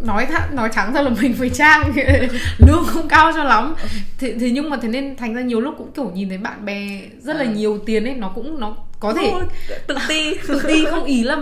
nói 0.01 0.25
th- 0.25 0.55
nói 0.55 0.69
trắng 0.75 0.93
ra 0.93 1.01
là 1.01 1.09
mình 1.21 1.33
phải 1.33 1.49
trang 1.49 1.93
lương 2.57 2.83
không 2.87 3.07
cao 3.07 3.31
cho 3.35 3.43
lắm. 3.43 3.75
Thế, 4.17 4.35
thế 4.39 4.49
nhưng 4.51 4.69
mà 4.69 4.77
thế 4.81 4.87
nên 4.87 5.15
thành 5.15 5.33
ra 5.33 5.41
nhiều 5.41 5.59
lúc 5.61 5.75
cũng 5.77 5.91
kiểu 5.95 6.11
nhìn 6.15 6.29
thấy 6.29 6.37
bạn 6.37 6.65
bè 6.65 7.01
rất 7.21 7.35
là 7.35 7.43
À. 7.43 7.51
nhiều 7.51 7.77
tiền 7.85 8.03
ấy 8.05 8.15
nó 8.15 8.29
cũng 8.29 8.59
nó 8.59 8.77
có 8.99 9.13
thể 9.13 9.31
tự 9.87 9.95
ti. 10.07 10.33
tự 10.47 10.61
ti 10.67 10.85
không 10.85 11.03
ý 11.03 11.23
là 11.23 11.35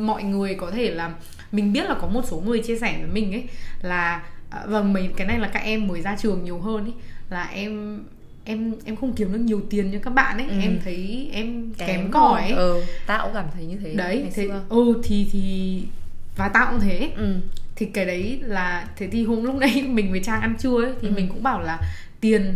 mọi 0.00 0.22
người 0.22 0.54
có 0.54 0.70
thể 0.70 0.90
là 0.90 1.10
mình 1.52 1.72
biết 1.72 1.84
là 1.88 1.94
có 1.94 2.06
một 2.08 2.22
số 2.30 2.42
người 2.46 2.58
chia 2.58 2.76
sẻ 2.78 2.94
với 3.00 3.10
mình 3.12 3.32
ấy 3.32 3.44
là 3.82 4.22
à, 4.50 4.58
vâng 4.66 4.92
mấy 4.92 5.08
cái 5.16 5.26
này 5.26 5.38
là 5.38 5.48
các 5.48 5.60
em 5.64 5.86
mới 5.88 6.00
ra 6.00 6.16
trường 6.18 6.44
nhiều 6.44 6.58
hơn 6.58 6.84
ấy 6.84 6.92
là 7.30 7.44
em 7.54 8.00
em 8.44 8.74
em 8.84 8.96
không 8.96 9.12
kiếm 9.12 9.32
được 9.32 9.38
nhiều 9.38 9.60
tiền 9.70 9.90
như 9.90 9.98
các 9.98 10.10
bạn 10.10 10.38
ấy. 10.38 10.46
Ừ. 10.50 10.54
em 10.62 10.78
thấy 10.84 11.30
em 11.32 11.72
kém, 11.78 12.10
cỏi. 12.10 12.40
ấy. 12.42 12.52
Ừ 12.52 12.82
tao 13.06 13.24
cũng 13.26 13.34
cảm 13.34 13.46
thấy 13.54 13.64
như 13.64 13.76
thế 13.84 13.94
đấy 13.94 14.24
thế 14.34 14.48
ừ 14.68 15.00
thì 15.04 15.28
thì 15.32 15.82
và 16.36 16.48
tao 16.48 16.66
cũng 16.70 16.80
thế. 16.80 17.10
Ừ 17.16 17.34
thì 17.78 17.86
cái 17.86 18.04
đấy 18.04 18.40
là 18.42 18.86
thế 18.96 19.08
thì 19.12 19.24
hôm 19.24 19.44
lúc 19.44 19.54
nãy 19.54 19.82
mình 19.88 20.10
với 20.10 20.20
trang 20.24 20.40
ăn 20.40 20.54
trưa 20.58 20.82
ấy 20.84 20.92
thì 21.02 21.08
Ừ. 21.08 21.12
mình 21.16 21.28
cũng 21.28 21.42
bảo 21.42 21.60
là 21.60 21.78
tiền 22.20 22.54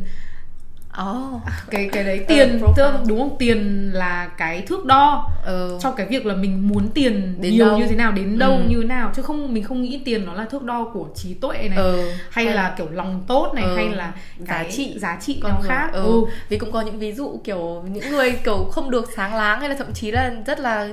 oh 1.03 1.43
cái 1.71 1.89
cái 1.93 2.05
đấy 2.05 2.25
tiền 2.29 2.59
profound. 2.61 2.75
tương 2.77 2.95
đúng 3.09 3.19
không 3.19 3.37
tiền 3.39 3.91
là 3.95 4.27
cái 4.39 4.61
thước 4.63 4.85
đo 4.85 5.31
ừ 5.45 5.79
cho 5.83 5.91
cái 5.91 6.07
việc 6.07 6.27
là 6.27 6.35
mình 6.35 6.69
muốn 6.69 6.89
tiền 6.95 7.35
Đến 7.41 7.53
nhiều 7.53 7.67
đâu. 7.67 7.79
như 7.79 7.87
thế 7.87 7.97
nào 7.97 8.13
đến 8.13 8.39
đâu 8.39 8.53
Ừ. 8.53 8.63
như 8.69 8.79
thế 8.83 8.87
nào 8.89 9.11
chứ 9.17 9.23
không 9.23 9.55
mình 9.55 9.65
không 9.65 9.83
nghĩ 9.83 10.01
tiền 10.05 10.25
nó 10.25 10.33
là 10.35 10.45
thước 10.45 10.63
đo 10.63 10.85
của 10.95 11.09
trí 11.15 11.35
tuệ 11.35 11.69
này 11.69 11.79
ừ 11.79 12.11
hay 12.31 12.45
là 12.45 12.75
kiểu 12.79 12.89
lòng 12.91 13.25
tốt 13.27 13.53
này 13.55 13.65
Ừ. 13.65 13.77
hay 13.77 13.89
là 13.89 14.13
giá 14.39 14.45
cái 14.63 14.71
trị 14.73 14.95
giá 14.99 15.19
trị 15.21 15.41
con 15.43 15.53
người. 15.61 15.69
khác 15.69 15.91
ừ. 15.93 16.03
ừ. 16.03 16.25
vì 16.49 16.59
cũng 16.59 16.73
có 16.73 16.81
những 16.81 16.99
ví 16.99 17.13
dụ 17.13 17.41
kiểu 17.45 17.85
những 17.93 18.11
người 18.11 18.33
kiểu 18.45 18.65
không 18.73 18.91
được 18.91 19.11
sáng 19.17 19.35
láng 19.35 19.61
hay 19.61 19.69
là 19.69 19.75
thậm 19.79 19.93
chí 19.95 20.11
là 20.11 20.33
rất 20.47 20.61
là 20.61 20.89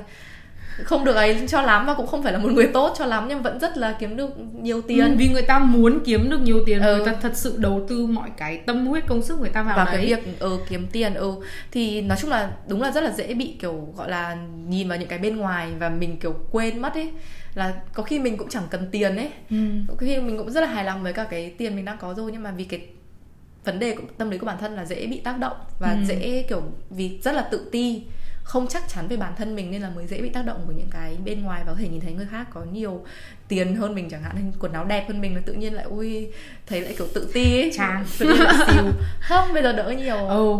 không 0.84 1.04
được 1.04 1.14
ấy 1.14 1.46
cho 1.48 1.62
lắm 1.62 1.86
và 1.86 1.94
cũng 1.94 2.06
không 2.06 2.22
phải 2.22 2.32
là 2.32 2.38
một 2.38 2.48
người 2.52 2.66
tốt 2.66 2.94
cho 2.98 3.06
lắm 3.06 3.26
nhưng 3.28 3.42
vẫn 3.42 3.60
rất 3.60 3.76
là 3.78 3.96
kiếm 3.98 4.16
được 4.16 4.30
nhiều 4.62 4.82
tiền 4.82 5.04
Ừ, 5.04 5.14
vì 5.18 5.28
người 5.28 5.42
ta 5.42 5.58
muốn 5.58 6.00
kiếm 6.04 6.30
được 6.30 6.40
nhiều 6.40 6.62
tiền 6.66 6.80
Ừ. 6.82 6.96
người 6.96 7.06
ta 7.06 7.12
thật 7.22 7.32
sự 7.34 7.54
đầu 7.58 7.86
tư 7.88 8.06
mọi 8.06 8.28
cái 8.36 8.56
tâm 8.58 8.86
huyết 8.86 9.06
công 9.06 9.22
sức 9.22 9.40
người 9.40 9.48
ta 9.50 9.62
vào 9.62 9.76
và 9.76 9.84
đấy 9.84 9.94
cái 9.96 10.06
việc 10.06 10.38
ừ, 10.40 10.58
kiếm 10.68 10.86
tiền 10.92 11.14
ừ 11.14 11.32
thì 11.70 12.02
nói 12.02 12.18
chung 12.20 12.30
là 12.30 12.52
đúng 12.68 12.82
là 12.82 12.90
rất 12.92 13.00
là 13.04 13.10
dễ 13.10 13.34
bị 13.34 13.56
kiểu 13.60 13.88
gọi 13.96 14.10
là 14.10 14.36
nhìn 14.68 14.88
vào 14.88 14.98
những 14.98 15.08
cái 15.08 15.18
bên 15.18 15.36
ngoài 15.36 15.68
và 15.78 15.88
mình 15.88 16.16
kiểu 16.16 16.34
quên 16.50 16.82
mất 16.82 16.94
ấy 16.94 17.10
là 17.54 17.74
có 17.94 18.02
khi 18.02 18.18
mình 18.18 18.36
cũng 18.36 18.48
chẳng 18.48 18.62
cần 18.70 18.88
tiền 18.92 19.16
ấy 19.16 19.30
ừ. 19.50 19.56
có 19.88 19.94
khi 19.98 20.20
mình 20.20 20.38
cũng 20.38 20.50
rất 20.50 20.60
là 20.60 20.66
hài 20.66 20.84
lòng 20.84 21.02
với 21.02 21.12
cả 21.12 21.24
cái 21.30 21.50
tiền 21.58 21.76
mình 21.76 21.84
đang 21.84 21.98
có 21.98 22.14
rồi 22.14 22.32
nhưng 22.32 22.42
mà 22.42 22.50
vì 22.50 22.64
cái 22.64 22.80
vấn 23.64 23.78
đề 23.78 23.96
tâm 24.18 24.30
lý 24.30 24.38
của 24.38 24.46
bản 24.46 24.56
thân 24.60 24.76
là 24.76 24.84
dễ 24.84 25.06
bị 25.06 25.20
tác 25.20 25.38
động 25.38 25.56
và 25.78 25.90
Ừ. 25.92 26.04
dễ 26.08 26.44
kiểu 26.48 26.62
vì 26.90 27.18
rất 27.22 27.32
là 27.32 27.42
tự 27.42 27.68
ti 27.72 28.02
không 28.50 28.66
chắc 28.68 28.88
chắn 28.88 29.08
về 29.08 29.16
bản 29.16 29.32
thân 29.38 29.56
mình 29.56 29.70
nên 29.70 29.82
là 29.82 29.90
mới 29.90 30.06
dễ 30.06 30.20
bị 30.20 30.28
tác 30.28 30.42
động 30.46 30.64
của 30.66 30.72
những 30.72 30.90
cái 30.90 31.16
bên 31.24 31.42
ngoài 31.42 31.62
và 31.66 31.72
có 31.72 31.78
thể 31.78 31.88
nhìn 31.88 32.00
thấy 32.00 32.12
người 32.12 32.26
khác 32.30 32.46
có 32.54 32.64
nhiều 32.72 33.04
tiền 33.48 33.76
hơn 33.76 33.94
mình 33.94 34.10
chẳng 34.10 34.22
hạn 34.22 34.32
hay 34.34 34.44
quần 34.58 34.72
áo 34.72 34.84
đẹp 34.84 35.04
hơn 35.08 35.20
mình 35.20 35.34
là 35.34 35.42
tự 35.46 35.52
nhiên 35.52 35.74
lại 35.74 35.84
ui 35.84 36.30
thấy 36.66 36.80
lại 36.80 36.94
kiểu 36.98 37.06
tự 37.14 37.30
ti 37.32 37.60
ấy. 37.60 37.70
Chán. 37.76 38.04
xìu. 38.06 38.28
Không 39.20 39.54
bây 39.54 39.62
giờ 39.62 39.72
đỡ 39.72 39.90
nhiều. 39.90 40.16
Ừ 40.16 40.56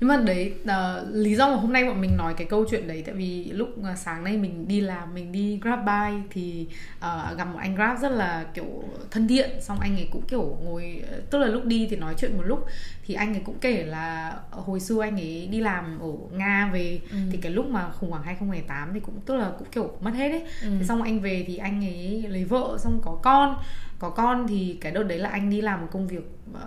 nhưng 0.00 0.08
mà 0.08 0.16
đấy 0.16 0.54
ờ, 0.66 1.06
lý 1.12 1.34
do 1.34 1.48
mà 1.48 1.54
hôm 1.54 1.72
nay 1.72 1.84
bọn 1.84 2.00
mình 2.00 2.16
nói 2.16 2.34
cái 2.34 2.46
câu 2.46 2.64
chuyện 2.70 2.88
đấy 2.88 3.02
tại 3.06 3.14
vì 3.14 3.44
lúc 3.52 3.68
ờ, 3.84 3.94
sáng 3.96 4.24
nay 4.24 4.36
mình 4.36 4.68
đi 4.68 4.80
làm 4.80 5.14
mình 5.14 5.32
đi 5.32 5.58
grab 5.62 5.78
by 5.86 6.22
thì 6.30 6.66
ờ, 7.00 7.34
gặp 7.38 7.44
một 7.44 7.58
anh 7.58 7.74
grab 7.74 7.98
rất 7.98 8.12
là 8.12 8.46
kiểu 8.54 8.84
thân 9.10 9.28
thiện. 9.28 9.50
Xong 9.60 9.80
anh 9.80 9.96
ấy 9.96 10.08
cũng 10.12 10.22
kiểu 10.28 10.58
ngồi 10.64 11.02
tức 11.30 11.38
là 11.38 11.46
lúc 11.46 11.64
đi 11.64 11.86
thì 11.90 11.96
nói 11.96 12.14
chuyện 12.18 12.36
một 12.36 12.42
lúc. 12.46 12.66
Thì 13.06 13.14
anh 13.14 13.34
ấy 13.34 13.42
cũng 13.44 13.58
kể 13.60 13.84
là 13.84 14.36
hồi 14.50 14.80
xưa 14.80 15.02
anh 15.02 15.16
ấy 15.16 15.48
đi 15.50 15.60
làm 15.60 15.98
ở 16.00 16.08
nga 16.32 16.70
về. 16.72 17.00
Ừ. 17.10 17.16
thì 17.32 17.38
cái 17.42 17.52
lúc 17.52 17.66
mà 17.66 17.90
khủng 17.90 18.10
hoảng 18.10 18.22
2008 18.22 18.90
thì 18.94 19.00
cũng 19.00 19.20
tức 19.26 19.36
là 19.36 19.50
cũng 19.58 19.68
kiểu 19.72 19.96
mất 20.00 20.14
hết 20.14 20.30
ấy. 20.30 20.42
Ừ. 20.62 20.68
Thế 20.78 20.84
xong 20.84 21.02
anh 21.02 21.20
về 21.20 21.44
thì 21.46 21.56
anh 21.56 21.84
ấy 21.84 22.24
lấy 22.28 22.44
vợ 22.44 22.76
xong 22.80 23.00
có 23.04 23.18
con 23.22 23.56
có 23.98 24.10
con 24.10 24.46
thì 24.48 24.78
cái 24.80 24.92
đợt 24.92 25.02
đấy 25.02 25.18
là 25.18 25.28
anh 25.28 25.50
đi 25.50 25.60
làm 25.60 25.80
một 25.80 25.86
công 25.92 26.06
việc 26.06 26.30
ờ, 26.54 26.60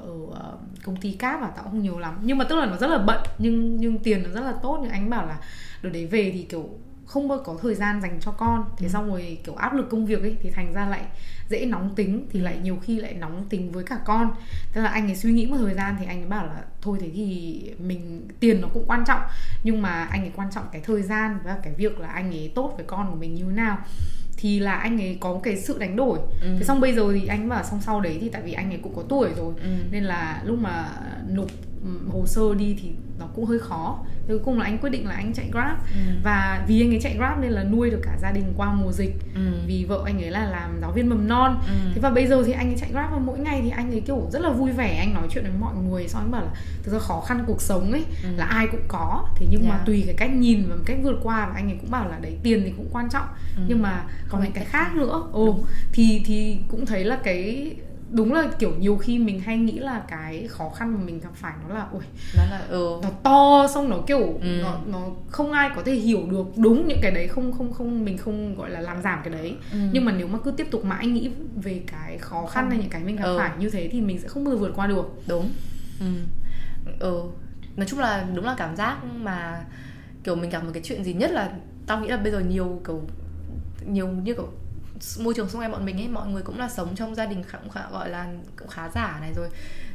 ở 0.00 0.14
ờ, 0.34 0.58
công 0.84 0.96
ty 0.96 1.12
cáp 1.12 1.40
và 1.40 1.46
tạo 1.48 1.64
không 1.64 1.82
nhiều 1.82 1.98
lắm. 1.98 2.18
Nhưng 2.22 2.38
mà 2.38 2.44
tức 2.44 2.56
là 2.56 2.66
nó 2.66 2.76
rất 2.76 2.86
là 2.90 2.98
bận 2.98 3.20
nhưng 3.38 3.76
nhưng 3.76 3.98
tiền 3.98 4.22
nó 4.22 4.30
rất 4.30 4.40
là 4.40 4.52
tốt. 4.62 4.78
Nhưng 4.82 4.90
anh 4.90 5.10
bảo 5.10 5.26
là 5.26 5.38
đợt 5.82 5.90
đấy 5.90 6.06
về 6.06 6.30
thì 6.34 6.42
kiểu 6.42 6.68
không 7.06 7.28
bao 7.28 7.38
có 7.44 7.56
thời 7.62 7.74
gian 7.74 8.00
dành 8.00 8.18
cho 8.20 8.30
con. 8.30 8.64
Thế 8.76 8.86
Ừ. 8.86 8.90
xong 8.90 9.08
rồi 9.10 9.38
kiểu 9.44 9.54
áp 9.54 9.74
lực 9.74 9.90
công 9.90 10.06
việc 10.06 10.22
ấy 10.22 10.36
thì 10.42 10.50
thành 10.50 10.72
ra 10.72 10.86
lại 10.86 11.02
dễ 11.48 11.66
nóng 11.66 11.94
tính 11.94 12.26
thì 12.30 12.40
lại 12.40 12.58
nhiều 12.62 12.78
khi 12.82 13.00
lại 13.00 13.14
nóng 13.14 13.44
tính 13.48 13.72
với 13.72 13.84
cả 13.84 13.98
con. 14.04 14.30
Tức 14.72 14.80
là 14.82 14.88
anh 14.88 15.06
ấy 15.06 15.16
suy 15.16 15.32
nghĩ 15.32 15.46
một 15.46 15.56
thời 15.60 15.74
gian 15.74 15.96
thì 16.00 16.06
anh 16.06 16.22
ấy 16.22 16.28
bảo 16.28 16.46
là 16.46 16.62
thôi 16.80 16.98
thế 17.00 17.10
thì 17.14 17.62
mình 17.78 18.28
tiền 18.40 18.60
nó 18.60 18.68
cũng 18.74 18.84
quan 18.86 19.04
trọng. 19.06 19.20
Nhưng 19.62 19.82
mà 19.82 20.04
anh 20.10 20.20
ấy 20.20 20.32
quan 20.36 20.50
trọng 20.50 20.64
cái 20.72 20.80
thời 20.84 21.02
gian 21.02 21.38
và 21.44 21.58
cái 21.62 21.72
việc 21.74 22.00
là 22.00 22.08
anh 22.08 22.30
ấy 22.30 22.52
tốt 22.54 22.72
với 22.76 22.84
con 22.86 23.10
của 23.10 23.16
mình 23.16 23.34
như 23.34 23.44
thế 23.44 23.52
nào 23.56 23.78
thì 24.40 24.58
là 24.58 24.74
anh 24.74 25.00
ấy 25.00 25.16
có 25.20 25.40
cái 25.42 25.56
sự 25.56 25.78
đánh 25.78 25.96
đổi 25.96 26.18
Ừ. 26.40 26.48
thế 26.58 26.64
xong 26.64 26.80
bây 26.80 26.94
giờ 26.94 27.12
thì 27.20 27.26
anh 27.26 27.48
bảo 27.48 27.64
xong 27.64 27.80
sau 27.80 28.00
đấy 28.00 28.18
thì 28.20 28.28
tại 28.28 28.42
vì 28.42 28.52
anh 28.52 28.70
ấy 28.70 28.78
cũng 28.82 28.94
có 28.96 29.02
tuổi 29.08 29.28
rồi 29.36 29.54
Ừ. 29.62 29.68
nên 29.90 30.04
là 30.04 30.42
lúc 30.44 30.58
mà 30.58 30.88
nộp 31.28 31.46
hồ 32.12 32.26
sơ 32.26 32.54
đi 32.54 32.76
thì 32.82 32.90
nó 33.18 33.26
cũng 33.34 33.44
hơi 33.44 33.58
khó 33.58 33.98
thế 34.04 34.24
cuối 34.28 34.38
cùng 34.44 34.58
là 34.58 34.64
anh 34.64 34.78
quyết 34.78 34.90
định 34.90 35.06
là 35.08 35.14
anh 35.14 35.32
chạy 35.34 35.48
grab 35.52 35.76
Ừ. 35.94 36.00
và 36.24 36.64
vì 36.68 36.82
anh 36.82 36.90
ấy 36.90 37.00
chạy 37.00 37.16
grab 37.16 37.38
nên 37.40 37.50
là 37.50 37.64
nuôi 37.64 37.90
được 37.90 38.00
cả 38.02 38.16
gia 38.22 38.32
đình 38.32 38.52
qua 38.56 38.72
mùa 38.74 38.92
dịch 38.92 39.14
Ừ. 39.34 39.40
vì 39.66 39.84
vợ 39.84 40.02
anh 40.06 40.22
ấy 40.22 40.30
là 40.30 40.44
làm 40.50 40.78
giáo 40.80 40.92
viên 40.92 41.08
mầm 41.08 41.28
non 41.28 41.60
Ừ. 41.66 41.90
thế 41.94 42.00
và 42.00 42.10
bây 42.10 42.26
giờ 42.26 42.42
thì 42.46 42.52
anh 42.52 42.66
ấy 42.70 42.76
chạy 42.78 42.90
grab 42.92 43.10
và 43.12 43.18
mỗi 43.18 43.38
ngày 43.38 43.60
thì 43.64 43.70
anh 43.70 43.90
ấy 43.90 44.00
kiểu 44.00 44.28
rất 44.32 44.42
là 44.42 44.50
vui 44.50 44.70
vẻ 44.72 44.96
anh 44.98 45.14
nói 45.14 45.26
chuyện 45.30 45.44
với 45.44 45.52
mọi 45.60 45.74
người 45.88 46.08
xong 46.08 46.22
anh 46.22 46.30
bảo 46.30 46.42
là 46.42 46.50
thực 46.82 46.92
ra 46.92 46.98
khó 46.98 47.20
khăn 47.20 47.44
cuộc 47.46 47.62
sống 47.62 47.92
ấy 47.92 48.04
Ừ. 48.22 48.28
là 48.36 48.44
ai 48.44 48.66
cũng 48.70 48.80
có 48.88 49.28
thế 49.36 49.46
nhưng 49.50 49.68
mà 49.68 49.74
Yeah. 49.74 49.86
tùy 49.86 50.02
cái 50.06 50.14
cách 50.14 50.30
nhìn 50.34 50.64
và 50.68 50.76
cách 50.86 50.96
vượt 51.02 51.16
qua 51.22 51.46
và 51.46 51.52
anh 51.54 51.68
ấy 51.70 51.78
cũng 51.80 51.90
bảo 51.90 52.08
là 52.08 52.18
đấy 52.18 52.36
tiền 52.42 52.62
thì 52.64 52.72
cũng 52.76 52.88
quan 52.92 53.08
trọng 53.10 53.26
Ừ. 53.56 53.62
nhưng 53.68 53.82
mà 53.82 54.04
còn 54.28 54.42
những 54.42 54.52
cái 54.52 54.64
khác. 54.64 54.94
nữa 54.94 55.22
ồ 55.32 55.58
thì 55.92 56.22
thì 56.24 56.58
cũng 56.68 56.86
thấy 56.86 57.04
là 57.04 57.18
cái 57.24 57.72
đúng 58.10 58.32
là 58.32 58.48
kiểu 58.58 58.72
nhiều 58.78 58.96
khi 58.96 59.18
mình 59.18 59.40
hay 59.40 59.56
nghĩ 59.58 59.78
là 59.78 60.04
cái 60.08 60.46
khó 60.48 60.68
khăn 60.70 60.94
mà 60.94 61.00
mình 61.04 61.20
gặp 61.20 61.30
phải 61.34 61.52
nó 61.68 61.74
là 61.74 61.86
ui 61.92 62.02
nó 62.36 62.42
là 62.50 62.58
ừ 62.68 63.00
nó 63.02 63.08
to 63.22 63.66
xong 63.74 63.88
nó 63.90 63.98
kiểu 64.06 64.38
Ừ. 64.42 64.60
nó 64.62 64.78
nó 64.86 65.06
không 65.28 65.52
ai 65.52 65.70
có 65.76 65.82
thể 65.84 65.94
hiểu 65.94 66.20
được 66.30 66.44
đúng 66.56 66.88
những 66.88 66.98
cái 67.02 67.10
đấy 67.10 67.28
không 67.28 67.52
không 67.52 67.72
không 67.72 68.04
mình 68.04 68.18
không 68.18 68.54
gọi 68.56 68.70
là 68.70 68.80
làm 68.80 69.02
giảm 69.02 69.20
cái 69.24 69.32
đấy 69.32 69.56
Ừ. 69.72 69.78
nhưng 69.92 70.04
mà 70.04 70.12
nếu 70.12 70.28
mà 70.28 70.38
cứ 70.44 70.50
tiếp 70.50 70.66
tục 70.70 70.84
mãi 70.84 71.06
nghĩ 71.06 71.30
về 71.62 71.82
cái 71.86 72.18
khó 72.18 72.46
khăn 72.46 72.64
Không. 72.64 72.70
hay 72.70 72.78
những 72.78 72.90
cái 72.90 73.02
mình 73.04 73.16
gặp 73.16 73.24
Ừ. 73.24 73.38
phải 73.38 73.50
như 73.58 73.70
thế 73.70 73.88
thì 73.92 74.00
mình 74.00 74.18
sẽ 74.18 74.28
không 74.28 74.44
bao 74.44 74.54
giờ 74.54 74.60
vượt 74.60 74.72
qua 74.76 74.86
được 74.86 75.12
đúng 75.26 75.50
ừ. 76.00 76.06
ừ 76.98 77.22
nói 77.76 77.86
chung 77.86 77.98
là 78.00 78.26
đúng 78.34 78.44
là 78.44 78.54
cảm 78.58 78.76
giác 78.76 78.96
mà 79.16 79.64
kiểu 80.24 80.36
mình 80.36 80.50
gặp 80.50 80.64
một 80.64 80.70
cái 80.74 80.82
chuyện 80.82 81.04
gì 81.04 81.12
nhất 81.12 81.30
là 81.30 81.52
tao 81.86 82.00
nghĩ 82.00 82.08
là 82.08 82.16
bây 82.16 82.32
giờ 82.32 82.40
nhiều 82.40 82.80
kiểu 82.86 83.02
nhiều 83.86 84.08
như 84.08 84.34
kiểu 84.34 84.48
môi 85.18 85.34
trường 85.34 85.48
xung 85.48 85.60
quanh 85.60 85.72
bọn 85.72 85.84
mình 85.84 85.96
ấy 85.96 86.08
mọi 86.08 86.28
người 86.28 86.42
cũng 86.42 86.58
là 86.58 86.68
sống 86.68 86.94
trong 86.96 87.14
gia 87.14 87.26
đình 87.26 87.42
khá, 87.42 87.58
khá, 87.72 87.80
gọi 87.92 88.10
là 88.10 88.26
cũng 88.56 88.68
khá 88.68 88.88
giả 88.94 89.18
này 89.20 89.32
rồi. 89.36 89.48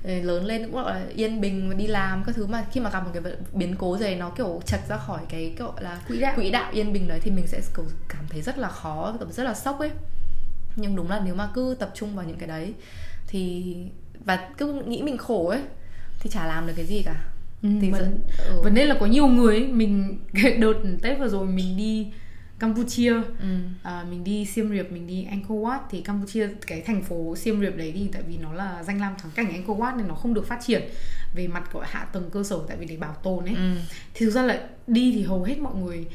Ờ, 0.04 0.14
lớn 0.14 0.46
lên 0.46 0.64
cũng 0.64 0.74
gọi 0.74 0.94
là 0.94 1.06
yên 1.16 1.42
bình 1.42 1.70
và 1.70 1.76
đi 1.76 1.88
làm 1.88 2.24
các 2.26 2.36
thứ 2.36 2.46
mà 2.46 2.66
khi 2.72 2.80
mà 2.80 2.90
gặp 2.90 3.06
một 3.06 3.12
cái 3.14 3.34
biến 3.54 3.76
cố 3.78 3.98
gì 3.98 4.16
nó 4.16 4.30
kiểu 4.30 4.62
chật 4.66 4.80
ra 4.90 4.98
khỏi 4.98 5.22
cái 5.30 5.56
gọi 5.58 5.84
là 5.84 6.02
quỹ 6.08 6.20
đạo. 6.20 6.34
quỹ 6.36 6.52
đạo 6.52 6.72
yên 6.74 6.94
bình 6.94 7.08
đấy 7.08 7.20
thì 7.24 7.32
mình 7.32 7.48
sẽ 7.48 7.62
cảm 8.10 8.24
thấy 8.30 8.42
rất 8.42 8.58
là 8.58 8.70
khó 8.70 9.14
rất 9.32 9.44
là 9.44 9.54
sốc 9.54 9.80
ấy. 9.80 9.92
Nhưng 10.76 10.96
đúng 10.96 11.10
là 11.10 11.22
nếu 11.26 11.36
mà 11.36 11.50
cứ 11.54 11.76
tập 11.80 11.92
trung 11.94 12.16
vào 12.16 12.26
những 12.26 12.38
cái 12.38 12.48
đấy 12.48 12.74
thì 13.28 13.76
và 14.26 14.50
cứ 14.58 14.84
nghĩ 14.88 15.02
mình 15.02 15.18
khổ 15.18 15.48
ấy 15.48 15.62
thì 16.20 16.30
chả 16.30 16.48
làm 16.48 16.68
được 16.68 16.74
cái 16.76 16.86
gì 16.86 17.02
cả. 17.04 17.16
Ừ, 17.64 17.70
thì 17.82 17.92
vấn, 17.92 18.20
ừ. 18.38 18.62
vấn 18.64 18.74
đề 18.74 18.86
là 18.86 18.96
có 19.00 19.06
nhiều 19.06 19.28
người 19.28 19.56
ấy, 19.56 19.68
mình 19.68 20.20
đợt 20.60 20.74
tết 21.02 21.20
vừa 21.20 21.28
rồi 21.28 21.46
mình 21.46 21.78
đi 21.78 22.08
Campuchia 22.64 23.14
ừ. 23.40 23.48
à, 23.84 24.06
mình 24.10 24.24
đi 24.24 24.46
Siem 24.46 24.72
Reap 24.72 24.92
mình 24.92 25.08
đi 25.08 25.24
Angkor 25.24 25.66
Wat 25.66 25.80
thì 25.90 26.02
Campuchia 26.02 26.50
cái 26.68 26.82
thành 26.82 27.04
phố 27.04 27.36
Siem 27.36 27.62
Reap 27.62 27.76
đấy 27.76 27.92
thì 27.96 28.10
tại 28.14 28.22
vì 28.28 28.38
nó 28.38 28.54
là 28.54 28.84
danh 28.84 29.02
lam 29.02 29.14
thắng 29.18 29.32
cảnh 29.36 29.52
Angkor 29.52 29.78
Wat 29.80 29.98
nên 29.98 30.08
nó 30.08 30.16
không 30.16 30.34
được 30.34 30.48
phát 30.48 30.60
triển 30.66 30.82
về 31.36 31.48
mặt 31.48 31.74
gọi 31.74 31.86
hạ 31.88 32.06
tầng 32.14 32.30
cơ 32.32 32.44
sở 32.44 32.60
tại 32.68 32.78
vì 32.78 32.86
để 32.86 32.98
bảo 32.98 33.14
tồn 33.24 33.46
ấy 33.46 33.56
ừ. 33.56 33.76
thì 34.14 34.26
thực 34.26 34.32
ra 34.32 34.44
là 34.44 34.68
đi 34.88 35.12
thì 35.12 35.24
hầu 35.24 35.44
hết 35.44 35.60
mọi 35.60 35.76
người 35.76 36.06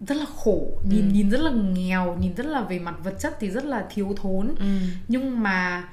rất 0.00 0.16
là 0.16 0.26
khổ 0.36 0.68
nhìn 0.90 1.08
ừ. 1.08 1.12
nhìn 1.12 1.30
rất 1.30 1.40
là 1.40 1.50
nghèo 1.50 2.16
nhìn 2.20 2.34
rất 2.34 2.46
là 2.46 2.60
về 2.60 2.78
mặt 2.78 2.94
vật 3.04 3.14
chất 3.18 3.36
thì 3.40 3.50
rất 3.50 3.64
là 3.64 3.86
thiếu 3.90 4.14
thốn 4.16 4.54
ừ. 4.58 4.78
nhưng 5.08 5.42
mà 5.42 5.88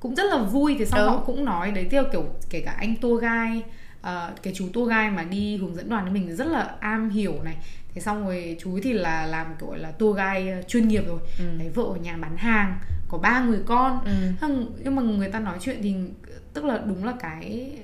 cũng 0.00 0.14
rất 0.14 0.24
là 0.24 0.42
vui 0.42 0.76
thì 0.78 0.86
sau 0.86 1.10
họ 1.10 1.22
cũng 1.26 1.44
nói 1.44 1.70
đấy 1.70 1.86
theo 1.90 2.04
kiểu 2.12 2.24
kể 2.50 2.60
cả 2.60 2.74
anh 2.78 2.96
tour 2.96 3.20
guide 3.20 3.62
uh, 4.00 4.42
cái 4.42 4.52
chú 4.56 4.68
tour 4.72 4.88
guide 4.88 5.10
mà 5.10 5.22
đi 5.24 5.56
hướng 5.56 5.74
dẫn 5.74 5.88
đoàn 5.88 6.04
với 6.04 6.12
mình 6.12 6.36
rất 6.36 6.46
là 6.46 6.74
am 6.80 7.10
hiểu 7.10 7.34
này 7.44 7.56
thế 7.94 8.00
xong 8.00 8.26
rồi 8.26 8.56
chú 8.60 8.78
thì 8.82 8.92
là 8.92 9.26
làm 9.26 9.54
kiểu 9.60 9.74
là 9.74 9.90
tour 9.90 10.16
guide 10.16 10.62
chuyên 10.68 10.88
nghiệp 10.88 11.02
rồi 11.06 11.20
ừ. 11.38 11.44
đấy 11.58 11.70
vợ 11.74 11.82
ở 11.82 11.96
nhà 11.96 12.16
bán 12.16 12.36
hàng 12.36 12.78
có 13.08 13.18
ba 13.18 13.44
người 13.44 13.60
con 13.66 14.04
ừ. 14.04 14.12
nhưng 14.84 14.96
mà 14.96 15.02
người 15.02 15.28
ta 15.28 15.40
nói 15.40 15.58
chuyện 15.60 15.78
thì 15.82 15.94
tức 16.52 16.64
là 16.64 16.82
đúng 16.86 17.04
là 17.04 17.14
cái 17.20 17.78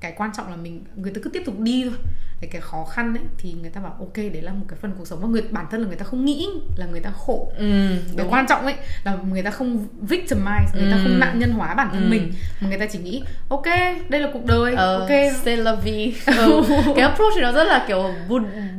cái 0.00 0.14
quan 0.16 0.30
trọng 0.36 0.50
là 0.50 0.56
mình 0.56 0.84
người 0.96 1.12
ta 1.14 1.20
cứ 1.24 1.30
tiếp 1.30 1.42
tục 1.46 1.60
đi 1.60 1.84
thôi 1.84 1.98
cái 2.40 2.50
cái 2.52 2.60
khó 2.60 2.84
khăn 2.84 3.14
ấy 3.14 3.24
thì 3.38 3.54
người 3.60 3.70
ta 3.70 3.80
bảo 3.80 3.96
ok 3.98 4.16
đấy 4.16 4.42
là 4.42 4.52
một 4.52 4.64
cái 4.68 4.78
phần 4.82 4.92
cuộc 4.98 5.06
sống 5.06 5.20
mà 5.22 5.28
người 5.28 5.42
bản 5.50 5.66
thân 5.70 5.80
là 5.80 5.86
người 5.86 5.96
ta 5.96 6.04
không 6.04 6.24
nghĩ 6.24 6.48
là 6.76 6.86
người 6.86 7.00
ta 7.00 7.10
khổ 7.10 7.52
ừ, 7.56 7.88
cái 8.16 8.26
quan 8.30 8.46
trọng 8.46 8.64
ấy 8.64 8.74
là 9.04 9.16
người 9.30 9.42
ta 9.42 9.50
không 9.50 9.86
victimize 10.08 10.66
người 10.74 10.84
ừ. 10.84 10.90
ta 10.90 10.98
không 11.02 11.20
nạn 11.20 11.38
nhân 11.38 11.50
hóa 11.50 11.74
bản 11.74 11.88
thân 11.92 12.02
ừ. 12.02 12.08
mình 12.10 12.32
mà 12.60 12.68
người 12.68 12.78
ta 12.78 12.86
chỉ 12.86 12.98
nghĩ 12.98 13.22
ok 13.48 13.66
đây 14.08 14.20
là 14.20 14.30
cuộc 14.32 14.44
đời 14.44 14.74
ờ, 14.74 14.98
ok 14.98 15.10
c'est 15.44 15.56
la 15.56 15.74
vie 15.74 16.12
ừ. 16.26 16.62
cái 16.96 17.04
approach 17.04 17.32
thì 17.34 17.40
nó 17.40 17.52
rất 17.52 17.64
là 17.64 17.84
kiểu 17.88 18.14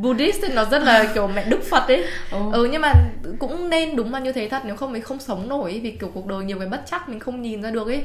Buddhist 0.01 0.43
nó 0.53 0.65
rất 0.65 0.83
là 0.83 1.05
kiểu 1.13 1.27
mẹ 1.27 1.45
Đức 1.45 1.63
Phật 1.69 1.87
ấy 1.87 2.05
ừ. 2.31 2.39
ừ 2.53 2.69
nhưng 2.71 2.81
mà 2.81 2.93
cũng 3.39 3.69
nên 3.69 3.95
đúng 3.95 4.13
là 4.13 4.19
như 4.19 4.31
thế 4.31 4.49
thật 4.49 4.61
nếu 4.65 4.75
không 4.75 4.91
mình 4.91 5.01
không 5.01 5.19
sống 5.19 5.49
nổi 5.49 5.71
ấy, 5.71 5.79
vì 5.79 5.91
kiểu 5.91 6.11
cuộc 6.13 6.27
đời 6.27 6.45
nhiều 6.45 6.59
cái 6.59 6.67
bất 6.67 6.81
chắc 6.85 7.09
mình 7.09 7.19
không 7.19 7.41
nhìn 7.41 7.61
ra 7.61 7.71
được 7.71 7.87
ấy 7.87 8.03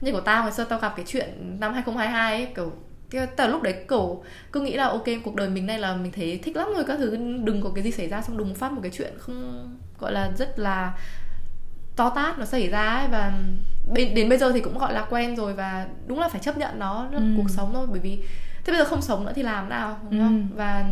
như 0.00 0.12
của 0.12 0.20
tao 0.20 0.42
hồi 0.42 0.52
xưa 0.52 0.64
tao 0.64 0.78
gặp 0.78 0.92
cái 0.96 1.04
chuyện 1.08 1.56
năm 1.60 1.72
2022 1.72 2.32
ấy 2.32 2.48
kiểu 2.56 2.72
cái 3.12 3.26
từ 3.26 3.46
lúc 3.46 3.62
đấy 3.62 3.74
kiểu 3.88 4.22
cứ 4.52 4.60
nghĩ 4.60 4.76
là 4.76 4.84
ok 4.88 5.04
cuộc 5.24 5.34
đời 5.34 5.48
mình 5.48 5.66
này 5.66 5.78
là 5.78 5.96
mình 5.96 6.12
thấy 6.12 6.40
thích 6.42 6.56
lắm 6.56 6.68
rồi 6.74 6.84
các 6.84 6.98
thứ 6.98 7.16
đừng 7.44 7.60
có 7.62 7.70
cái 7.74 7.84
gì 7.84 7.90
xảy 7.90 8.08
ra 8.08 8.22
xong 8.22 8.36
đùng 8.36 8.54
phát 8.54 8.72
một 8.72 8.80
cái 8.82 8.92
chuyện 8.94 9.12
không 9.18 9.76
gọi 9.98 10.12
là 10.12 10.32
rất 10.36 10.58
là 10.58 10.98
to 11.96 12.10
tát 12.10 12.38
nó 12.38 12.44
xảy 12.44 12.68
ra 12.68 12.88
ấy 12.88 13.08
và 13.08 13.32
đến 14.14 14.28
bây 14.28 14.38
giờ 14.38 14.52
thì 14.52 14.60
cũng 14.60 14.78
gọi 14.78 14.94
là 14.94 15.06
quen 15.10 15.36
rồi 15.36 15.54
và 15.54 15.86
đúng 16.06 16.20
là 16.20 16.28
phải 16.28 16.40
chấp 16.40 16.58
nhận 16.58 16.78
nó 16.78 17.08
là 17.12 17.18
ừ. 17.18 17.24
cuộc 17.36 17.50
sống 17.50 17.70
thôi 17.74 17.86
bởi 17.90 18.00
vì 18.00 18.18
thế 18.64 18.72
bây 18.72 18.76
giờ 18.78 18.84
không 18.84 19.02
sống 19.02 19.24
nữa 19.24 19.32
thì 19.34 19.42
làm 19.42 19.68
nào 19.68 19.98
đúng 20.10 20.20
không 20.20 20.48
ừ. 20.50 20.56
và 20.56 20.84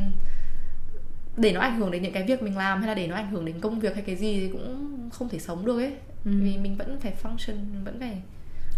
để 1.37 1.53
nó 1.53 1.61
ảnh 1.61 1.77
hưởng 1.77 1.91
đến 1.91 2.03
những 2.03 2.13
cái 2.13 2.23
việc 2.23 2.43
mình 2.43 2.57
làm 2.57 2.79
hay 2.79 2.89
là 2.89 2.95
để 2.95 3.07
nó 3.07 3.17
ảnh 3.17 3.31
hưởng 3.31 3.45
đến 3.45 3.61
công 3.61 3.81
việc 3.81 3.95
hay 3.95 4.03
cái 4.03 4.17
gì 4.17 4.41
thì 4.41 4.49
cũng 4.53 5.09
không 5.13 5.29
thể 5.29 5.39
sống 5.39 5.67
được 5.67 5.79
ấy 5.79 5.93
ừ. 6.25 6.31
vì 6.43 6.59
mình 6.59 6.77
vẫn 6.77 7.01
phải 7.01 7.15
function 7.23 7.55
mình 7.73 7.85
vẫn 7.85 8.01
phải 8.01 8.23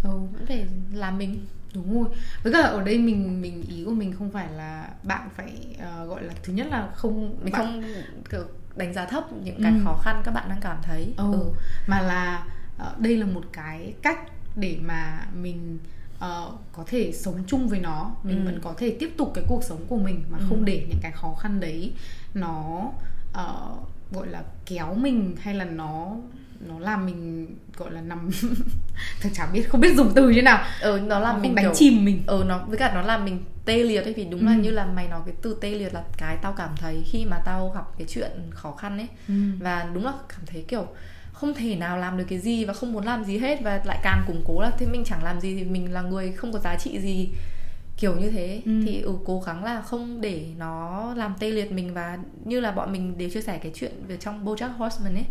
ừ, 0.03 0.09
vẫn 0.09 0.45
phải 0.47 0.67
làm 0.93 1.17
mình 1.17 1.45
đúng 1.73 1.99
rồi 2.03 2.09
với 2.43 2.53
cả 2.53 2.59
ở 2.59 2.83
đây 2.83 2.97
mình 2.97 3.41
mình 3.41 3.63
ý 3.67 3.83
của 3.83 3.91
mình 3.91 4.13
không 4.17 4.31
phải 4.31 4.47
là 4.51 4.89
bạn 5.03 5.29
phải 5.35 5.75
uh, 5.75 6.09
gọi 6.09 6.23
là 6.23 6.33
thứ 6.43 6.53
nhất 6.53 6.67
là 6.69 6.89
không 6.95 7.35
mình 7.43 7.53
bạn... 7.53 7.61
không 7.61 7.83
kiểu 8.29 8.43
đánh 8.75 8.93
giá 8.93 9.05
thấp 9.05 9.23
những 9.43 9.63
cái 9.63 9.71
ừ. 9.71 9.77
khó 9.83 9.97
khăn 10.03 10.21
các 10.25 10.31
bạn 10.31 10.49
đang 10.49 10.59
cảm 10.61 10.77
thấy 10.83 11.13
ừ. 11.17 11.31
ừ. 11.31 11.51
mà 11.87 12.01
là 12.01 12.45
uh, 12.75 12.99
đây 12.99 13.17
là 13.17 13.25
một 13.25 13.43
cái 13.51 13.93
cách 14.01 14.19
để 14.55 14.77
mà 14.81 15.25
mình 15.41 15.77
uh, 16.17 16.53
có 16.71 16.83
thể 16.87 17.11
sống 17.13 17.43
chung 17.47 17.67
với 17.67 17.79
nó 17.79 18.11
mình 18.23 18.37
ừ. 18.37 18.45
vẫn 18.45 18.59
có 18.63 18.73
thể 18.77 18.95
tiếp 18.99 19.13
tục 19.17 19.31
cái 19.35 19.43
cuộc 19.47 19.63
sống 19.63 19.85
của 19.87 19.97
mình 19.97 20.23
mà 20.29 20.37
ừ. 20.37 20.45
không 20.49 20.65
để 20.65 20.85
những 20.89 20.99
cái 21.01 21.11
khó 21.11 21.35
khăn 21.39 21.59
đấy 21.59 21.93
nó 22.33 22.91
uh, 23.31 23.87
gọi 24.11 24.27
là 24.27 24.43
kéo 24.65 24.93
mình 24.95 25.35
hay 25.39 25.53
là 25.53 25.65
nó 25.65 26.15
nó 26.59 26.79
làm 26.79 27.05
mình 27.05 27.47
gọi 27.77 27.91
là 27.91 28.01
nằm 28.01 28.29
thật 29.21 29.29
chả 29.33 29.45
biết 29.45 29.63
không 29.69 29.81
biết 29.81 29.95
dùng 29.95 30.11
từ 30.15 30.29
như 30.29 30.41
nào 30.41 30.65
ừ 30.81 31.01
nó 31.07 31.19
làm 31.19 31.35
nó 31.35 31.41
mình 31.41 31.55
đánh 31.55 31.65
kiểu, 31.65 31.73
chìm 31.75 32.05
mình 32.05 32.23
ừ 32.27 32.43
nó 32.47 32.65
với 32.67 32.77
cả 32.77 32.91
nó 32.93 33.01
làm 33.01 33.25
mình 33.25 33.43
tê 33.65 33.83
liệt 33.83 34.01
ấy 34.01 34.13
vì 34.13 34.25
đúng 34.25 34.39
ừ. 34.39 34.45
là 34.45 34.55
như 34.55 34.71
là 34.71 34.85
mày 34.85 35.07
nói 35.07 35.21
cái 35.25 35.35
từ 35.41 35.57
tê 35.61 35.69
liệt 35.69 35.93
là 35.93 36.03
cái 36.17 36.37
tao 36.41 36.53
cảm 36.57 36.69
thấy 36.77 37.03
khi 37.05 37.25
mà 37.25 37.37
tao 37.45 37.71
gặp 37.75 37.85
cái 37.97 38.07
chuyện 38.09 38.31
khó 38.49 38.71
khăn 38.71 38.97
ấy 38.97 39.07
ừ. 39.27 39.33
và 39.59 39.89
đúng 39.93 40.05
là 40.05 40.13
cảm 40.29 40.41
thấy 40.45 40.65
kiểu 40.67 40.87
không 41.33 41.53
thể 41.53 41.75
nào 41.75 41.97
làm 41.97 42.17
được 42.17 42.25
cái 42.27 42.39
gì 42.39 42.65
và 42.65 42.73
không 42.73 42.93
muốn 42.93 43.05
làm 43.05 43.23
gì 43.23 43.37
hết 43.37 43.59
và 43.63 43.81
lại 43.85 43.99
càng 44.03 44.23
củng 44.27 44.43
cố 44.45 44.61
là 44.61 44.71
thế 44.77 44.85
mình 44.85 45.03
chẳng 45.05 45.23
làm 45.23 45.41
gì 45.41 45.55
thì 45.55 45.63
mình 45.63 45.93
là 45.93 46.01
người 46.01 46.31
không 46.31 46.53
có 46.53 46.59
giá 46.59 46.75
trị 46.75 46.99
gì 46.99 47.29
kiểu 47.97 48.15
như 48.15 48.29
thế 48.29 48.61
ừ. 48.65 48.71
thì 48.85 49.01
ừ 49.01 49.13
cố 49.25 49.43
gắng 49.45 49.63
là 49.63 49.81
không 49.81 50.21
để 50.21 50.45
nó 50.57 51.13
làm 51.13 51.33
tê 51.39 51.51
liệt 51.51 51.71
mình 51.71 51.93
và 51.93 52.17
như 52.45 52.59
là 52.59 52.71
bọn 52.71 52.91
mình 52.91 53.17
đều 53.17 53.29
chia 53.29 53.41
sẻ 53.41 53.59
cái 53.63 53.71
chuyện 53.75 53.91
về 54.07 54.17
trong 54.17 54.45
BoJack 54.45 54.77
Horseman 54.77 55.15
ấy 55.15 55.25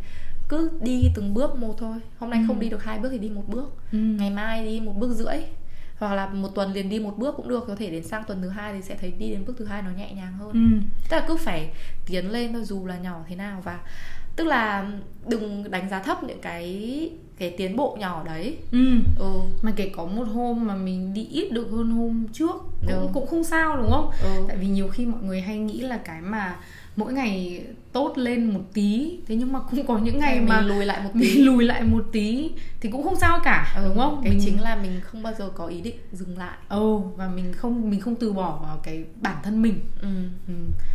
cứ 0.53 0.71
đi 0.81 1.11
từng 1.15 1.35
bước 1.35 1.57
một 1.57 1.75
thôi 1.79 1.97
hôm 2.19 2.31
nay 2.31 2.41
ừ. 2.41 2.45
không 2.47 2.61
đi 2.61 2.69
được 2.69 2.85
hai 2.85 2.99
bước 2.99 3.09
thì 3.13 3.19
đi 3.19 3.29
một 3.29 3.45
bước 3.49 3.73
ừ. 3.93 3.99
ngày 3.99 4.31
mai 4.31 4.65
đi 4.65 4.81
một 4.81 4.93
bước 4.99 5.15
rưỡi 5.15 5.37
hoặc 5.99 6.15
là 6.15 6.27
một 6.27 6.49
tuần 6.55 6.73
liền 6.73 6.89
đi 6.89 6.99
một 6.99 7.19
bước 7.19 7.35
cũng 7.37 7.49
được 7.49 7.65
có 7.69 7.75
thể 7.77 7.91
đến 7.91 8.05
sang 8.05 8.25
tuần 8.27 8.43
thứ 8.43 8.49
hai 8.49 8.73
thì 8.73 8.83
sẽ 8.83 8.97
thấy 9.01 9.11
đi 9.11 9.31
đến 9.31 9.45
bước 9.47 9.55
thứ 9.59 9.65
hai 9.65 9.83
nó 9.83 9.91
nhẹ 9.91 10.13
nhàng 10.13 10.33
hơn 10.33 10.53
ừ. 10.53 10.87
tức 11.09 11.17
là 11.17 11.25
cứ 11.29 11.37
phải 11.37 11.71
tiến 12.07 12.31
lên 12.31 12.53
thôi 12.53 12.65
dù 12.65 12.87
là 12.87 12.99
nhỏ 12.99 13.25
thế 13.29 13.37
nào 13.37 13.61
và 13.65 13.81
tức 14.37 14.45
là 14.45 14.91
đừng 15.27 15.71
đánh 15.71 15.89
giá 15.89 16.03
thấp 16.03 16.25
những 16.25 16.41
cái 16.41 17.11
cái 17.39 17.55
tiến 17.57 17.77
bộ 17.77 17.97
nhỏ 18.01 18.23
đấy 18.25 18.59
ừ. 18.73 18.99
ừ 19.19 19.41
mà 19.63 19.73
kể 19.77 19.91
có 19.97 20.05
một 20.05 20.29
hôm 20.29 20.67
mà 20.67 20.75
mình 20.75 21.15
đi 21.15 21.25
ít 21.25 21.53
được 21.53 21.69
hơn 21.71 21.91
hôm 21.91 22.27
trước 22.33 22.57
cũng, 22.81 23.01
ừ. 23.01 23.09
cũng 23.13 23.27
không 23.27 23.45
sao 23.45 23.77
đúng 23.77 23.91
không 23.91 24.11
ừ. 24.23 24.45
tại 24.49 24.57
vì 24.57 24.67
nhiều 24.67 24.89
khi 24.89 25.07
mọi 25.07 25.23
người 25.23 25.41
hay 25.41 25.59
nghĩ 25.59 25.81
là 25.81 25.97
cái 25.97 26.21
mà 26.21 26.57
mỗi 26.97 27.13
ngày 27.13 27.65
tốt 27.93 28.13
lên 28.17 28.55
một 28.55 28.61
tí 28.73 29.19
thế 29.29 29.37
nhưng 29.37 29.53
mà 29.53 29.61
cũng 29.71 29.87
có 29.87 29.99
những 29.99 30.19
ngày 30.19 30.39
mình 30.39 30.49
mà 30.49 30.61
lùi 30.61 30.87
lại 30.87 31.01
một 31.05 31.11
tí 31.21 31.21
mình 31.21 31.47
lùi 31.47 31.65
lại 31.65 31.83
một 31.83 32.05
tí 32.13 32.51
thì 32.81 32.91
cũng 32.91 33.03
không 33.03 33.17
sao 33.21 33.41
cả 33.45 33.75
ừ, 33.77 33.85
đúng 33.89 33.99
không 33.99 34.21
cái 34.25 34.33
mình... 34.33 34.41
chính 34.45 34.61
là 34.61 34.77
mình 34.77 35.01
không 35.01 35.23
bao 35.23 35.33
giờ 35.39 35.51
có 35.55 35.67
ý 35.67 35.81
định 35.81 35.97
dừng 36.13 36.39
lại 36.39 36.59
ồ 36.69 36.95
oh, 36.95 37.17
và 37.17 37.29
mình 37.29 37.53
không 37.53 37.91
mình 37.91 38.01
không 38.01 38.15
từ 38.15 38.33
bỏ 38.33 38.61
vào 38.63 38.81
cái 38.83 39.05
bản 39.21 39.37
thân 39.43 39.63
mình 39.63 39.81
ừ. 40.01 40.09
Ừ. 40.49 40.55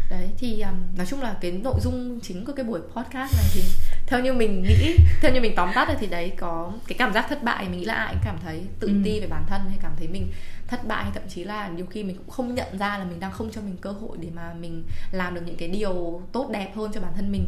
đấy 0.09 0.29
thì 0.37 0.61
um, 0.61 0.97
nói 0.97 1.05
chung 1.05 1.21
là 1.21 1.37
cái 1.41 1.51
nội 1.51 1.79
dung 1.83 2.19
chính 2.23 2.45
của 2.45 2.53
cái 2.53 2.65
buổi 2.65 2.79
podcast 2.79 3.33
này 3.33 3.45
thì 3.53 3.61
theo 4.07 4.19
như 4.19 4.33
mình 4.33 4.63
nghĩ 4.63 4.95
theo 5.21 5.33
như 5.33 5.41
mình 5.41 5.53
tóm 5.55 5.69
tắt 5.75 5.87
thì 5.99 6.07
đấy 6.07 6.31
có 6.37 6.71
cái 6.87 6.97
cảm 6.97 7.13
giác 7.13 7.25
thất 7.29 7.43
bại 7.43 7.69
mình 7.69 7.79
nghĩ 7.79 7.85
là 7.85 7.93
ai 7.93 8.13
cũng 8.13 8.21
cảm 8.25 8.37
thấy 8.43 8.61
tự 8.79 8.87
ừ. 8.87 8.93
ti 9.03 9.19
về 9.19 9.27
bản 9.27 9.43
thân 9.47 9.61
hay 9.69 9.77
cảm 9.81 9.91
thấy 9.97 10.07
mình 10.07 10.31
thất 10.67 10.87
bại 10.87 11.03
hay 11.03 11.13
thậm 11.13 11.23
chí 11.29 11.43
là 11.43 11.67
nhiều 11.67 11.85
khi 11.85 12.03
mình 12.03 12.17
cũng 12.17 12.29
không 12.29 12.55
nhận 12.55 12.77
ra 12.79 12.97
là 12.97 13.05
mình 13.05 13.19
đang 13.19 13.31
không 13.31 13.51
cho 13.51 13.61
mình 13.61 13.77
cơ 13.81 13.91
hội 13.91 14.17
để 14.21 14.29
mà 14.35 14.53
mình 14.53 14.83
làm 15.11 15.35
được 15.35 15.41
những 15.45 15.57
cái 15.57 15.67
điều 15.67 16.21
tốt 16.31 16.49
đẹp 16.51 16.71
hơn 16.75 16.91
cho 16.93 17.01
bản 17.01 17.11
thân 17.15 17.31
mình 17.31 17.45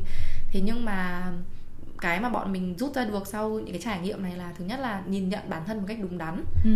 thế 0.51 0.61
nhưng 0.63 0.86
mà 0.86 1.32
cái 2.01 2.20
mà 2.20 2.30
bọn 2.30 2.51
mình 2.51 2.76
rút 2.78 2.95
ra 2.95 3.05
được 3.05 3.28
sau 3.28 3.49
những 3.49 3.72
cái 3.72 3.82
trải 3.82 3.99
nghiệm 3.99 4.24
này 4.24 4.36
là 4.38 4.51
thứ 4.57 4.65
nhất 4.65 4.80
là 4.80 5.01
nhìn 5.07 5.30
nhận 5.30 5.49
bản 5.49 5.61
thân 5.67 5.78
một 5.78 5.84
cách 5.88 5.97
đúng 6.01 6.17
đắn 6.17 6.43
ừ. 6.65 6.72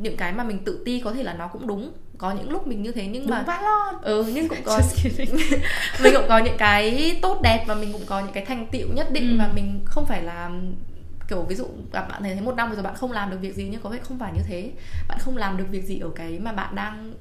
những 0.00 0.16
cái 0.16 0.32
mà 0.32 0.44
mình 0.44 0.64
tự 0.64 0.82
ti 0.84 1.00
có 1.00 1.12
thể 1.12 1.22
là 1.22 1.34
nó 1.34 1.46
cũng 1.46 1.66
đúng 1.66 1.92
có 2.18 2.32
những 2.32 2.50
lúc 2.50 2.66
mình 2.66 2.82
như 2.82 2.92
thế 2.92 3.06
nhưng 3.06 3.26
đúng 3.26 3.30
mà 3.46 3.60
lon. 3.62 4.02
ừ 4.02 4.24
nhưng 4.34 4.48
cũng 4.48 4.58
có 4.64 4.80
mình 6.02 6.14
cũng 6.16 6.26
có 6.28 6.38
những 6.38 6.56
cái 6.58 7.18
tốt 7.22 7.40
đẹp 7.42 7.64
và 7.68 7.74
mình 7.74 7.92
cũng 7.92 8.06
có 8.06 8.20
những 8.20 8.32
cái 8.32 8.44
thành 8.44 8.66
tựu 8.72 8.88
nhất 8.94 9.12
định 9.12 9.30
ừ. 9.30 9.36
và 9.38 9.50
mình 9.54 9.80
không 9.84 10.06
phải 10.06 10.22
là 10.22 10.50
kiểu 11.28 11.42
ví 11.42 11.54
dụ 11.54 11.66
gặp 11.92 12.08
bạn 12.08 12.22
thấy 12.22 12.40
một 12.40 12.54
năm 12.56 12.72
rồi 12.74 12.82
bạn 12.82 12.94
không 12.94 13.12
làm 13.12 13.30
được 13.30 13.38
việc 13.40 13.54
gì 13.54 13.68
nhưng 13.70 13.80
có 13.80 13.90
thể 13.90 13.98
không 13.98 14.18
phải 14.18 14.32
như 14.32 14.42
thế 14.46 14.72
bạn 15.08 15.18
không 15.20 15.36
làm 15.36 15.56
được 15.56 15.66
việc 15.70 15.84
gì 15.84 15.98
ở 15.98 16.10
cái 16.14 16.38
mà 16.38 16.52
bạn 16.52 16.74
đang 16.74 17.14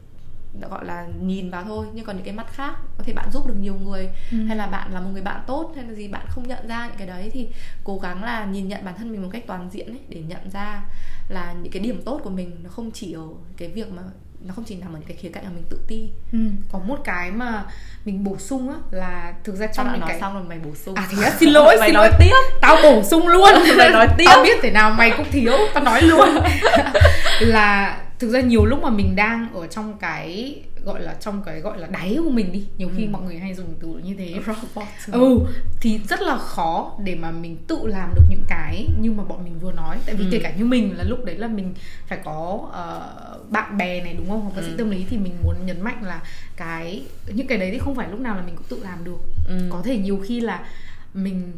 gọi 0.70 0.86
là 0.86 1.08
nhìn 1.22 1.50
vào 1.50 1.64
thôi 1.64 1.88
nhưng 1.94 2.06
còn 2.06 2.16
những 2.16 2.26
cái 2.26 2.34
mắt 2.34 2.54
khác 2.54 2.76
có 2.98 3.04
thể 3.04 3.14
bạn 3.14 3.32
giúp 3.32 3.48
được 3.48 3.56
nhiều 3.60 3.76
người 3.76 4.10
ừ. 4.32 4.38
hay 4.48 4.58
là 4.58 4.68
bạn 4.68 4.94
là 4.94 5.00
một 5.00 5.10
người 5.14 5.22
bạn 5.22 5.44
tốt 5.48 5.72
hay 5.76 5.86
là 5.86 5.94
gì 5.94 6.08
bạn 6.08 6.26
không 6.30 6.48
nhận 6.48 6.68
ra 6.68 6.88
những 6.88 6.98
cái 6.98 7.08
đấy 7.08 7.30
thì 7.34 7.48
cố 7.84 8.00
gắng 8.00 8.24
là 8.24 8.46
nhìn 8.46 8.68
nhận 8.68 8.86
bản 8.86 8.96
thân 8.98 9.12
mình 9.12 9.22
một 9.22 9.30
cách 9.32 9.44
toàn 9.48 9.70
diện 9.72 9.88
ấy, 9.88 10.00
để 10.10 10.22
nhận 10.28 10.50
ra 10.50 10.84
là 11.30 11.54
những 11.54 11.72
cái 11.72 11.84
điểm 11.84 12.02
tốt 12.06 12.22
của 12.24 12.30
mình 12.30 12.58
nó 12.64 12.70
không 12.70 12.92
chỉ 12.92 13.14
ở 13.14 13.28
cái 13.58 13.70
việc 13.70 13.92
mà 13.92 14.02
nó 14.46 14.54
không 14.54 14.64
chỉ 14.66 14.76
nằm 14.76 14.94
ở 14.94 14.98
những 15.00 15.08
cái 15.08 15.18
khía 15.18 15.30
cạnh 15.30 15.44
mà 15.44 15.50
mình 15.56 15.64
tự 15.70 15.80
ti. 15.88 16.10
Ừ. 16.34 16.40
có 16.72 16.80
một 16.80 17.00
cái 17.04 17.32
mà 17.32 17.64
mình 18.06 18.24
bổ 18.24 18.38
sung 18.38 18.70
á 18.70 18.76
là 18.92 19.34
thực 19.44 19.56
ra 19.56 19.68
trong 19.68 19.92
những 19.92 20.00
nói 20.00 20.10
cái 20.10 20.20
xong 20.20 20.34
rồi 20.34 20.44
mày 20.44 20.60
bổ 20.60 20.76
sung? 20.76 20.96
À 20.96 21.08
thì 21.12 21.18
xin 21.40 21.50
lỗi 21.54 21.76
mày 21.80 21.90
xin 21.90 21.94
nói 21.94 22.08
lỗi. 22.10 22.18
tiếp. 22.20 22.36
Tao 22.62 22.78
bổ 22.84 23.04
sung 23.04 23.28
luôn. 23.28 23.50
Mày 23.78 23.90
nói 23.90 24.08
tiếp. 24.18 24.26
Tao 24.28 24.44
biết 24.44 24.58
thế 24.62 24.72
nào 24.72 24.92
mày 24.92 25.14
cũng 25.18 25.26
thiếu. 25.32 25.54
Tao 25.74 25.84
nói 25.84 26.02
luôn. 26.02 26.30
Là 27.40 27.98
thực 28.20 28.30
ra 28.30 28.40
nhiều 28.40 28.66
lúc 28.66 28.84
mà 28.84 28.90
mình 28.90 29.16
đang 29.16 29.48
ở 29.54 29.68
trong 29.68 29.98
cái 29.98 30.56
gọi 30.86 31.02
là 31.02 31.14
trong 31.20 31.42
cái 31.46 31.60
gọi 31.62 31.78
là 31.80 31.88
đáy 31.88 32.18
của 32.24 32.30
mình 32.30 32.52
đi 32.52 32.66
nhiều 32.78 32.90
khi 32.98 33.04
Ừ. 33.06 33.10
mọi 33.12 33.22
người 33.22 33.38
hay 33.38 33.54
dùng 33.54 33.74
từ 33.82 33.88
như 33.88 34.16
thế 34.18 34.34
rock 34.48 34.76
bottom 34.76 34.88
ừ 35.22 35.40
thì 35.82 36.00
rất 36.10 36.22
là 36.22 36.38
khó 36.38 36.98
để 37.04 37.16
mà 37.16 37.32
mình 37.32 37.58
tự 37.68 37.80
làm 37.88 38.14
được 38.16 38.22
những 38.30 38.44
cái 38.48 38.88
như 39.02 39.12
mà 39.12 39.24
bọn 39.24 39.44
mình 39.44 39.60
vừa 39.60 39.72
nói 39.72 39.98
tại 40.06 40.16
vì 40.16 40.24
Ừ. 40.26 40.30
kể 40.32 40.40
cả 40.44 40.54
như 40.58 40.66
mình 40.66 40.98
là 40.98 41.04
lúc 41.04 41.26
đấy 41.26 41.38
là 41.38 41.48
mình 41.48 41.74
phải 42.08 42.20
có 42.24 42.70
ờ, 42.72 43.40
bạn 43.50 43.78
bè 43.78 44.02
này 44.04 44.14
đúng 44.14 44.30
không 44.30 44.42
hoặc 44.42 44.56
bác 44.56 44.62
sĩ 44.62 44.72
Ừ. 44.72 44.76
tâm 44.78 44.90
lý 44.90 45.06
thì 45.10 45.18
mình 45.18 45.34
muốn 45.44 45.56
nhấn 45.66 45.82
mạnh 45.82 46.04
là 46.04 46.22
cái 46.58 47.04
những 47.34 47.48
cái 47.48 47.58
đấy 47.58 47.70
thì 47.72 47.80
không 47.80 47.96
phải 47.96 48.08
lúc 48.10 48.20
nào 48.20 48.36
là 48.36 48.42
mình 48.42 48.56
cũng 48.56 48.66
tự 48.70 48.80
làm 48.84 49.04
được 49.04 49.20
ừ. 49.48 49.58
có 49.70 49.82
thể 49.86 49.98
nhiều 49.98 50.20
khi 50.28 50.40
là 50.40 50.66
mình 51.14 51.52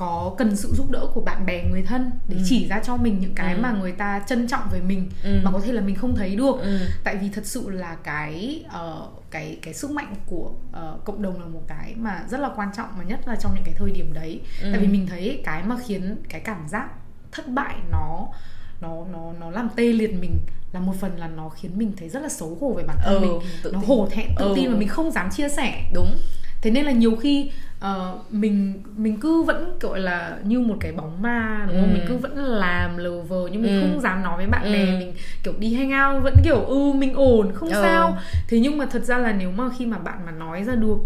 có 0.00 0.34
cần 0.38 0.56
sự 0.56 0.72
giúp 0.74 0.90
đỡ 0.90 1.06
của 1.14 1.20
bạn 1.20 1.46
bè 1.46 1.64
người 1.64 1.82
thân 1.82 2.10
để 2.28 2.36
Ừ. 2.36 2.42
chỉ 2.46 2.68
ra 2.68 2.80
cho 2.84 2.96
mình 2.96 3.18
những 3.20 3.34
cái 3.34 3.54
Ừ. 3.54 3.60
mà 3.60 3.72
người 3.72 3.92
ta 3.92 4.22
trân 4.26 4.48
trọng 4.48 4.62
về 4.72 4.80
mình 4.80 5.08
Ừ. 5.24 5.40
mà 5.44 5.50
có 5.50 5.60
thể 5.60 5.72
là 5.72 5.80
mình 5.80 5.94
không 5.94 6.16
thấy 6.16 6.36
được 6.36 6.56
ừ. 6.62 6.78
tại 7.04 7.16
vì 7.16 7.28
thật 7.28 7.46
sự 7.46 7.70
là 7.70 7.96
cái 8.04 8.64
ờ, 8.68 9.06
cái 9.30 9.58
cái 9.62 9.74
sức 9.74 9.90
mạnh 9.90 10.14
của 10.26 10.50
ờ, 10.72 10.98
cộng 11.04 11.22
đồng 11.22 11.40
là 11.40 11.46
một 11.46 11.62
cái 11.68 11.94
mà 11.96 12.22
rất 12.30 12.40
là 12.40 12.50
quan 12.56 12.68
trọng 12.76 12.88
mà 12.98 13.04
nhất 13.04 13.20
là 13.26 13.36
trong 13.36 13.52
những 13.54 13.64
cái 13.64 13.74
thời 13.78 13.90
điểm 13.90 14.12
đấy 14.12 14.40
Ừ. 14.62 14.68
tại 14.72 14.80
vì 14.80 14.86
mình 14.86 15.06
thấy 15.06 15.42
cái 15.44 15.62
mà 15.62 15.76
khiến 15.86 16.16
cái 16.28 16.40
cảm 16.40 16.68
giác 16.68 16.88
thất 17.32 17.48
bại 17.48 17.76
nó 17.90 18.26
nó 18.80 19.04
nó 19.12 19.32
nó 19.40 19.50
làm 19.50 19.68
tê 19.76 19.84
liệt 19.92 20.14
mình 20.20 20.38
là 20.72 20.80
một 20.80 20.94
phần 21.00 21.16
là 21.18 21.28
nó 21.28 21.48
khiến 21.48 21.70
mình 21.78 21.92
thấy 21.96 22.08
rất 22.08 22.22
là 22.22 22.28
xấu 22.28 22.58
hổ 22.60 22.72
về 22.76 22.82
bản 22.84 22.96
thân 23.04 23.14
Ừ, 23.14 23.20
mình 23.20 23.32
nó 23.72 23.80
tin. 23.80 23.88
hổ 23.88 24.08
thẹn 24.10 24.26
tự 24.38 24.44
Ừ. 24.44 24.52
tin 24.56 24.70
và 24.72 24.78
mình 24.78 24.88
không 24.88 25.10
dám 25.10 25.30
chia 25.30 25.48
sẻ 25.48 25.90
đúng 25.94 26.16
thế 26.62 26.70
nên 26.70 26.84
là 26.84 26.92
nhiều 26.92 27.16
khi 27.16 27.50
ờ, 27.80 28.18
mình 28.30 28.82
mình 28.96 29.20
cứ 29.20 29.42
vẫn 29.42 29.78
gọi 29.80 30.00
là 30.00 30.38
như 30.44 30.60
một 30.60 30.76
cái 30.80 30.92
bóng 30.92 31.22
ma 31.22 31.64
đúng 31.68 31.80
không 31.80 31.88
Ừ. 31.90 31.92
mình 31.94 32.04
cứ 32.08 32.16
vẫn 32.16 32.36
làm 32.38 32.96
lờ 32.96 33.20
vờ 33.20 33.48
nhưng 33.52 33.62
mình 33.62 33.72
Ừ. 33.72 33.80
không 33.80 34.00
dám 34.00 34.22
nói 34.22 34.36
với 34.36 34.46
bạn 34.46 34.72
bè 34.72 34.86
Ừ. 34.92 34.98
mình 34.98 35.12
kiểu 35.42 35.54
đi 35.58 35.74
hang 35.74 36.14
out 36.14 36.22
vẫn 36.24 36.36
kiểu 36.44 36.64
ừ 36.64 36.92
mình 36.92 37.14
ổn 37.14 37.52
không 37.54 37.68
Ừ. 37.68 37.78
sao 37.82 38.16
thế 38.48 38.58
nhưng 38.60 38.78
mà 38.78 38.86
thật 38.86 39.04
ra 39.04 39.18
là 39.18 39.32
nếu 39.32 39.50
mà 39.50 39.64
khi 39.78 39.86
mà 39.86 39.98
bạn 39.98 40.18
mà 40.26 40.32
nói 40.32 40.64
ra 40.64 40.74
được 40.74 40.96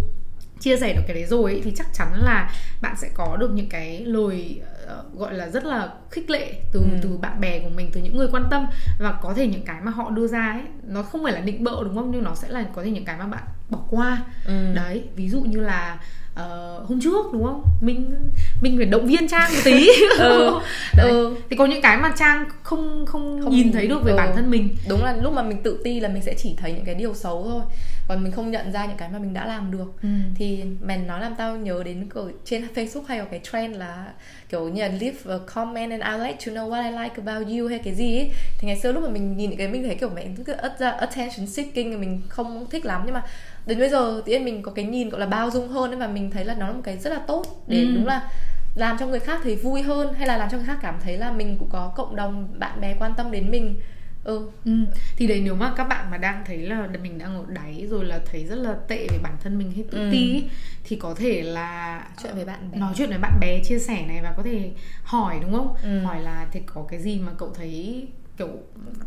chia 0.61 0.77
sẻ 0.77 0.93
được 0.95 1.03
cái 1.07 1.15
đấy 1.15 1.25
rồi 1.27 1.53
ấy, 1.53 1.61
thì 1.65 1.73
chắc 1.77 1.87
chắn 1.93 2.09
là 2.23 2.51
bạn 2.81 2.97
sẽ 2.97 3.09
có 3.15 3.37
được 3.37 3.51
những 3.55 3.69
cái 3.69 4.01
lời 4.05 4.61
ờ, 4.87 5.05
gọi 5.17 5.35
là 5.35 5.49
rất 5.49 5.65
là 5.65 5.89
khích 6.11 6.31
lệ 6.31 6.55
từ 6.73 6.81
Ừ. 6.81 6.87
từ 7.03 7.17
bạn 7.19 7.41
bè 7.41 7.59
của 7.61 7.69
mình 7.69 7.91
từ 7.93 8.01
những 8.01 8.17
người 8.17 8.29
quan 8.33 8.45
tâm 8.51 8.67
và 8.99 9.13
có 9.23 9.35
thể 9.35 9.47
những 9.47 9.63
cái 9.65 9.81
mà 9.81 9.91
họ 9.91 10.11
đưa 10.11 10.27
ra 10.27 10.53
ấy 10.53 10.63
nó 10.87 11.03
không 11.03 11.23
phải 11.25 11.33
là 11.33 11.41
định 11.41 11.65
bợ 11.65 11.85
đúng 11.85 11.95
không 11.95 12.11
nhưng 12.11 12.25
nó 12.25 12.35
sẽ 12.35 12.49
là 12.49 12.65
có 12.75 12.83
thể 12.85 12.91
những 12.91 13.05
cái 13.05 13.17
mà 13.19 13.27
bạn 13.27 13.43
bỏ 13.71 13.79
qua 13.91 14.23
ừ. 14.47 14.73
đấy 14.75 15.05
ví 15.17 15.29
dụ 15.29 15.41
như 15.41 15.61
là 15.61 15.99
ờ, 16.35 16.79
hôm 16.89 17.01
trước 17.01 17.27
đúng 17.33 17.45
không 17.45 17.63
mình 17.81 18.15
mình 18.61 18.77
phải 18.77 18.87
động 18.87 19.07
viên 19.07 19.29
trang 19.29 19.51
một 19.55 19.61
tí 19.65 19.89
Ừ. 20.19 20.61
Ừ. 20.99 21.37
thì 21.51 21.57
có 21.57 21.67
những 21.67 21.83
cái 21.83 21.97
mà 21.97 22.13
trang 22.19 22.45
không 22.63 23.07
không, 23.07 23.41
Không- 23.43 23.53
nhìn 23.53 23.73
thấy 23.73 23.87
được 23.87 23.99
về 24.05 24.13
ừ. 24.13 24.17
bản 24.17 24.33
thân 24.35 24.51
mình 24.51 24.77
đúng 24.89 25.05
là 25.05 25.17
lúc 25.23 25.33
mà 25.33 25.43
mình 25.43 25.63
tự 25.63 25.81
ti 25.85 26.01
là 26.01 26.09
mình 26.09 26.23
sẽ 26.23 26.35
chỉ 26.39 26.55
thấy 26.57 26.73
những 26.73 26.85
cái 26.85 26.95
điều 26.95 27.15
xấu 27.15 27.47
thôi 27.51 27.63
còn 28.09 28.23
mình 28.25 28.33
không 28.33 28.51
nhận 28.51 28.73
ra 28.73 28.87
những 28.87 28.97
cái 28.97 29.09
mà 29.13 29.19
mình 29.19 29.35
đã 29.35 29.47
làm 29.47 29.71
được 29.71 29.93
Ừ. 30.03 30.09
thì 30.37 30.65
mày 30.83 30.97
nói 30.99 31.21
làm 31.21 31.35
tao 31.39 31.57
nhớ 31.57 31.83
đến 31.85 32.09
kiểu 32.15 32.31
trên 32.45 32.65
Facebook 32.75 33.03
hay 33.09 33.19
có 33.19 33.25
cái 33.31 33.41
trend 33.53 33.77
là 33.77 34.07
kiểu 34.49 34.69
như 34.69 34.83
là 34.83 34.89
leave 34.89 35.19
a 35.29 35.35
comment 35.55 35.91
and 35.91 36.03
I'll 36.03 36.19
let 36.23 36.47
you 36.47 36.55
know 36.55 36.71
what 36.71 36.85
I 36.85 36.91
like 37.03 37.15
about 37.33 37.49
you 37.59 37.69
hay 37.69 37.79
cái 37.79 37.95
gì 37.95 38.19
ấy 38.19 38.31
thì 38.59 38.67
ngày 38.69 38.77
xưa 38.81 38.93
lúc 38.93 39.03
mà 39.03 39.09
mình 39.09 39.37
nhìn 39.37 39.57
cái 39.57 39.69
mình 39.69 39.83
thấy 39.83 39.95
kiểu 39.95 40.11
mẹ 40.15 40.27
cứ 40.47 40.53
attention 40.99 41.47
seeking 41.47 42.01
mình 42.01 42.21
không 42.29 42.67
thích 42.71 42.85
lắm 42.87 43.03
nhưng 43.05 43.15
mà 43.15 43.23
đến 43.67 43.79
bây 43.79 43.89
giờ 43.89 44.23
thì 44.27 44.39
mình 44.39 44.63
có 44.63 44.73
cái 44.73 44.85
nhìn 44.85 45.09
gọi 45.09 45.21
là 45.21 45.27
bao 45.27 45.51
dung 45.51 45.69
hơn 45.69 45.91
ấy 45.91 45.97
và 45.97 46.07
mình 46.07 46.24
thấy 46.31 46.45
là 46.45 46.55
nó 46.55 46.67
là 46.67 46.73
một 46.73 46.81
cái 46.85 46.99
rất 46.99 47.11
là 47.11 47.19
tốt 47.27 47.65
để 47.67 47.81
Ừ. 47.85 47.91
đúng 47.95 48.07
là 48.07 48.31
làm 48.75 48.97
cho 48.99 49.07
người 49.07 49.21
khác 49.21 49.41
thấy 49.43 49.57
vui 49.57 49.83
hơn 49.83 50.15
hay 50.15 50.27
là 50.29 50.37
làm 50.37 50.51
cho 50.51 50.57
người 50.57 50.67
khác 50.67 50.79
cảm 50.83 50.95
thấy 51.05 51.17
là 51.19 51.33
mình 51.33 51.57
cũng 51.59 51.69
có 51.71 51.93
cộng 51.97 52.17
đồng 52.17 52.59
bạn 52.59 52.81
bè 52.81 52.95
quan 52.99 53.13
tâm 53.17 53.31
đến 53.31 53.51
mình 53.51 53.81
ừ 54.25 54.51
Ừ. 54.65 54.73
thì 55.17 55.27
đấy 55.27 55.41
nếu 55.45 55.55
mà 55.55 55.73
các 55.77 55.85
bạn 55.85 56.11
mà 56.11 56.17
đang 56.19 56.43
thấy 56.47 56.59
là 56.59 56.89
mình 57.03 57.19
đang 57.19 57.37
ở 57.37 57.45
đáy 57.49 57.87
rồi 57.91 58.05
là 58.05 58.21
thấy 58.31 58.45
rất 58.47 58.55
là 58.57 58.75
tệ 58.89 59.07
về 59.11 59.19
bản 59.23 59.37
thân 59.43 59.59
mình 59.59 59.73
hay 59.75 59.85
tự 59.91 59.99
Ừ. 59.99 60.09
ti 60.13 60.45
thì 60.85 60.97
có 60.97 61.15
thể 61.15 61.43
là 61.43 62.05
chuyện 62.23 62.35
với 62.35 62.45
bạn 62.45 62.71
bè 62.73 62.79
nói 62.79 62.93
chuyện 62.97 63.09
với 63.09 63.19
bạn 63.19 63.41
bè 63.41 63.61
chia 63.65 63.79
sẻ 63.79 64.05
này 64.09 64.21
và 64.23 64.33
có 64.37 64.43
thể 64.43 64.71
hỏi 65.05 65.39
đúng 65.43 65.53
không 65.53 65.75
Ừ. 65.83 65.99
hỏi 66.05 66.21
là 66.23 66.47
thì 66.53 66.61
có 66.67 66.85
cái 66.89 67.01
gì 67.01 67.19
mà 67.19 67.33
cậu 67.39 67.51
thấy 67.55 68.07
kiểu 68.39 68.49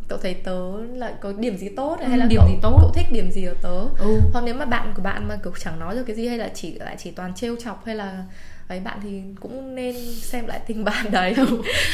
cậu 0.07 0.17
thấy 0.21 0.33
tớ 0.33 0.61
là 0.93 1.13
có 1.21 1.33
điểm 1.39 1.57
gì 1.57 1.69
tốt 1.69 1.97
Ừ, 1.99 2.05
hay 2.07 2.17
là 2.17 2.25
điểm 2.25 2.39
cậu, 2.41 2.47
gì 2.49 2.55
tốt. 2.61 2.77
cậu 2.81 2.91
thích 2.95 3.05
điểm 3.11 3.31
gì 3.31 3.43
ở 3.45 3.53
tớ? 3.61 3.79
Ừ. 3.99 4.19
Hoặc 4.33 4.43
nếu 4.45 4.55
mà 4.55 4.65
bạn 4.65 4.93
của 4.95 5.01
bạn 5.01 5.27
mà 5.27 5.35
kiểu 5.43 5.53
chẳng 5.59 5.79
nói 5.79 5.95
được 5.95 6.03
cái 6.07 6.15
gì 6.15 6.27
hay 6.27 6.37
là 6.37 6.49
chỉ 6.53 6.79
lại 6.79 6.95
chỉ 6.99 7.11
toàn 7.11 7.33
trêu 7.35 7.55
chọc 7.63 7.85
hay 7.85 7.95
là 7.95 8.23
ấy 8.67 8.79
bạn 8.79 8.99
thì 9.03 9.21
cũng 9.39 9.75
nên 9.75 9.95
xem 10.21 10.47
lại 10.47 10.59
tình 10.67 10.83
bạn 10.83 11.05
đấy. 11.11 11.35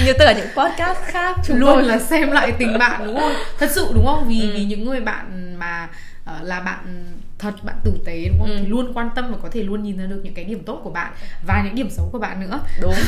Như 0.05 0.13
tất 0.19 0.25
cả 0.25 0.33
những 0.37 0.47
podcast 0.57 0.97
khác 1.03 1.35
chúng 1.45 1.57
luôn 1.57 1.77
là 1.79 1.99
xem 1.99 2.31
lại 2.31 2.51
tình 2.59 2.77
bạn 2.77 3.01
đúng 3.05 3.19
không? 3.19 3.33
Thật 3.59 3.69
sự 3.71 3.87
đúng 3.93 4.05
không? 4.05 4.25
Vì 4.29 4.41
Ừ. 4.41 4.47
vì 4.53 4.65
những 4.65 4.85
người 4.85 4.99
bạn 5.01 5.55
mà 5.59 5.89
ờ, 6.25 6.39
là 6.43 6.59
bạn 6.59 7.13
thật 7.39 7.53
bạn 7.63 7.75
tử 7.83 7.99
tế 8.05 8.25
đúng 8.27 8.39
không? 8.39 8.47
Ừ. 8.49 8.57
thì 8.59 8.65
luôn 8.67 8.91
quan 8.93 9.09
tâm 9.15 9.31
và 9.31 9.37
có 9.41 9.49
thể 9.49 9.63
luôn 9.63 9.83
nhìn 9.83 9.97
ra 9.97 10.05
được 10.05 10.21
những 10.23 10.33
cái 10.33 10.45
điểm 10.45 10.63
tốt 10.65 10.81
của 10.83 10.89
bạn 10.89 11.13
và 11.47 11.61
những 11.65 11.75
điểm 11.75 11.89
xấu 11.89 12.09
của 12.11 12.19
bạn 12.19 12.39
nữa. 12.39 12.59
Đúng. 12.81 12.93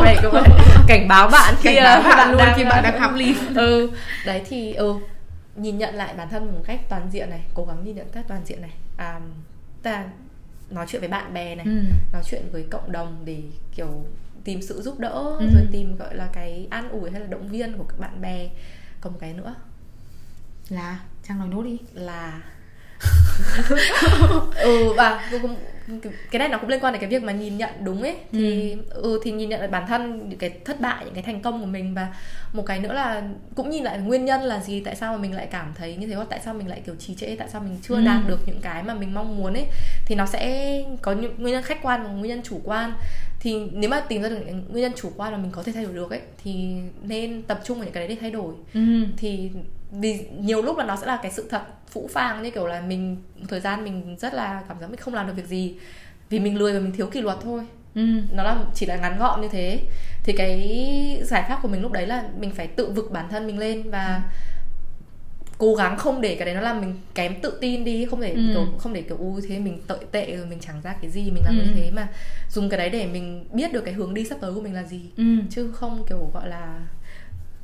Phải 0.00 0.16
cũng 0.22 0.32
phải 0.32 0.50
cảnh 0.88 1.08
báo 1.08 1.28
bạn 1.28 1.54
khi 1.60 1.74
cảnh 1.74 1.84
báo 1.84 2.02
là 2.02 2.16
bạn 2.16 2.28
luôn 2.30 2.38
đang- 2.38 2.54
khi 2.56 2.64
bạn 2.64 2.82
đang 2.82 3.00
hap 3.00 3.14
ly 3.14 3.34
ừ. 3.54 3.90
Đấy 4.26 4.42
thì 4.48 4.72
ừ 4.74 4.94
nhìn 5.56 5.78
nhận 5.78 5.94
lại 5.94 6.14
bản 6.18 6.28
thân 6.30 6.46
một 6.46 6.60
cách 6.66 6.80
toàn 6.88 7.08
diện 7.12 7.30
này 7.30 7.40
cố 7.54 7.64
gắng 7.64 7.84
nhìn 7.84 7.96
nhận 7.96 8.06
cách 8.12 8.24
toàn 8.28 8.40
diện 8.44 8.60
này. 8.60 8.70
À, 8.96 9.20
ta 9.82 10.04
nói 10.70 10.86
chuyện 10.88 11.00
với 11.00 11.08
bạn 11.08 11.34
bè 11.34 11.54
này 11.54 11.66
ừ. 11.66 11.82
nói 12.12 12.22
chuyện 12.30 12.42
với 12.52 12.66
cộng 12.70 12.92
đồng 12.92 13.16
để 13.24 13.42
kiểu 13.76 14.04
tìm 14.44 14.62
sự 14.62 14.82
giúp 14.82 14.98
đỡ 15.00 15.36
Ừ. 15.38 15.46
rồi 15.54 15.66
tìm 15.72 15.96
gọi 15.96 16.14
là 16.14 16.28
cái 16.32 16.66
an 16.70 16.88
ủi 16.88 17.10
hay 17.10 17.20
là 17.20 17.26
động 17.26 17.48
viên 17.48 17.78
của 17.78 17.84
các 17.84 17.98
bạn 17.98 18.20
bè. 18.20 18.48
Còn 19.00 19.12
một 19.12 19.18
cái 19.22 19.32
nữa. 19.32 19.54
Là 20.68 20.98
trang 21.28 21.38
nói 21.38 21.48
nốt 21.48 21.62
đi. 21.62 21.78
Là 21.94 22.40
ừ 24.56 24.92
và 24.96 25.30
cũng- 25.42 25.56
cái 26.30 26.38
này 26.38 26.48
nó 26.48 26.58
cũng 26.58 26.68
liên 26.70 26.80
quan 26.80 26.92
đến 26.92 27.00
cái 27.00 27.10
việc 27.10 27.22
mà 27.22 27.32
nhìn 27.32 27.58
nhận 27.58 27.70
đúng 27.84 28.02
ấy 28.02 28.16
thì 28.32 28.76
ừ. 28.90 29.20
thì 29.24 29.30
nhìn 29.30 29.48
nhận 29.48 29.60
lại 29.60 29.68
bản 29.68 29.86
thân 29.88 30.28
những 30.28 30.38
cái 30.38 30.50
thất 30.64 30.80
bại 30.80 31.04
những 31.04 31.14
cái 31.14 31.22
thành 31.22 31.42
công 31.42 31.60
của 31.60 31.66
mình 31.66 31.94
và 31.94 32.08
một 32.52 32.62
cái 32.66 32.78
nữa 32.80 32.92
là 32.92 33.22
cũng 33.56 33.70
nhìn 33.70 33.84
lại 33.84 33.98
nguyên 33.98 34.24
nhân 34.24 34.40
là 34.42 34.60
gì 34.60 34.80
tại 34.80 34.96
sao 34.96 35.12
mà 35.12 35.18
mình 35.18 35.34
lại 35.34 35.46
cảm 35.50 35.72
thấy 35.74 35.96
như 35.96 36.06
thế 36.06 36.14
hoặc 36.14 36.26
tại 36.30 36.40
sao 36.44 36.54
mình 36.54 36.68
lại 36.68 36.82
kiểu 36.86 36.94
trì 36.98 37.14
trệ 37.14 37.36
tại 37.38 37.48
sao 37.48 37.60
mình 37.60 37.76
chưa 37.82 37.94
Ừ. 37.94 38.00
đạt 38.04 38.20
được 38.28 38.38
những 38.46 38.60
cái 38.62 38.82
mà 38.82 38.94
mình 38.94 39.14
mong 39.14 39.36
muốn 39.36 39.54
ấy 39.54 39.66
thì 40.06 40.14
nó 40.14 40.26
sẽ 40.26 40.82
có 41.02 41.12
những 41.12 41.34
nguyên 41.38 41.54
nhân 41.54 41.62
khách 41.62 41.82
quan 41.82 42.02
và 42.04 42.08
nguyên 42.10 42.28
nhân 42.30 42.42
chủ 42.44 42.60
quan 42.64 42.92
thì 43.40 43.54
nếu 43.72 43.90
mà 43.90 44.00
tìm 44.00 44.22
ra 44.22 44.28
được 44.28 44.38
những 44.46 44.64
nguyên 44.68 44.82
nhân 44.82 44.92
chủ 44.96 45.10
quan 45.16 45.32
mà 45.32 45.38
mình 45.38 45.50
có 45.50 45.62
thể 45.62 45.72
thay 45.72 45.84
đổi 45.84 45.94
được 45.94 46.10
ấy 46.10 46.20
thì 46.44 46.74
nên 47.02 47.42
tập 47.42 47.60
trung 47.64 47.78
vào 47.78 47.84
những 47.84 47.94
cái 47.94 48.00
đấy 48.08 48.16
để 48.16 48.20
thay 48.20 48.30
đổi 48.30 48.54
ừ. 48.74 48.80
thì 49.16 49.50
vì 49.90 50.26
nhiều 50.40 50.62
lúc 50.62 50.78
là 50.78 50.84
nó 50.84 50.96
sẽ 50.96 51.06
là 51.06 51.18
cái 51.22 51.32
sự 51.32 51.46
thật 51.50 51.62
phũ 51.88 52.08
phàng 52.12 52.42
như 52.42 52.50
kiểu 52.50 52.66
là 52.66 52.80
mình 52.80 53.16
một 53.36 53.46
thời 53.48 53.60
gian 53.60 53.84
mình 53.84 54.16
rất 54.20 54.34
là 54.34 54.62
cảm 54.68 54.80
giác 54.80 54.90
mình 54.90 55.00
không 55.00 55.14
làm 55.14 55.26
được 55.26 55.32
việc 55.36 55.46
gì 55.46 55.74
vì 56.30 56.38
mình 56.40 56.58
lười 56.58 56.72
và 56.72 56.80
mình 56.80 56.92
thiếu 56.92 57.06
kỷ 57.06 57.20
luật 57.20 57.38
thôi 57.42 57.62
Ừ. 57.94 58.06
nó 58.32 58.42
là 58.42 58.58
chỉ 58.74 58.86
là 58.86 58.96
ngắn 58.96 59.18
gọn 59.18 59.40
như 59.40 59.48
thế 59.48 59.80
thì 60.24 60.32
cái 60.32 61.20
giải 61.24 61.44
pháp 61.48 61.58
của 61.62 61.68
mình 61.68 61.82
lúc 61.82 61.92
đấy 61.92 62.06
là 62.06 62.24
mình 62.38 62.50
phải 62.50 62.66
tự 62.66 62.90
vực 62.90 63.10
bản 63.12 63.28
thân 63.30 63.46
mình 63.46 63.58
lên 63.58 63.90
và 63.90 64.22
cố 65.58 65.74
gắng 65.74 65.96
không 65.96 66.20
để 66.20 66.34
cái 66.34 66.46
đấy 66.46 66.54
nó 66.54 66.60
làm 66.60 66.80
mình 66.80 66.94
kém 67.14 67.40
tự 67.40 67.58
tin 67.60 67.84
đi 67.84 68.06
không 68.10 68.20
để 68.20 68.30
Ừ. 68.32 68.40
kiểu 68.54 68.66
không 68.78 68.92
để 68.92 69.02
kiểu 69.02 69.16
u 69.16 69.40
thế 69.48 69.58
mình 69.58 69.80
tệ 69.88 69.94
tệ 70.12 70.36
rồi 70.36 70.46
mình 70.46 70.58
chẳng 70.60 70.80
ra 70.82 70.94
cái 71.02 71.10
gì 71.10 71.30
mình 71.30 71.42
làm 71.44 71.58
Ừ. 71.58 71.64
như 71.64 71.70
thế 71.74 71.90
mà 71.90 72.08
dùng 72.50 72.68
cái 72.68 72.78
đấy 72.78 72.90
để 72.90 73.06
mình 73.06 73.44
biết 73.52 73.72
được 73.72 73.80
cái 73.84 73.94
hướng 73.94 74.14
đi 74.14 74.24
sắp 74.24 74.38
tới 74.40 74.54
của 74.54 74.60
mình 74.60 74.74
là 74.74 74.82
gì 74.82 75.00
Ừ. 75.16 75.24
chứ 75.50 75.72
không 75.72 76.04
kiểu 76.08 76.30
gọi 76.34 76.48
là 76.48 76.80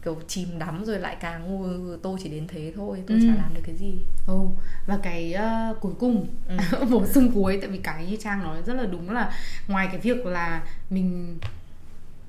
kiểu 0.04 0.20
chìm 0.28 0.48
đắm 0.58 0.84
rồi 0.84 0.98
lại 0.98 1.16
càng 1.20 1.44
ngu 1.44 1.96
tôi 2.02 2.18
chỉ 2.22 2.28
đến 2.28 2.46
thế 2.48 2.72
thôi 2.76 3.02
tôi 3.06 3.18
Ừ. 3.20 3.26
chả 3.28 3.34
làm 3.42 3.54
được 3.54 3.60
cái 3.64 3.74
gì 3.76 3.98
Ừ. 4.26 4.38
và 4.86 4.98
cái 5.02 5.32
ờ, 5.32 5.74
cuối 5.80 5.92
cùng 5.98 6.26
Ừ. 6.48 6.56
bổ 6.90 7.06
sung 7.06 7.30
cuối 7.34 7.58
tại 7.60 7.70
vì 7.70 7.78
cái 7.78 8.06
như 8.06 8.16
trang 8.16 8.42
nói 8.42 8.62
rất 8.66 8.74
là 8.74 8.86
đúng 8.86 9.10
là 9.10 9.32
ngoài 9.68 9.88
cái 9.92 10.00
việc 10.00 10.26
là 10.26 10.62
mình 10.90 11.38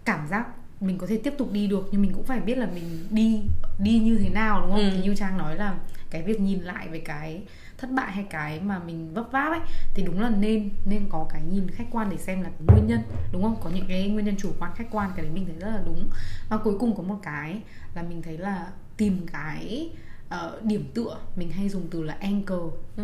cảm 0.06 0.28
giác 0.28 0.46
mình 0.82 0.98
có 0.98 1.08
thể 1.08 1.20
tiếp 1.24 1.34
tục 1.38 1.52
đi 1.52 1.68
được 1.68 1.90
nhưng 1.92 2.02
mình 2.02 2.14
cũng 2.14 2.24
phải 2.24 2.40
biết 2.40 2.58
là 2.58 2.66
mình 2.74 3.08
đi 3.10 3.42
đi 3.80 4.00
như 4.00 4.18
thế 4.18 4.30
nào 4.30 4.62
đúng 4.62 4.72
không 4.72 4.80
Ừ. 4.80 4.90
thì 4.96 5.02
như 5.04 5.16
trang 5.16 5.38
nói 5.38 5.56
là 5.56 5.76
cái 6.10 6.22
việc 6.22 6.40
nhìn 6.40 6.60
lại 6.60 6.88
về 6.88 7.00
cái 7.00 7.42
thất 7.84 7.92
bại 7.92 8.12
hay 8.12 8.26
cái 8.30 8.60
mà 8.62 8.80
mình 8.80 9.14
vấp 9.14 9.26
váp 9.32 9.52
ấy 9.52 9.60
thì 9.94 10.04
đúng 10.04 10.20
là 10.22 10.30
nên 10.30 10.70
nên 10.86 11.06
có 11.10 11.26
cái 11.30 11.42
nhìn 11.42 11.68
khách 11.72 11.86
quan 11.92 12.10
để 12.10 12.18
xem 12.18 12.42
là 12.42 12.50
cái 12.50 12.68
nguyên 12.78 12.88
nhân 12.88 13.00
đúng 13.32 13.44
không 13.44 13.56
có 13.64 13.70
những 13.70 13.86
cái 13.88 14.08
nguyên 14.10 14.26
nhân 14.26 14.36
chủ 14.38 14.52
quan 14.60 14.72
khách 14.76 14.88
quan 14.92 15.12
cái 15.16 15.26
đấy 15.26 15.34
mình 15.36 15.46
thấy 15.46 15.56
rất 15.60 15.70
là 15.70 15.82
đúng 15.86 16.10
và 16.50 16.58
cuối 16.58 16.76
cùng 16.80 16.96
có 16.96 17.04
một 17.04 17.20
cái 17.24 17.62
là 17.96 18.02
mình 18.04 18.22
thấy 18.22 18.38
là 18.38 18.68
tìm 18.98 19.26
cái 19.34 19.90
ờ, 20.30 20.60
điểm 20.64 20.86
tựa 20.94 21.18
mình 21.36 21.52
hay 21.52 21.70
dùng 21.70 21.88
từ 21.92 22.04
là 22.04 22.18
anchor 22.20 22.74
ừ. 22.98 23.04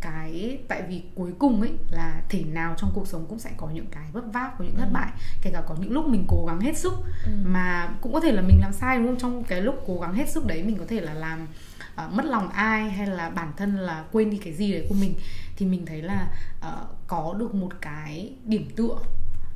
cái 0.00 0.58
tại 0.68 0.82
vì 0.88 1.02
cuối 1.14 1.32
cùng 1.38 1.60
ấy 1.60 1.70
là 1.90 2.22
thể 2.28 2.44
nào 2.44 2.74
trong 2.78 2.90
cuộc 2.94 3.06
sống 3.08 3.26
cũng 3.28 3.38
sẽ 3.38 3.50
có 3.56 3.70
những 3.70 3.86
cái 3.90 4.04
vấp 4.12 4.24
váp 4.32 4.58
có 4.58 4.64
những 4.64 4.76
thất 4.76 4.84
Ừ. 4.88 4.92
bại 4.92 5.10
kể 5.42 5.50
cả 5.54 5.62
có 5.68 5.76
những 5.80 5.92
lúc 5.92 6.06
mình 6.08 6.24
cố 6.28 6.44
gắng 6.46 6.60
hết 6.60 6.76
sức 6.78 6.92
Ừ. 7.24 7.30
mà 7.44 7.94
cũng 8.00 8.12
có 8.12 8.20
thể 8.20 8.32
là 8.32 8.42
mình 8.42 8.60
làm 8.60 8.72
sai 8.72 8.98
đúng 8.98 9.06
không 9.06 9.18
trong 9.18 9.44
cái 9.44 9.60
lúc 9.62 9.74
cố 9.86 10.00
gắng 10.00 10.14
hết 10.14 10.28
sức 10.28 10.46
đấy 10.46 10.62
mình 10.62 10.76
có 10.78 10.84
thể 10.88 11.00
là 11.00 11.14
làm 11.14 11.46
ờ, 11.94 12.08
mất 12.08 12.24
lòng 12.24 12.48
ai 12.48 12.90
hay 12.90 13.06
là 13.06 13.30
bản 13.30 13.52
thân 13.56 13.76
là 13.76 14.04
quên 14.12 14.30
đi 14.30 14.36
cái 14.38 14.52
gì 14.52 14.72
đấy 14.72 14.86
của 14.88 14.94
mình 14.94 15.14
thì 15.56 15.66
mình 15.66 15.86
thấy 15.86 16.02
là 16.02 16.28
ờ, 16.60 16.86
có 17.06 17.34
được 17.38 17.54
một 17.54 17.72
cái 17.80 18.32
điểm 18.44 18.70
tựa 18.76 18.98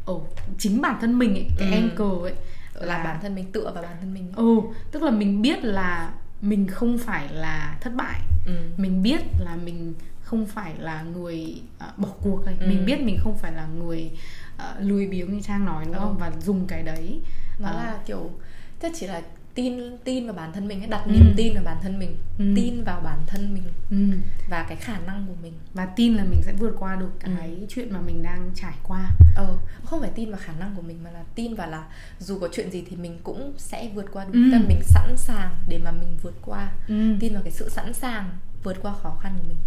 ở 0.06 0.14
chính 0.58 0.80
bản 0.82 0.96
thân 1.00 1.18
mình 1.18 1.34
ấy 1.34 1.46
cái 1.58 1.68
Ừ. 1.70 1.74
anchor 1.74 2.22
ấy 2.22 2.34
là 2.74 3.04
bản 3.04 3.18
thân 3.22 3.34
mình 3.34 3.52
tựa 3.52 3.70
vào 3.74 3.82
bản 3.82 3.96
thân 4.00 4.14
mình 4.14 4.32
ừ 4.36 4.60
tức 4.92 5.02
là 5.02 5.10
mình 5.10 5.42
biết 5.42 5.64
là 5.64 6.12
mình 6.40 6.66
không 6.66 6.98
phải 6.98 7.28
là 7.32 7.78
thất 7.80 7.94
bại 7.94 8.20
ừ. 8.46 8.52
mình 8.76 9.02
biết 9.02 9.20
là 9.38 9.56
mình 9.56 9.94
không 10.22 10.46
phải 10.46 10.74
là 10.78 11.02
người 11.02 11.62
uh, 11.92 11.98
bỏ 11.98 12.08
cuộc 12.22 12.46
ấy. 12.46 12.54
Ừ. 12.60 12.66
mình 12.68 12.86
biết 12.86 13.00
mình 13.02 13.18
không 13.20 13.38
phải 13.38 13.52
là 13.52 13.66
người 13.66 14.10
uh, 14.56 14.62
lười 14.80 15.06
biếng 15.06 15.32
như 15.36 15.40
trang 15.42 15.64
nói 15.64 15.84
đúng 15.84 15.94
Ừ. 15.94 15.98
không 16.00 16.16
và 16.18 16.32
dùng 16.40 16.66
cái 16.66 16.82
đấy 16.82 17.20
nó 17.58 17.68
Ờ. 17.68 17.76
là 17.76 17.98
kiểu 18.06 18.30
tức 18.80 18.92
chỉ 18.94 19.06
là 19.06 19.22
tin 19.54 19.96
tin 20.04 20.26
vào 20.26 20.34
bản 20.34 20.52
thân 20.52 20.68
mình 20.68 20.80
ấy 20.82 20.86
đặt 20.88 21.02
Ừ. 21.06 21.10
niềm 21.12 21.32
tin 21.36 21.54
vào 21.54 21.64
bản 21.64 21.76
thân 21.82 21.98
mình 21.98 22.16
Ừ. 22.38 22.44
tin 22.56 22.84
vào 22.84 23.00
bản 23.00 23.18
thân 23.26 23.54
mình 23.54 23.62
ừ. 23.90 24.18
và 24.48 24.62
cái 24.68 24.76
khả 24.76 24.98
năng 25.06 25.26
của 25.28 25.34
mình 25.42 25.52
và 25.74 25.86
tin 25.86 26.14
là 26.14 26.24
mình 26.24 26.42
sẽ 26.42 26.52
vượt 26.52 26.74
qua 26.78 26.96
được 26.96 27.10
cái 27.20 27.50
chuyện 27.68 27.92
mà 27.92 28.00
mình 28.00 28.22
đang 28.22 28.50
trải 28.54 28.74
qua 28.82 29.10
ờ 29.36 29.56
không 29.84 30.00
phải 30.00 30.10
tin 30.14 30.30
vào 30.30 30.40
khả 30.44 30.52
năng 30.60 30.74
của 30.76 30.82
mình 30.82 30.98
mà 31.04 31.10
là 31.10 31.22
tin 31.34 31.54
vào 31.54 31.70
là 31.70 31.84
dù 32.18 32.38
có 32.38 32.48
chuyện 32.52 32.70
gì 32.70 32.84
thì 32.90 32.96
mình 32.96 33.18
cũng 33.22 33.52
sẽ 33.58 33.90
vượt 33.94 34.06
qua 34.12 34.24
được 34.24 34.30
Ừ. 34.34 34.40
Tức 34.52 34.58
là 34.58 34.64
mình 34.68 34.82
sẵn 34.82 35.16
sàng 35.16 35.50
để 35.68 35.78
mà 35.78 35.90
mình 35.90 36.16
vượt 36.22 36.34
qua 36.44 36.72
ừ. 36.88 37.16
tin 37.20 37.34
vào 37.34 37.42
cái 37.42 37.52
sự 37.52 37.68
sẵn 37.68 37.92
sàng 37.94 38.30
vượt 38.62 38.76
qua 38.82 38.92
khó 39.02 39.18
khăn 39.22 39.38
của 39.38 39.48
mình 39.48 39.58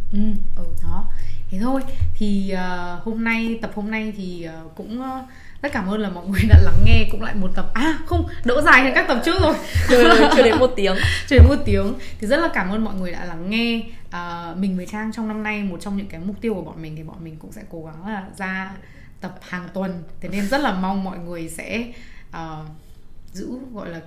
Ừ. 0.55 0.63
ừ. 0.63 0.69
đó 0.83 1.05
thế 1.49 1.59
thôi 1.59 1.81
thì 2.15 2.49
ờ, 2.49 2.95
hôm 3.03 3.23
nay 3.23 3.59
tập 3.61 3.71
hôm 3.75 3.91
nay 3.91 4.13
thì 4.17 4.43
ờ, 4.43 4.63
cũng 4.75 5.01
ờ, 5.01 5.25
rất 5.61 5.71
cảm 5.71 5.87
ơn 5.87 6.01
là 6.01 6.09
mọi 6.09 6.27
người 6.27 6.41
đã 6.49 6.59
lắng 6.61 6.83
nghe 6.85 7.07
cũng 7.11 7.21
lại 7.21 7.35
một 7.35 7.51
tập. 7.55 7.71
À 7.73 7.99
không 8.05 8.27
đỡ 8.45 8.61
dài 8.61 8.83
hơn 8.83 8.91
các 8.95 9.07
tập 9.07 9.21
trước 9.25 9.41
rồi. 9.41 9.55
Chưa, 9.89 10.43
đến 10.43 10.59
một 10.59 10.71
tiếng. 10.75 10.95
Chưa 11.27 11.35
đến 11.35 11.47
một 11.47 11.63
tiếng. 11.65 11.93
Thì 12.19 12.27
rất 12.27 12.37
là 12.37 12.49
cảm 12.53 12.69
ơn 12.69 12.83
mọi 12.83 12.95
người 12.95 13.11
đã 13.11 13.25
lắng 13.25 13.49
nghe. 13.49 13.81
À, 14.09 14.53
mình 14.57 14.77
với 14.77 14.85
trang 14.85 15.11
trong 15.11 15.27
năm 15.27 15.43
nay 15.43 15.63
một 15.63 15.77
trong 15.81 15.97
những 15.97 16.07
cái 16.07 16.21
mục 16.25 16.35
tiêu 16.41 16.53
của 16.53 16.61
bọn 16.61 16.81
mình 16.81 16.95
thì 16.95 17.03
bọn 17.03 17.23
mình 17.23 17.35
cũng 17.39 17.51
sẽ 17.51 17.61
cố 17.69 17.85
gắng 17.85 18.07
là 18.07 18.23
ra 18.37 18.71
tập 19.21 19.39
hàng 19.41 19.69
tuần. 19.73 20.03
Thế 20.21 20.29
nên 20.29 20.47
rất 20.47 20.61
là 20.61 20.73
mong 20.73 21.03
mọi 21.03 21.17
người 21.17 21.49
sẽ 21.49 21.85
ờ, 22.31 22.65
giữ 23.33 23.47
gọi 23.73 23.89
là 23.89 24.01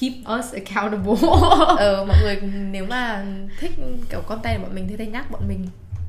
keep 0.00 0.12
us 0.38 0.54
accountable. 0.54 1.14
Ờ, 1.78 2.04
mọi 2.08 2.16
người 2.22 2.40
nếu 2.70 2.86
mà 2.86 3.24
thích 3.60 3.72
kiểu 4.10 4.20
content 4.20 4.58
của 4.58 4.66
bọn 4.66 4.74
mình 4.74 4.86
thì 4.88 4.94
hãy 4.98 5.06
nhắc 5.06 5.30
bọn 5.30 5.42
mình 5.48 5.66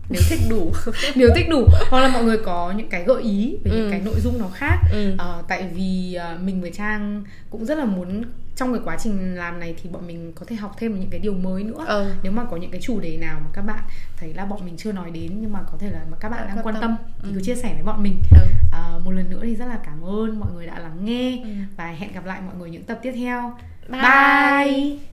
nếu 0.09 0.21
thích 0.29 0.39
đủ 0.49 0.71
nếu 1.15 1.29
thích 1.35 1.45
đủ 1.49 1.67
hoặc 1.89 1.99
là 2.01 2.07
mọi 2.07 2.23
người 2.23 2.37
có 2.45 2.71
những 2.77 2.89
cái 2.89 3.03
gợi 3.03 3.23
ý 3.23 3.57
về 3.63 3.71
những 3.71 3.85
Ừ. 3.85 3.91
cái 3.91 4.01
nội 4.05 4.19
dung 4.19 4.39
nó 4.39 4.47
khác 4.53 4.79
ừ. 4.93 5.15
Ờ, 5.17 5.43
tại 5.47 5.67
vì 5.75 6.13
ờ, 6.13 6.37
mình 6.41 6.61
với 6.61 6.71
trang 6.71 7.23
cũng 7.49 7.65
rất 7.65 7.77
là 7.77 7.85
muốn 7.85 8.23
trong 8.55 8.73
cái 8.73 8.81
quá 8.85 8.97
trình 8.99 9.35
làm 9.35 9.59
này 9.59 9.75
thì 9.83 9.89
bọn 9.89 10.07
mình 10.07 10.31
có 10.35 10.45
thể 10.45 10.55
học 10.55 10.75
thêm 10.79 10.99
những 10.99 11.09
cái 11.09 11.19
điều 11.19 11.33
mới 11.33 11.63
nữa 11.63 11.83
ờ. 11.87 12.11
nếu 12.23 12.31
mà 12.31 12.43
có 12.51 12.57
những 12.57 12.71
cái 12.71 12.81
chủ 12.81 12.99
đề 12.99 13.17
nào 13.17 13.39
mà 13.43 13.49
các 13.53 13.61
bạn 13.61 13.79
thấy 14.17 14.33
là 14.33 14.45
bọn 14.45 14.65
mình 14.65 14.77
chưa 14.77 14.91
nói 14.91 15.11
đến 15.11 15.31
nhưng 15.41 15.53
mà 15.53 15.59
có 15.71 15.77
thể 15.79 15.89
là 15.91 15.99
mà 16.11 16.17
các 16.19 16.29
bạn 16.29 16.47
đang 16.47 16.57
quan 16.57 16.65
quan 16.65 16.75
tâm, 16.75 16.81
tâm. 16.81 16.97
thì 17.23 17.29
Ừ. 17.29 17.35
cứ 17.35 17.41
chia 17.43 17.55
sẻ 17.55 17.73
với 17.73 17.83
bọn 17.83 18.03
mình 18.03 18.21
ừ. 18.31 18.37
à, 18.71 18.99
một 19.05 19.11
lần 19.11 19.29
nữa 19.29 19.39
thì 19.43 19.55
rất 19.55 19.65
là 19.65 19.79
cảm 19.85 20.01
ơn 20.05 20.39
mọi 20.39 20.49
người 20.55 20.67
đã 20.67 20.79
lắng 20.79 21.05
nghe 21.05 21.39
Ừ. 21.43 21.49
và 21.77 21.85
hẹn 21.87 22.13
gặp 22.13 22.25
lại 22.25 22.41
mọi 22.45 22.55
người 22.55 22.69
những 22.69 22.83
tập 22.83 22.99
tiếp 23.01 23.11
theo 23.15 23.53
Bye. 23.89 24.01
bye. 24.01 24.97